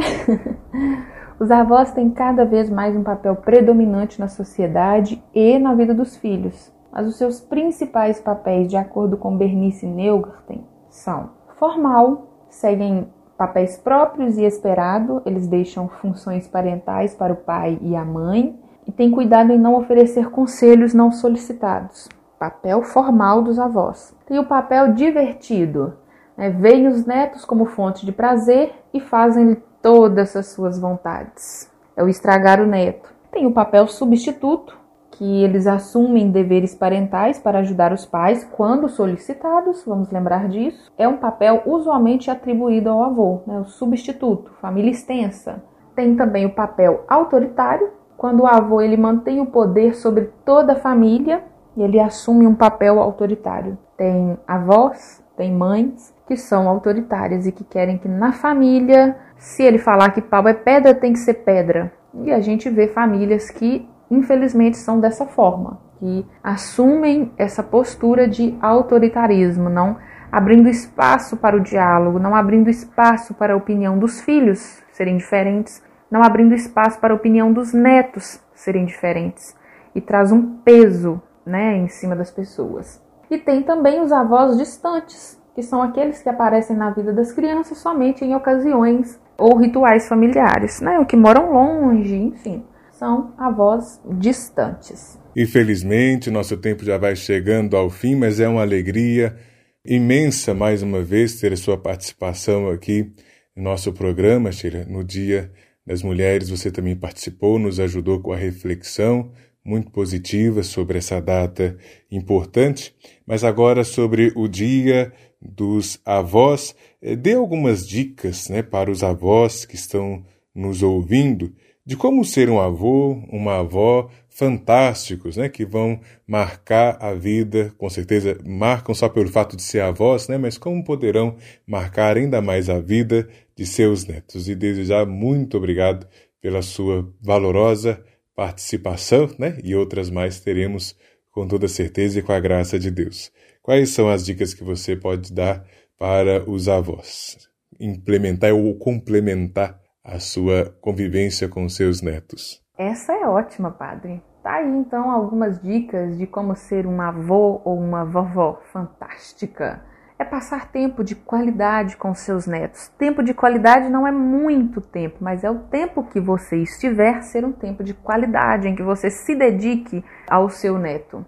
Os 1.39 1.49
avós 1.49 1.93
têm 1.93 2.09
cada 2.11 2.43
vez 2.43 2.69
mais 2.69 2.95
um 2.95 3.03
papel 3.03 3.37
predominante 3.37 4.19
na 4.19 4.27
sociedade 4.27 5.23
e 5.33 5.57
na 5.57 5.73
vida 5.73 5.93
dos 5.93 6.17
filhos. 6.17 6.71
Mas 6.91 7.07
os 7.07 7.17
seus 7.17 7.39
principais 7.39 8.19
papéis, 8.19 8.67
de 8.67 8.75
acordo 8.75 9.15
com 9.15 9.37
Bernice 9.37 9.85
Neugarten, 9.85 10.65
são 10.89 11.29
formal, 11.57 12.45
seguem 12.49 13.07
papéis 13.39 13.77
próprios 13.77 14.37
e 14.37 14.43
esperado, 14.43 15.21
eles 15.25 15.47
deixam 15.47 15.87
funções 15.87 16.45
parentais 16.45 17.15
para 17.15 17.31
o 17.31 17.37
pai 17.37 17.79
e 17.81 17.95
a 17.95 18.03
mãe 18.03 18.59
e 18.85 18.91
têm 18.91 19.09
cuidado 19.09 19.53
em 19.53 19.57
não 19.57 19.75
oferecer 19.75 20.29
conselhos 20.29 20.93
não 20.93 21.09
solicitados. 21.09 22.09
Papel 22.37 22.83
formal 22.83 23.41
dos 23.41 23.57
avós. 23.57 24.13
Tem 24.25 24.37
o 24.37 24.45
papel 24.45 24.91
divertido, 24.91 25.93
né? 26.35 26.49
veem 26.49 26.87
os 26.87 27.05
netos 27.05 27.45
como 27.45 27.65
fonte 27.65 28.05
de 28.05 28.11
prazer 28.11 28.73
e 28.93 28.99
fazem 28.99 29.55
todas 29.81 30.35
as 30.35 30.47
suas 30.47 30.77
vontades. 30.77 31.71
É 31.95 32.03
o 32.03 32.09
estragar 32.09 32.59
o 32.59 32.67
neto. 32.67 33.09
Tem 33.31 33.45
o 33.45 33.53
papel 33.53 33.87
substituto, 33.87 34.77
que 35.19 35.43
eles 35.43 35.67
assumem 35.67 36.31
deveres 36.31 36.73
parentais 36.73 37.37
para 37.37 37.59
ajudar 37.59 37.91
os 37.91 38.05
pais 38.05 38.47
quando 38.53 38.87
solicitados, 38.87 39.83
vamos 39.85 40.09
lembrar 40.09 40.47
disso. 40.47 40.89
É 40.97 41.05
um 41.09 41.17
papel 41.17 41.61
usualmente 41.65 42.31
atribuído 42.31 42.89
ao 42.89 43.03
avô, 43.03 43.41
né, 43.45 43.59
o 43.59 43.65
substituto, 43.65 44.49
família 44.61 44.89
extensa. 44.89 45.61
Tem 45.93 46.15
também 46.15 46.45
o 46.45 46.55
papel 46.55 47.03
autoritário, 47.05 47.89
quando 48.15 48.43
o 48.43 48.47
avô 48.47 48.79
ele 48.79 48.95
mantém 48.95 49.41
o 49.41 49.47
poder 49.47 49.93
sobre 49.93 50.31
toda 50.45 50.71
a 50.71 50.79
família, 50.79 51.43
ele 51.77 51.99
assume 51.99 52.47
um 52.47 52.55
papel 52.55 52.97
autoritário. 52.97 53.77
Tem 53.97 54.37
avós, 54.47 55.21
tem 55.35 55.51
mães 55.53 56.15
que 56.25 56.37
são 56.37 56.69
autoritárias 56.69 57.45
e 57.45 57.51
que 57.51 57.65
querem 57.65 57.97
que 57.97 58.07
na 58.07 58.31
família, 58.31 59.17
se 59.35 59.63
ele 59.63 59.79
falar 59.79 60.11
que 60.11 60.21
pau 60.21 60.47
é 60.47 60.53
pedra, 60.53 60.95
tem 60.95 61.11
que 61.11 61.19
ser 61.19 61.33
pedra. 61.43 61.91
E 62.23 62.31
a 62.31 62.39
gente 62.39 62.69
vê 62.69 62.87
famílias 62.87 63.51
que 63.51 63.85
infelizmente 64.09 64.77
são 64.77 64.99
dessa 64.99 65.25
forma, 65.25 65.79
que 65.99 66.25
assumem 66.43 67.31
essa 67.37 67.61
postura 67.61 68.27
de 68.27 68.57
autoritarismo, 68.61 69.69
não 69.69 69.97
abrindo 70.31 70.69
espaço 70.69 71.37
para 71.37 71.55
o 71.55 71.59
diálogo, 71.59 72.19
não 72.19 72.35
abrindo 72.35 72.69
espaço 72.69 73.33
para 73.33 73.53
a 73.53 73.57
opinião 73.57 73.97
dos 73.97 74.21
filhos 74.21 74.81
serem 74.91 75.17
diferentes, 75.17 75.83
não 76.09 76.23
abrindo 76.23 76.53
espaço 76.53 76.99
para 76.99 77.13
a 77.13 77.17
opinião 77.17 77.51
dos 77.51 77.73
netos 77.73 78.41
serem 78.53 78.85
diferentes 78.85 79.55
e 79.93 80.01
traz 80.01 80.31
um 80.31 80.57
peso, 80.57 81.21
né, 81.45 81.77
em 81.77 81.87
cima 81.87 82.15
das 82.15 82.31
pessoas. 82.31 83.01
E 83.29 83.37
tem 83.37 83.63
também 83.63 84.01
os 84.01 84.11
avós 84.11 84.57
distantes, 84.57 85.39
que 85.55 85.63
são 85.63 85.81
aqueles 85.81 86.21
que 86.21 86.29
aparecem 86.29 86.75
na 86.75 86.91
vida 86.91 87.11
das 87.11 87.31
crianças 87.31 87.77
somente 87.79 88.23
em 88.23 88.35
ocasiões 88.35 89.19
ou 89.37 89.55
rituais 89.57 90.07
familiares, 90.07 90.79
né, 90.79 90.99
ou 90.99 91.05
que 91.05 91.15
moram 91.15 91.51
longe, 91.51 92.15
enfim 92.15 92.63
são 92.99 93.33
avós 93.37 94.01
distantes. 94.19 95.17
Infelizmente, 95.33 96.29
nosso 96.29 96.57
tempo 96.57 96.83
já 96.83 96.97
vai 96.97 97.15
chegando 97.15 97.77
ao 97.77 97.89
fim, 97.89 98.13
mas 98.13 98.41
é 98.41 98.47
uma 98.47 98.61
alegria 98.61 99.37
imensa 99.85 100.53
mais 100.53 100.83
uma 100.83 101.01
vez 101.01 101.39
ter 101.39 101.53
a 101.53 101.57
sua 101.57 101.77
participação 101.77 102.69
aqui 102.69 103.09
no 103.55 103.63
nosso 103.63 103.93
programa, 103.93 104.51
Sheila. 104.51 104.83
No 104.83 105.01
Dia 105.01 105.49
das 105.87 106.03
Mulheres, 106.03 106.49
você 106.49 106.69
também 106.69 106.93
participou, 106.93 107.57
nos 107.57 107.79
ajudou 107.79 108.19
com 108.19 108.33
a 108.33 108.37
reflexão 108.37 109.31
muito 109.63 109.89
positiva 109.91 110.61
sobre 110.61 110.97
essa 110.97 111.21
data 111.21 111.77
importante. 112.11 112.93
Mas 113.25 113.45
agora 113.45 113.85
sobre 113.85 114.33
o 114.35 114.45
Dia 114.45 115.13
dos 115.41 116.01
Avós, 116.03 116.75
eh, 117.01 117.15
dê 117.15 117.33
algumas 117.33 117.87
dicas 117.87 118.49
né, 118.49 118.61
para 118.61 118.91
os 118.91 119.03
avós 119.03 119.63
que 119.63 119.75
estão 119.75 120.25
nos 120.53 120.83
ouvindo 120.83 121.53
de 121.89 121.97
como 121.97 122.23
ser 122.23 122.51
um 122.51 122.59
avô, 122.59 123.13
uma 123.31 123.61
avó 123.61 124.11
fantásticos, 124.29 125.37
né, 125.37 125.49
que 125.49 125.65
vão 125.65 125.99
marcar 126.27 127.03
a 127.03 127.15
vida, 127.15 127.73
com 127.79 127.89
certeza 127.89 128.37
marcam 128.45 128.93
só 128.93 129.09
pelo 129.09 129.27
fato 129.27 129.55
de 129.55 129.63
ser 129.63 129.79
avós, 129.79 130.27
né, 130.27 130.37
mas 130.37 130.55
como 130.55 130.83
poderão 130.83 131.35
marcar 131.65 132.15
ainda 132.15 132.43
mais 132.43 132.69
a 132.69 132.79
vida 132.79 133.27
de 133.55 133.65
seus 133.65 134.05
netos. 134.05 134.47
E 134.47 134.53
desde 134.53 134.85
já 134.85 135.03
muito 135.03 135.57
obrigado 135.57 136.07
pela 136.39 136.61
sua 136.61 137.11
valorosa 137.19 138.05
participação, 138.35 139.27
né, 139.39 139.57
e 139.63 139.73
outras 139.73 140.11
mais 140.11 140.39
teremos 140.39 140.95
com 141.31 141.47
toda 141.47 141.67
certeza 141.67 142.19
e 142.19 142.21
com 142.21 142.31
a 142.31 142.39
graça 142.39 142.77
de 142.77 142.91
Deus. 142.91 143.31
Quais 143.63 143.89
são 143.89 144.07
as 144.07 144.23
dicas 144.23 144.53
que 144.53 144.63
você 144.63 144.95
pode 144.95 145.33
dar 145.33 145.65
para 145.97 146.47
os 146.47 146.69
avós? 146.69 147.49
Implementar 147.79 148.53
ou 148.53 148.75
complementar 148.75 149.78
a 150.11 150.19
sua 150.19 150.73
convivência 150.81 151.47
com 151.47 151.69
seus 151.69 152.01
netos? 152.01 152.61
Essa 152.77 153.13
é 153.13 153.27
ótima, 153.27 153.71
padre. 153.71 154.21
Tá 154.41 154.55
aí 154.55 154.69
então 154.69 155.11
algumas 155.11 155.61
dicas 155.61 156.17
de 156.17 156.25
como 156.25 156.55
ser 156.55 156.87
um 156.87 157.01
avô 157.01 157.61
ou 157.63 157.77
uma 157.77 158.05
vovó 158.05 158.61
fantástica. 158.71 159.81
É 160.17 160.23
passar 160.25 160.71
tempo 160.71 161.03
de 161.03 161.15
qualidade 161.15 161.95
com 161.95 162.13
seus 162.13 162.47
netos. 162.47 162.87
Tempo 162.97 163.23
de 163.23 163.33
qualidade 163.33 163.89
não 163.89 164.07
é 164.07 164.11
muito 164.11 164.81
tempo, 164.81 165.17
mas 165.21 165.43
é 165.43 165.51
o 165.51 165.59
tempo 165.59 166.03
que 166.03 166.19
você 166.19 166.57
estiver 166.57 167.21
ser 167.21 167.45
um 167.45 167.51
tempo 167.51 167.83
de 167.83 167.93
qualidade, 167.93 168.67
em 168.67 168.75
que 168.75 168.83
você 168.83 169.09
se 169.09 169.35
dedique 169.35 170.03
ao 170.29 170.49
seu 170.49 170.77
neto. 170.77 171.25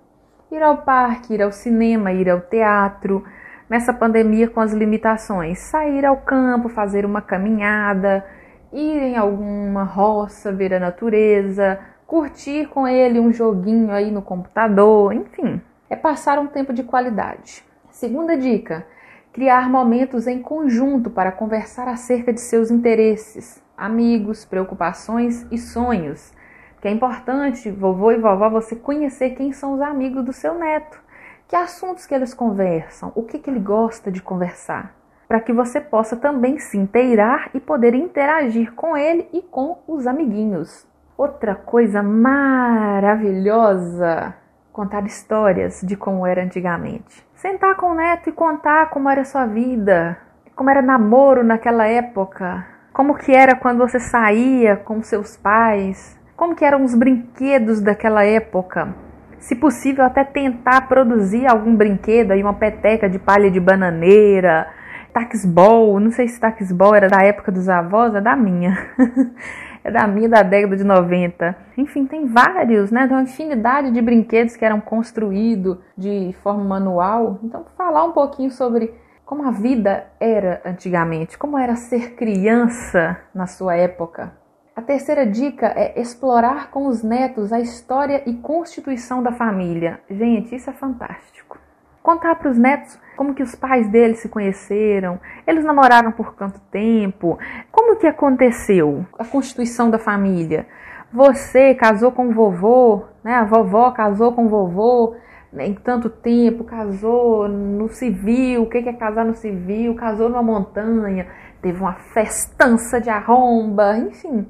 Ir 0.52 0.62
ao 0.62 0.80
parque, 0.80 1.34
ir 1.34 1.42
ao 1.42 1.52
cinema, 1.52 2.12
ir 2.12 2.30
ao 2.30 2.42
teatro. 2.42 3.24
Nessa 3.70 3.94
pandemia 3.94 4.50
com 4.50 4.60
as 4.60 4.74
limitações, 4.74 5.60
sair 5.70 6.06
ao 6.06 6.18
campo, 6.18 6.68
fazer 6.68 7.06
uma 7.06 7.22
caminhada, 7.22 8.26
ir 8.72 9.02
em 9.02 9.18
alguma 9.18 9.84
roça, 9.84 10.52
ver 10.52 10.74
a 10.74 10.80
natureza, 10.80 11.80
curtir 12.08 12.68
com 12.68 12.88
ele 12.88 13.20
um 13.20 13.32
joguinho 13.32 13.92
aí 13.92 14.12
no 14.12 14.22
computador, 14.22 15.14
enfim, 15.14 15.62
é 15.90 15.96
passar 15.96 16.40
um 16.40 16.48
tempo 16.48 16.74
de 16.74 16.84
qualidade. 16.84 17.64
Segunda 17.90 18.38
dica: 18.38 18.86
criar 19.32 19.70
momentos 19.70 20.28
em 20.28 20.42
conjunto 20.42 21.10
para 21.10 21.32
conversar 21.32 21.88
acerca 21.88 22.34
de 22.34 22.42
seus 22.42 22.72
interesses, 22.72 23.62
amigos, 23.78 24.46
preocupações 24.46 25.46
e 25.52 25.58
sonhos. 25.58 26.34
Que 26.82 26.88
é 26.88 26.92
importante, 26.92 27.70
vovô 27.70 28.12
e 28.12 28.18
vovó, 28.18 28.50
você 28.50 28.76
conhecer 28.76 29.32
quem 29.32 29.54
são 29.54 29.74
os 29.74 29.82
amigos 29.82 30.26
do 30.26 30.34
seu 30.34 30.58
neto, 30.58 31.00
que 31.48 31.56
assuntos 31.56 32.08
que 32.08 32.16
eles 32.16 32.34
conversam, 32.34 33.12
o 33.14 33.24
que, 33.24 33.38
que 33.38 33.50
ele 33.50 33.60
gosta 33.60 34.12
de 34.12 34.22
conversar, 34.22 34.96
para 35.32 35.40
que 35.40 35.54
você 35.54 35.80
possa 35.80 36.18
também 36.18 36.60
se 36.60 36.78
inteirar 36.78 37.50
e 37.54 37.60
poder 37.62 37.94
interagir 37.94 38.74
com 38.74 38.98
ele 38.98 39.30
e 39.32 39.42
com 39.42 39.82
os 39.88 40.06
amiguinhos. 40.06 40.86
Outra 41.18 41.56
coisa 41.56 42.04
maravilhosa, 42.04 44.36
contar 44.74 45.06
histórias 45.06 45.80
de 45.84 45.96
como 45.96 46.28
era 46.28 46.44
antigamente. 46.44 47.26
Sentar 47.34 47.78
com 47.78 47.92
o 47.92 47.96
neto 47.96 48.28
e 48.28 48.34
contar 48.34 48.90
como 48.90 49.10
era 49.10 49.24
sua 49.24 49.46
vida, 49.46 50.18
como 50.54 50.70
era 50.70 50.82
namoro 50.82 51.46
naquela 51.46 51.88
época, 51.88 52.68
como 52.92 53.16
que 53.16 53.34
era 53.34 53.56
quando 53.56 53.80
você 53.80 54.02
saía 54.02 54.76
com 54.76 55.02
seus 55.02 55.38
pais, 55.38 56.20
como 56.36 56.58
que 56.58 56.66
eram 56.66 56.84
os 56.84 56.94
brinquedos 56.94 57.80
daquela 57.80 58.26
época. 58.26 58.94
Se 59.40 59.56
possível, 59.56 60.04
até 60.04 60.26
tentar 60.26 60.90
produzir 60.90 61.48
algum 61.48 61.74
brinquedo, 61.74 62.32
aí 62.32 62.44
uma 62.44 62.56
peteca 62.56 63.10
de 63.10 63.18
palha 63.18 63.50
de 63.50 63.62
bananeira, 63.62 64.81
taxball, 65.12 66.00
não 66.00 66.12
sei 66.12 66.28
se 66.28 66.40
taxball 66.40 66.96
era 66.96 67.08
da 67.08 67.22
época 67.22 67.52
dos 67.52 67.70
avós, 67.70 68.16
é 68.16 68.22
da 68.22 68.36
minha. 68.36 68.76
é 69.84 69.92
da 69.92 70.08
minha 70.08 70.30
da 70.30 70.44
década 70.44 70.76
de 70.76 70.84
90. 70.84 71.56
Enfim, 71.78 72.06
tem 72.06 72.28
vários, 72.28 72.92
né? 72.92 73.08
Tem 73.08 73.16
uma 73.16 73.24
infinidade 73.24 73.92
de 73.92 74.02
brinquedos 74.02 74.56
que 74.56 74.66
eram 74.66 74.80
construídos 74.80 75.78
de 75.98 76.36
forma 76.42 76.64
manual. 76.64 77.40
Então, 77.44 77.66
falar 77.78 78.04
um 78.04 78.12
pouquinho 78.12 78.52
sobre 78.52 78.94
como 79.26 79.48
a 79.48 79.52
vida 79.52 80.08
era 80.20 80.62
antigamente, 80.66 81.38
como 81.38 81.58
era 81.58 81.76
ser 81.76 82.16
criança 82.16 83.18
na 83.34 83.48
sua 83.48 83.76
época. 83.76 84.34
A 84.76 84.82
terceira 84.82 85.26
dica 85.26 85.68
é 85.76 86.00
explorar 86.00 86.72
com 86.72 86.88
os 86.88 87.04
netos 87.04 87.52
a 87.52 87.60
história 87.60 88.24
e 88.26 88.34
constituição 88.34 89.22
da 89.22 89.32
família. 89.32 90.00
Gente, 90.10 90.56
isso 90.56 90.70
é 90.70 90.74
fantástico 90.74 91.58
contar 92.02 92.36
para 92.36 92.50
os 92.50 92.58
netos 92.58 93.00
como 93.16 93.34
que 93.34 93.44
os 93.44 93.56
pais 93.56 93.88
deles 93.90 94.20
se 94.20 94.30
conheceram, 94.30 95.20
eles 95.46 95.64
namoraram 95.64 96.12
por 96.12 96.36
quanto 96.36 96.60
tempo, 96.72 97.38
como 97.72 97.96
que 97.98 98.08
aconteceu 98.08 99.06
a 99.18 99.26
constituição 99.26 99.90
da 99.90 100.00
família. 100.00 100.66
Você 101.14 101.76
casou 101.76 102.12
com 102.12 102.30
o 102.30 102.34
vovô, 102.34 103.04
né? 103.24 103.36
A 103.36 103.44
vovó 103.44 103.92
casou 103.92 104.34
com 104.34 104.46
o 104.46 104.50
vovô 104.50 105.16
né, 105.52 105.68
em 105.68 105.74
tanto 105.74 106.10
tempo, 106.10 106.64
casou 106.64 107.48
no 107.48 107.90
civil, 107.90 108.64
o 108.64 108.70
que 108.70 108.78
é 108.78 108.94
casar 108.94 109.26
no 109.26 109.36
civil, 109.36 109.94
casou 109.96 110.30
numa 110.30 110.42
montanha, 110.42 111.28
teve 111.62 111.80
uma 111.80 111.94
festança 112.14 113.02
de 113.02 113.10
arromba, 113.10 113.98
enfim. 113.98 114.48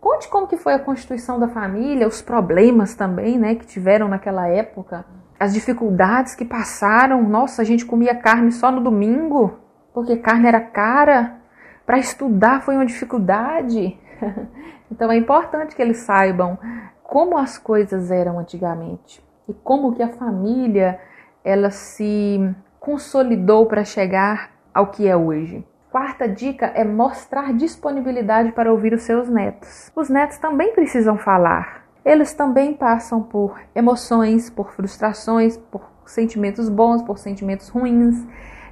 Conte 0.00 0.28
como 0.28 0.46
que 0.46 0.56
foi 0.56 0.74
a 0.74 0.78
constituição 0.78 1.40
da 1.40 1.48
família, 1.48 2.06
os 2.06 2.22
problemas 2.22 2.94
também, 2.94 3.38
né, 3.38 3.54
que 3.56 3.66
tiveram 3.66 4.06
naquela 4.06 4.46
época 4.46 5.04
as 5.38 5.52
dificuldades 5.52 6.34
que 6.34 6.44
passaram. 6.44 7.22
Nossa, 7.22 7.62
a 7.62 7.64
gente 7.64 7.84
comia 7.84 8.14
carne 8.14 8.52
só 8.52 8.70
no 8.70 8.80
domingo, 8.80 9.58
porque 9.92 10.16
carne 10.16 10.48
era 10.48 10.60
cara. 10.60 11.36
Para 11.86 11.98
estudar 11.98 12.62
foi 12.62 12.76
uma 12.76 12.86
dificuldade. 12.86 13.98
então 14.90 15.10
é 15.10 15.16
importante 15.16 15.74
que 15.74 15.82
eles 15.82 15.98
saibam 15.98 16.58
como 17.02 17.36
as 17.36 17.58
coisas 17.58 18.10
eram 18.10 18.38
antigamente 18.38 19.22
e 19.48 19.52
como 19.52 19.94
que 19.94 20.02
a 20.02 20.08
família 20.08 20.98
ela 21.44 21.70
se 21.70 22.40
consolidou 22.80 23.66
para 23.66 23.84
chegar 23.84 24.50
ao 24.72 24.88
que 24.88 25.06
é 25.06 25.16
hoje. 25.16 25.64
Quarta 25.90 26.26
dica 26.26 26.66
é 26.74 26.82
mostrar 26.82 27.52
disponibilidade 27.52 28.52
para 28.52 28.72
ouvir 28.72 28.94
os 28.94 29.02
seus 29.02 29.28
netos. 29.28 29.92
Os 29.94 30.08
netos 30.08 30.38
também 30.38 30.72
precisam 30.72 31.16
falar 31.16 31.83
eles 32.04 32.34
também 32.34 32.74
passam 32.74 33.22
por 33.22 33.58
emoções, 33.74 34.50
por 34.50 34.72
frustrações, 34.72 35.56
por 35.56 35.88
sentimentos 36.04 36.68
bons, 36.68 37.02
por 37.02 37.18
sentimentos 37.18 37.68
ruins. 37.68 38.22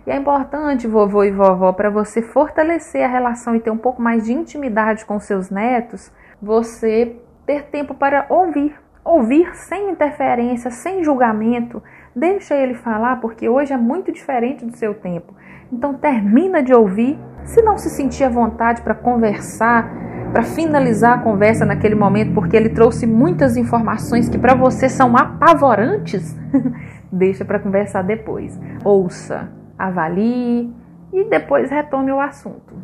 E 0.07 0.11
é 0.11 0.17
importante, 0.17 0.87
vovô 0.87 1.25
e 1.25 1.31
vovó, 1.31 1.73
para 1.73 1.89
você 1.89 2.21
fortalecer 2.21 3.05
a 3.05 3.09
relação 3.09 3.55
e 3.55 3.61
ter 3.61 3.71
um 3.71 3.79
pouco 3.79 4.03
mais 4.03 4.25
de 4.25 4.33
intimidade 4.33 5.05
com 5.05 5.19
seus 5.19 5.49
netos, 5.49 6.13
você 6.41 7.17
ter 7.47 7.65
tempo 7.67 7.95
para 7.95 8.27
ouvir. 8.29 8.75
Ouvir 9.05 9.57
sem 9.57 9.91
interferência, 9.91 10.71
sem 10.71 11.03
julgamento. 11.03 11.83
Deixa 12.15 12.55
ele 12.55 12.75
falar, 12.75 13.21
porque 13.21 13.49
hoje 13.49 13.73
é 13.73 13.77
muito 13.77 14.13
diferente 14.13 14.65
do 14.65 14.77
seu 14.77 14.95
tempo. 14.95 15.35
Então 15.73 15.95
termina 15.95 16.63
de 16.63 16.73
ouvir. 16.73 17.19
Se 17.45 17.63
não 17.63 17.77
se 17.77 17.91
sentir 17.91 18.23
à 18.23 18.29
vontade 18.29 18.83
para 18.83 18.95
conversar, 18.95 19.91
para 20.33 20.43
finalizar 20.43 21.19
a 21.19 21.23
conversa 21.23 21.67
naquele 21.67 21.95
momento, 21.95 22.33
porque 22.33 22.57
ele 22.57 22.71
trouxe 22.71 23.07
muitas 23.07 23.55
informações 23.55 24.31
que 24.31 24.39
para 24.39 24.55
você 24.55 24.89
são 24.89 25.15
apavorantes, 25.15 26.35
deixa 27.13 27.45
para 27.45 27.59
conversar 27.59 28.03
depois. 28.03 28.59
Ouça, 28.83 29.53
avalie 29.79 30.75
e 31.13 31.25
depois 31.25 31.71
retome 31.71 32.11
o 32.11 32.19
assunto. 32.19 32.75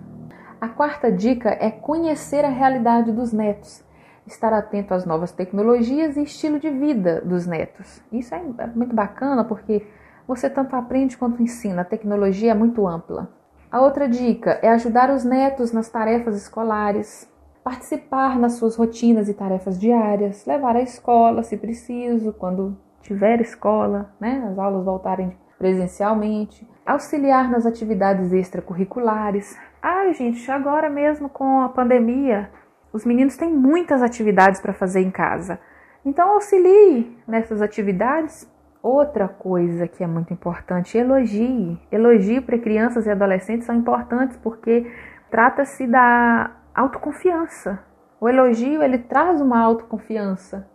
A 0.61 0.69
quarta 0.69 1.11
dica 1.11 1.57
é 1.59 1.71
conhecer 1.71 2.45
a 2.45 2.51
realidade 2.51 3.13
dos 3.13 3.33
netos, 3.33 3.83
estar 4.27 4.53
atento 4.53 4.93
às 4.93 5.07
novas 5.07 5.33
tecnologias 5.33 6.19
e 6.19 6.25
estilo 6.25 6.59
de 6.59 6.69
vida 6.69 7.23
dos 7.25 7.47
netos. 7.47 8.03
Isso 8.13 8.35
é 8.35 8.43
muito 8.75 8.95
bacana 8.95 9.43
porque 9.43 9.87
você 10.27 10.51
tanto 10.51 10.77
aprende 10.77 11.17
quanto 11.17 11.43
ensina, 11.43 11.81
a 11.81 11.85
tecnologia 11.87 12.51
é 12.51 12.55
muito 12.55 12.87
ampla. 12.87 13.31
A 13.71 13.81
outra 13.81 14.07
dica 14.07 14.59
é 14.63 14.69
ajudar 14.69 15.11
os 15.11 15.25
netos 15.25 15.73
nas 15.73 15.89
tarefas 15.89 16.37
escolares, 16.37 17.27
participar 17.63 18.39
nas 18.39 18.55
suas 18.55 18.77
rotinas 18.77 19.29
e 19.29 19.35
tarefas 19.35 19.79
diárias, 19.79 20.47
levar 20.47 20.77
à 20.77 20.81
escola 20.81 21.43
se 21.43 21.57
preciso, 21.57 22.33
quando 22.33 22.77
tiver 23.03 23.41
escola, 23.41 24.13
né, 24.21 24.47
as 24.51 24.59
aulas 24.59 24.85
voltarem 24.85 25.37
presencialmente, 25.59 26.69
auxiliar 26.87 27.51
nas 27.51 27.67
atividades 27.67 28.33
extracurriculares. 28.33 29.59
Ai, 29.83 30.15
gente, 30.15 30.51
agora 30.51 30.89
mesmo 30.89 31.29
com 31.29 31.61
a 31.61 31.69
pandemia, 31.69 32.51
os 32.93 33.05
meninos 33.05 33.37
têm 33.37 33.53
muitas 33.53 34.03
atividades 34.03 34.61
para 34.61 34.73
fazer 34.73 35.01
em 35.01 35.11
casa. 35.11 35.59
Então 36.05 36.33
auxilie 36.33 37.19
nessas 37.27 37.61
atividades. 37.61 38.51
Outra 38.81 39.27
coisa 39.27 39.89
que 39.89 40.05
é 40.05 40.07
muito 40.07 40.33
importante, 40.33 40.97
elogie. 40.97 41.79
Elogio 41.91 42.43
para 42.43 42.59
crianças 42.59 43.07
e 43.07 43.11
adolescentes 43.11 43.67
são 43.67 43.75
importantes 43.75 44.37
porque 44.37 44.91
trata-se 45.31 45.87
da 45.87 46.58
autoconfiança. 46.79 47.81
O 48.21 48.29
elogio 48.29 48.83
ele 48.83 48.99
traz 48.99 49.41
uma 49.41 49.59
autoconfiança. 49.59 50.69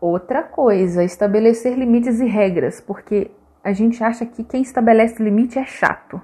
Outra 0.00 0.42
coisa, 0.42 1.04
estabelecer 1.04 1.76
limites 1.78 2.20
e 2.20 2.26
regras, 2.26 2.80
porque 2.80 3.30
a 3.62 3.72
gente 3.72 4.02
acha 4.02 4.24
que 4.24 4.42
quem 4.42 4.62
estabelece 4.62 5.22
limite 5.22 5.58
é 5.58 5.66
chato. 5.66 6.20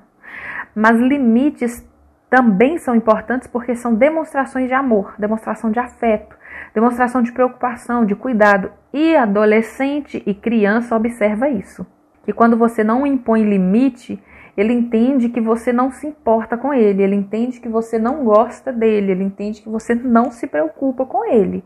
Mas 0.74 0.98
limites 0.98 1.86
também 2.30 2.78
são 2.78 2.94
importantes 2.94 3.46
porque 3.46 3.76
são 3.76 3.94
demonstrações 3.94 4.68
de 4.68 4.74
amor, 4.74 5.14
demonstração 5.18 5.70
de 5.70 5.78
afeto, 5.78 6.36
demonstração 6.74 7.22
de 7.22 7.32
preocupação, 7.32 8.04
de 8.04 8.14
cuidado. 8.14 8.72
E 8.92 9.14
adolescente 9.14 10.22
e 10.26 10.34
criança 10.34 10.96
observa 10.96 11.48
isso. 11.48 11.86
Que 12.24 12.32
quando 12.32 12.56
você 12.56 12.82
não 12.82 13.06
impõe 13.06 13.44
limite, 13.44 14.22
ele 14.56 14.72
entende 14.72 15.28
que 15.28 15.40
você 15.40 15.72
não 15.72 15.90
se 15.90 16.06
importa 16.06 16.56
com 16.56 16.72
ele, 16.72 17.02
ele 17.02 17.14
entende 17.14 17.60
que 17.60 17.68
você 17.68 17.98
não 17.98 18.24
gosta 18.24 18.72
dele, 18.72 19.12
ele 19.12 19.24
entende 19.24 19.60
que 19.60 19.68
você 19.68 19.94
não 19.94 20.30
se 20.30 20.46
preocupa 20.46 21.04
com 21.04 21.24
ele. 21.24 21.62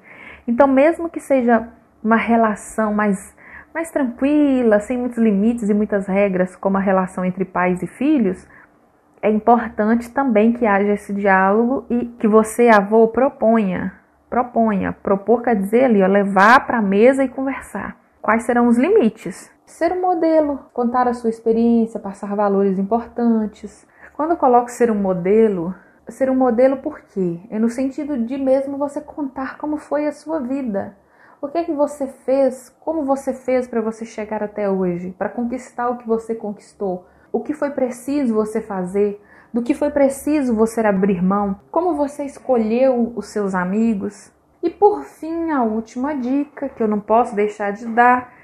Então, 0.46 0.66
mesmo 0.66 1.08
que 1.08 1.20
seja 1.20 1.68
uma 2.02 2.16
relação 2.16 2.92
mais, 2.92 3.36
mais 3.72 3.90
tranquila, 3.90 4.80
sem 4.80 4.98
muitos 4.98 5.18
limites 5.18 5.68
e 5.68 5.74
muitas 5.74 6.06
regras, 6.06 6.56
como 6.56 6.78
a 6.78 6.80
relação 6.80 7.24
entre 7.24 7.44
pais 7.44 7.82
e 7.82 7.86
filhos, 7.86 8.48
é 9.22 9.30
importante 9.30 10.10
também 10.10 10.52
que 10.52 10.66
haja 10.66 10.92
esse 10.92 11.12
diálogo 11.12 11.84
e 11.90 12.06
que 12.06 12.26
você, 12.26 12.68
avô, 12.68 13.06
proponha. 13.08 13.92
Proponha. 14.28 14.92
Propor 14.92 15.42
quer 15.42 15.56
dizer 15.56 15.84
ali, 15.84 16.02
ó, 16.02 16.06
levar 16.06 16.66
para 16.66 16.78
a 16.78 16.82
mesa 16.82 17.22
e 17.22 17.28
conversar. 17.28 17.96
Quais 18.22 18.44
serão 18.44 18.66
os 18.66 18.78
limites? 18.78 19.52
Ser 19.70 19.92
um 19.92 20.00
modelo, 20.00 20.58
contar 20.74 21.06
a 21.06 21.14
sua 21.14 21.30
experiência, 21.30 22.00
passar 22.00 22.34
valores 22.34 22.76
importantes. 22.76 23.86
Quando 24.14 24.32
eu 24.32 24.36
coloco 24.36 24.68
ser 24.68 24.90
um 24.90 24.96
modelo, 24.96 25.72
ser 26.08 26.28
um 26.28 26.34
modelo 26.34 26.78
por 26.78 27.00
quê? 27.00 27.38
É 27.48 27.56
no 27.56 27.70
sentido 27.70 28.18
de 28.18 28.36
mesmo 28.36 28.76
você 28.76 29.00
contar 29.00 29.58
como 29.58 29.76
foi 29.78 30.08
a 30.08 30.12
sua 30.12 30.40
vida, 30.40 30.96
O 31.40 31.48
que 31.48 31.56
é 31.56 31.64
que 31.64 31.72
você 31.72 32.08
fez? 32.08 32.68
Como 32.80 33.04
você 33.04 33.32
fez 33.32 33.66
para 33.68 33.80
você 33.80 34.04
chegar 34.04 34.42
até 34.42 34.68
hoje? 34.68 35.14
Para 35.16 35.28
conquistar 35.28 35.88
o 35.88 35.96
que 35.96 36.06
você 36.06 36.34
conquistou? 36.34 37.06
O 37.32 37.40
que 37.40 37.54
foi 37.54 37.70
preciso 37.70 38.34
você 38.34 38.60
fazer? 38.60 39.22
Do 39.54 39.62
que 39.62 39.72
foi 39.72 39.90
preciso 39.90 40.54
você 40.54 40.80
abrir 40.80 41.22
mão? 41.22 41.58
Como 41.70 41.94
você 41.94 42.24
escolheu 42.24 43.12
os 43.16 43.28
seus 43.28 43.54
amigos? 43.54 44.30
E 44.62 44.68
por 44.68 45.04
fim, 45.04 45.50
a 45.52 45.62
última 45.62 46.12
dica 46.12 46.68
que 46.68 46.82
eu 46.82 46.88
não 46.88 47.00
posso 47.00 47.34
deixar 47.34 47.70
de 47.70 47.86
dar: 47.86 48.39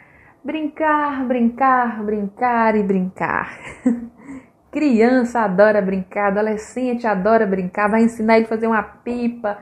brincar, 0.47 1.25
brincar, 1.27 2.05
brincar 2.05 2.77
e 2.77 2.83
brincar. 2.85 3.59
Criança 4.71 5.41
adora 5.41 5.83
brincar, 5.83 6.29
adolescente 6.29 7.05
adora 7.05 7.45
brincar, 7.45 7.91
vai 7.91 8.05
ensinar 8.05 8.37
ele 8.37 8.47
a 8.47 8.49
fazer 8.49 8.69
uma 8.69 8.83
pipa, 8.83 9.59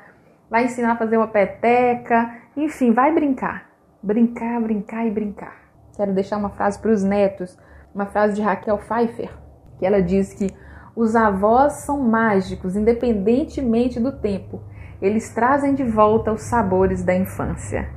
vai 0.50 0.66
ensinar 0.66 0.92
a 0.92 0.96
fazer 0.96 1.16
uma 1.16 1.26
peteca, 1.26 2.34
enfim, 2.54 2.92
vai 2.92 3.14
brincar. 3.14 3.70
Brincar, 4.02 4.60
brincar 4.60 5.06
e 5.06 5.10
brincar. 5.10 5.56
Quero 5.96 6.12
deixar 6.12 6.36
uma 6.36 6.50
frase 6.50 6.78
para 6.78 6.90
os 6.90 7.02
netos, 7.02 7.58
uma 7.94 8.04
frase 8.04 8.34
de 8.34 8.42
Raquel 8.42 8.76
Pfeiffer, 8.76 9.30
que 9.78 9.86
ela 9.86 10.02
diz 10.02 10.34
que 10.34 10.54
os 10.94 11.16
avós 11.16 11.84
são 11.84 11.98
mágicos, 11.98 12.76
independentemente 12.76 13.98
do 13.98 14.12
tempo. 14.12 14.60
Eles 15.00 15.32
trazem 15.32 15.74
de 15.74 15.84
volta 15.84 16.30
os 16.30 16.42
sabores 16.42 17.02
da 17.02 17.14
infância. 17.14 17.88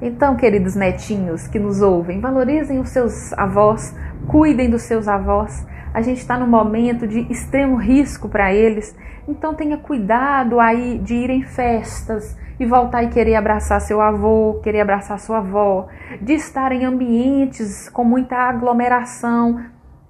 Então, 0.00 0.36
queridos 0.36 0.76
netinhos 0.76 1.48
que 1.48 1.58
nos 1.58 1.82
ouvem, 1.82 2.20
valorizem 2.20 2.78
os 2.78 2.90
seus 2.90 3.32
avós, 3.32 3.96
cuidem 4.28 4.70
dos 4.70 4.82
seus 4.82 5.08
avós. 5.08 5.66
A 5.92 6.00
gente 6.00 6.18
está 6.18 6.38
num 6.38 6.46
momento 6.46 7.06
de 7.06 7.20
extremo 7.32 7.76
risco 7.76 8.28
para 8.28 8.54
eles, 8.54 8.96
então 9.26 9.54
tenha 9.54 9.76
cuidado 9.76 10.60
aí 10.60 10.98
de 10.98 11.14
ir 11.14 11.30
em 11.30 11.42
festas 11.42 12.36
e 12.60 12.64
voltar 12.64 13.02
e 13.02 13.08
querer 13.08 13.34
abraçar 13.34 13.80
seu 13.80 14.00
avô, 14.00 14.60
querer 14.62 14.80
abraçar 14.80 15.18
sua 15.18 15.38
avó, 15.38 15.88
de 16.20 16.34
estar 16.34 16.70
em 16.70 16.84
ambientes 16.84 17.88
com 17.88 18.04
muita 18.04 18.36
aglomeração 18.36 19.60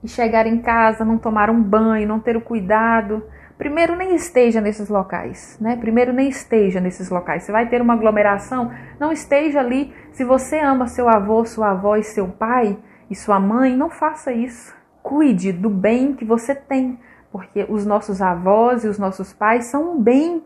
e 0.02 0.08
chegar 0.08 0.46
em 0.46 0.58
casa, 0.58 1.04
não 1.04 1.16
tomar 1.16 1.48
um 1.48 1.62
banho, 1.62 2.06
não 2.06 2.20
ter 2.20 2.36
o 2.36 2.42
cuidado. 2.42 3.22
Primeiro, 3.58 3.96
nem 3.96 4.14
esteja 4.14 4.60
nesses 4.60 4.88
locais, 4.88 5.58
né? 5.60 5.76
Primeiro, 5.76 6.12
nem 6.12 6.28
esteja 6.28 6.80
nesses 6.80 7.10
locais. 7.10 7.42
Você 7.42 7.50
vai 7.50 7.68
ter 7.68 7.82
uma 7.82 7.94
aglomeração, 7.94 8.72
não 9.00 9.10
esteja 9.10 9.58
ali. 9.58 9.92
Se 10.12 10.24
você 10.24 10.60
ama 10.60 10.86
seu 10.86 11.08
avô, 11.08 11.44
sua 11.44 11.72
avó 11.72 11.96
e 11.96 12.04
seu 12.04 12.28
pai 12.28 12.78
e 13.10 13.16
sua 13.16 13.40
mãe, 13.40 13.76
não 13.76 13.90
faça 13.90 14.32
isso. 14.32 14.72
Cuide 15.02 15.52
do 15.52 15.68
bem 15.68 16.14
que 16.14 16.24
você 16.24 16.54
tem, 16.54 17.00
porque 17.32 17.66
os 17.68 17.84
nossos 17.84 18.22
avós 18.22 18.84
e 18.84 18.88
os 18.88 18.98
nossos 18.98 19.32
pais 19.32 19.66
são 19.66 19.96
um 19.96 20.00
bem, 20.00 20.40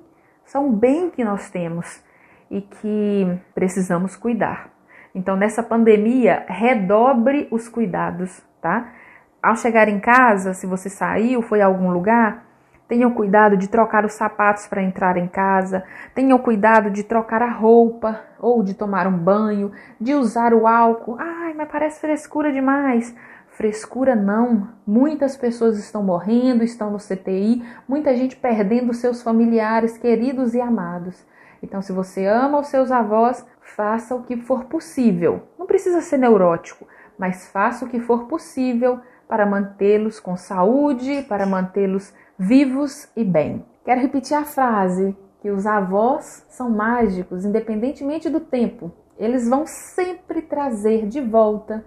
são 0.46 0.68
um 0.68 0.72
bem 0.72 1.10
que 1.10 1.22
nós 1.22 1.50
temos 1.50 2.02
e 2.50 2.62
que 2.62 3.38
precisamos 3.54 4.16
cuidar. 4.16 4.70
Então, 5.14 5.36
nessa 5.36 5.62
pandemia, 5.62 6.46
redobre 6.48 7.46
os 7.50 7.68
cuidados, 7.68 8.42
tá? 8.62 8.90
Ao 9.42 9.54
chegar 9.54 9.86
em 9.88 10.00
casa, 10.00 10.54
se 10.54 10.66
você 10.66 10.88
saiu, 10.88 11.42
foi 11.42 11.60
a 11.60 11.66
algum 11.66 11.90
lugar, 11.90 12.51
Tenham 12.92 13.10
cuidado 13.10 13.56
de 13.56 13.68
trocar 13.68 14.04
os 14.04 14.12
sapatos 14.12 14.66
para 14.66 14.82
entrar 14.82 15.16
em 15.16 15.26
casa. 15.26 15.82
Tenham 16.14 16.38
cuidado 16.38 16.90
de 16.90 17.02
trocar 17.02 17.40
a 17.40 17.50
roupa 17.50 18.20
ou 18.38 18.62
de 18.62 18.74
tomar 18.74 19.06
um 19.06 19.16
banho, 19.16 19.72
de 19.98 20.12
usar 20.14 20.52
o 20.52 20.66
álcool. 20.66 21.16
Ai, 21.18 21.54
mas 21.54 21.70
parece 21.72 22.02
frescura 22.02 22.52
demais. 22.52 23.16
Frescura 23.48 24.14
não. 24.14 24.68
Muitas 24.86 25.38
pessoas 25.38 25.78
estão 25.78 26.02
morrendo, 26.02 26.62
estão 26.62 26.90
no 26.90 26.98
CTI, 26.98 27.64
muita 27.88 28.14
gente 28.14 28.36
perdendo 28.36 28.92
seus 28.92 29.22
familiares 29.22 29.96
queridos 29.96 30.52
e 30.52 30.60
amados. 30.60 31.26
Então, 31.62 31.80
se 31.80 31.92
você 31.92 32.26
ama 32.26 32.60
os 32.60 32.66
seus 32.66 32.92
avós, 32.92 33.42
faça 33.62 34.14
o 34.14 34.22
que 34.22 34.36
for 34.36 34.64
possível. 34.64 35.44
Não 35.58 35.64
precisa 35.64 36.02
ser 36.02 36.18
neurótico, 36.18 36.86
mas 37.18 37.48
faça 37.48 37.86
o 37.86 37.88
que 37.88 38.00
for 38.00 38.24
possível 38.24 39.00
para 39.26 39.46
mantê-los 39.46 40.20
com 40.20 40.36
saúde, 40.36 41.24
para 41.26 41.46
mantê-los 41.46 42.12
vivos 42.38 43.08
e 43.16 43.24
bem. 43.24 43.64
Quero 43.84 44.00
repetir 44.00 44.36
a 44.36 44.44
frase 44.44 45.16
que 45.40 45.50
os 45.50 45.66
avós 45.66 46.46
são 46.48 46.70
mágicos, 46.70 47.44
independentemente 47.44 48.30
do 48.30 48.40
tempo. 48.40 48.92
Eles 49.18 49.48
vão 49.48 49.66
sempre 49.66 50.42
trazer 50.42 51.06
de 51.06 51.20
volta 51.20 51.84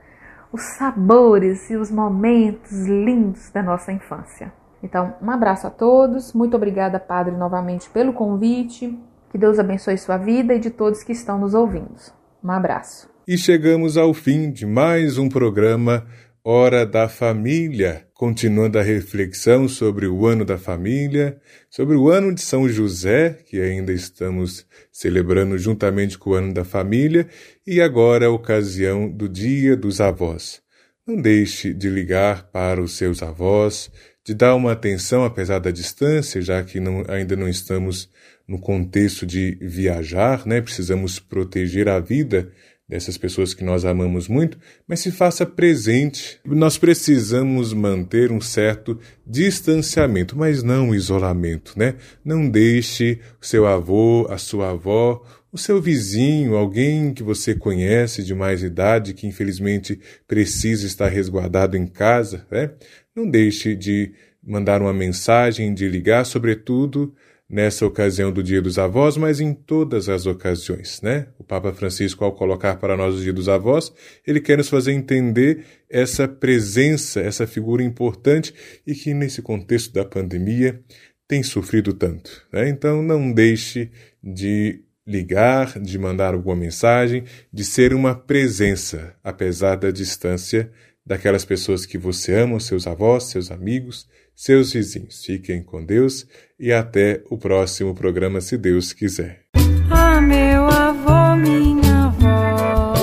os 0.52 0.62
sabores 0.78 1.70
e 1.70 1.76
os 1.76 1.90
momentos 1.90 2.86
lindos 2.86 3.50
da 3.52 3.64
nossa 3.64 3.92
infância. 3.92 4.54
Então, 4.84 5.16
um 5.22 5.32
abraço 5.32 5.68
a 5.68 5.70
todos. 5.70 6.34
Muito 6.34 6.56
obrigada, 6.56 7.00
Padre, 7.00 7.36
novamente 7.36 7.90
pelo 7.90 8.14
convite. 8.14 8.98
Que 9.32 9.38
Deus 9.38 9.58
abençoe 9.58 9.98
sua 9.98 10.18
vida 10.18 10.54
e 10.54 10.60
de 10.60 10.70
todos 10.70 11.04
que 11.04 11.12
estão 11.12 11.40
nos 11.40 11.54
ouvindo. 11.54 11.96
Um 12.44 12.52
abraço. 12.52 13.10
E 13.28 13.38
chegamos 13.38 13.98
ao 13.98 14.14
fim 14.14 14.52
de 14.52 14.66
mais 14.66 15.18
um 15.18 15.28
programa 15.28 16.06
Hora 16.48 16.86
da 16.86 17.10
Família, 17.10 18.06
continuando 18.14 18.78
a 18.78 18.84
reflexão 18.84 19.68
sobre 19.68 20.06
o 20.06 20.28
ano 20.28 20.46
da 20.46 20.60
família, 20.60 21.42
sobre 21.72 21.96
o 21.96 22.08
ano 22.08 22.32
de 22.36 22.42
São 22.42 22.70
José, 22.70 23.40
que 23.48 23.60
ainda 23.60 23.92
estamos 23.92 24.64
celebrando 24.92 25.58
juntamente 25.58 26.20
com 26.20 26.30
o 26.30 26.34
ano 26.36 26.54
da 26.54 26.64
família, 26.64 27.28
e 27.66 27.82
agora 27.82 28.28
a 28.28 28.30
ocasião 28.30 29.10
do 29.10 29.28
Dia 29.28 29.76
dos 29.76 30.00
Avós. 30.00 30.62
Não 31.08 31.20
deixe 31.20 31.74
de 31.74 31.90
ligar 31.90 32.44
para 32.52 32.80
os 32.80 32.96
seus 32.96 33.24
avós, 33.24 33.90
de 34.24 34.36
dar 34.36 34.54
uma 34.54 34.74
atenção 34.74 35.26
apesar 35.26 35.58
da 35.58 35.72
distância, 35.72 36.44
já 36.44 36.64
que 36.64 36.80
não, 36.80 37.04
ainda 37.08 37.36
não 37.36 37.50
estamos 37.50 38.08
no 38.48 38.60
contexto 38.60 39.26
de 39.26 39.58
viajar, 39.60 40.46
né? 40.46 40.62
Precisamos 40.62 41.18
proteger 41.18 41.90
a 41.90 42.00
vida 42.00 42.52
dessas 42.88 43.18
pessoas 43.18 43.54
que 43.54 43.64
nós 43.64 43.84
amamos 43.84 44.28
muito, 44.28 44.60
mas 44.88 45.00
se 45.00 45.12
faça 45.12 45.46
presente. 45.46 46.40
Nós 46.46 46.78
precisamos 46.78 47.74
manter 47.74 48.32
um 48.32 48.40
certo 48.40 49.00
distanciamento, 49.26 50.38
mas 50.38 50.62
não 50.62 50.94
isolamento, 50.94 51.74
né? 51.78 51.96
Não 52.24 52.48
deixe 52.48 53.20
o 53.42 53.46
seu 53.46 53.66
avô, 53.66 54.28
a 54.30 54.38
sua 54.38 54.72
avó, 54.72 55.24
o 55.52 55.58
seu 55.58 55.82
vizinho, 55.82 56.56
alguém 56.56 57.14
que 57.14 57.24
você 57.24 57.56
conhece 57.56 58.24
de 58.24 58.36
mais 58.36 58.62
idade 58.62 59.14
que 59.14 59.26
infelizmente 59.26 60.00
precisa 60.28 60.86
estar 60.86 61.08
resguardado 61.08 61.76
em 61.76 61.88
casa, 61.88 62.46
né? 62.52 62.72
Não 63.16 63.28
deixe 63.28 63.76
de 63.76 64.14
mandar 64.46 64.82
uma 64.82 64.94
mensagem, 64.94 65.74
de 65.74 65.88
ligar, 65.88 66.24
sobretudo 66.26 67.16
nessa 67.50 67.86
ocasião 67.86 68.32
do 68.32 68.42
Dia 68.42 68.62
dos 68.62 68.80
Avós, 68.80 69.18
mas 69.18 69.40
em 69.40 69.54
todas 69.54 70.10
as 70.10 70.26
ocasiões, 70.26 71.00
né? 71.02 71.28
O 71.38 71.44
Papa 71.44 71.72
Francisco, 71.72 72.26
ao 72.26 72.34
colocar 72.34 72.78
para 72.78 72.98
nós 72.98 73.16
o 73.16 73.22
Dia 73.22 73.34
dos 73.34 73.48
Avós, 73.48 73.94
ele 74.26 74.42
quer 74.42 74.58
nos 74.58 74.70
fazer 74.70 74.92
entender 74.92 75.64
essa 75.90 76.28
presença, 76.28 77.22
essa 77.22 77.46
figura 77.46 77.84
importante 77.84 78.54
e 78.86 78.96
que 78.96 79.14
nesse 79.14 79.42
contexto 79.42 79.94
da 79.94 80.04
pandemia 80.04 80.82
tem 81.28 81.44
sofrido 81.44 81.94
tanto. 81.94 82.46
Né? 82.52 82.68
Então 82.70 83.02
não 83.02 83.32
deixe 83.32 83.92
de 84.24 84.82
ligar, 85.06 85.80
de 85.80 86.00
mandar 86.00 86.34
alguma 86.34 86.56
mensagem, 86.56 87.24
de 87.54 87.64
ser 87.64 87.94
uma 87.94 88.16
presença, 88.16 89.16
apesar 89.24 89.76
da 89.76 89.92
distância 89.92 90.72
daquelas 91.06 91.46
pessoas 91.46 91.86
que 91.86 91.98
você 91.98 92.34
ama, 92.34 92.60
seus 92.60 92.88
avós, 92.88 93.26
seus 93.26 93.52
amigos, 93.52 94.08
seus 94.36 94.74
vizinhos. 94.74 95.24
Fiquem 95.24 95.64
com 95.64 95.84
Deus 95.84 96.28
e 96.60 96.72
até 96.72 97.24
o 97.30 97.38
próximo 97.38 97.96
programa, 97.96 98.42
se 98.42 98.58
Deus 98.58 98.92
quiser. 98.94 99.46
Ah, 99.90 100.20
meu 100.20 100.66
avô, 100.68 101.36
minha 101.38 102.06
avó. 102.06 102.94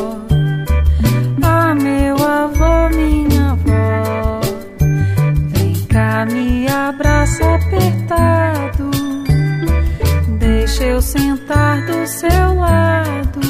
Ah, 1.42 1.74
meu 1.74 2.16
avô, 2.16 2.96
minha 2.96 3.52
avó. 3.52 4.40
Vem 5.56 5.86
cá, 5.86 6.26
me 6.26 6.68
abraça 6.68 7.54
apertado. 7.54 8.90
Deixa 10.38 10.84
eu 10.84 11.00
sentar 11.00 11.86
do 11.86 12.06
seu 12.06 12.54
lado. 12.54 13.40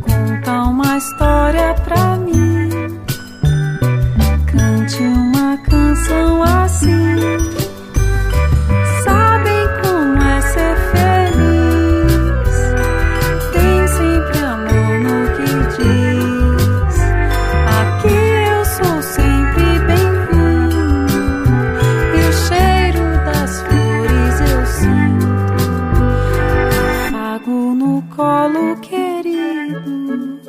Conta 0.00 0.62
uma 0.62 0.96
história 0.96 1.74
pra 1.84 2.16
mim. 2.16 2.68
Cante 4.50 5.02
uma 5.02 5.37
canção 6.08 6.42
assim. 6.42 7.16
Sabem 9.04 9.68
como 9.82 10.22
é 10.22 10.40
ser 10.40 10.76
feliz. 10.92 12.52
Tem 13.52 13.86
sempre 13.88 14.38
amor 14.38 15.00
no 15.00 15.16
que 15.36 15.50
diz. 15.76 16.96
Aqui 17.80 18.18
eu 18.48 18.64
sou 18.64 19.02
sempre 19.02 19.64
bem-vindo. 19.86 21.18
E 22.14 22.18
o 22.20 22.32
cheiro 22.32 23.04
das 23.24 23.52
flores 23.62 24.36
eu 24.40 24.66
sinto. 24.66 25.62
Afago 27.06 27.74
no 27.74 28.02
colo 28.16 28.76
querido. 28.80 30.40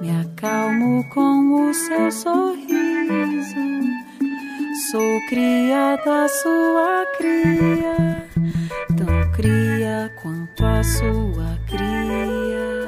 Me 0.00 0.10
acalmo 0.20 1.04
com 1.10 1.68
o 1.68 1.74
seu 1.74 2.10
sorriso. 2.10 2.65
Sou 4.96 5.20
cria 5.28 5.94
da 6.06 6.26
sua 6.26 7.04
cria, 7.18 8.24
tão 8.96 9.30
cria 9.32 10.10
quanto 10.16 10.64
a 10.64 10.82
sua 10.82 11.58
cria. 11.66 12.85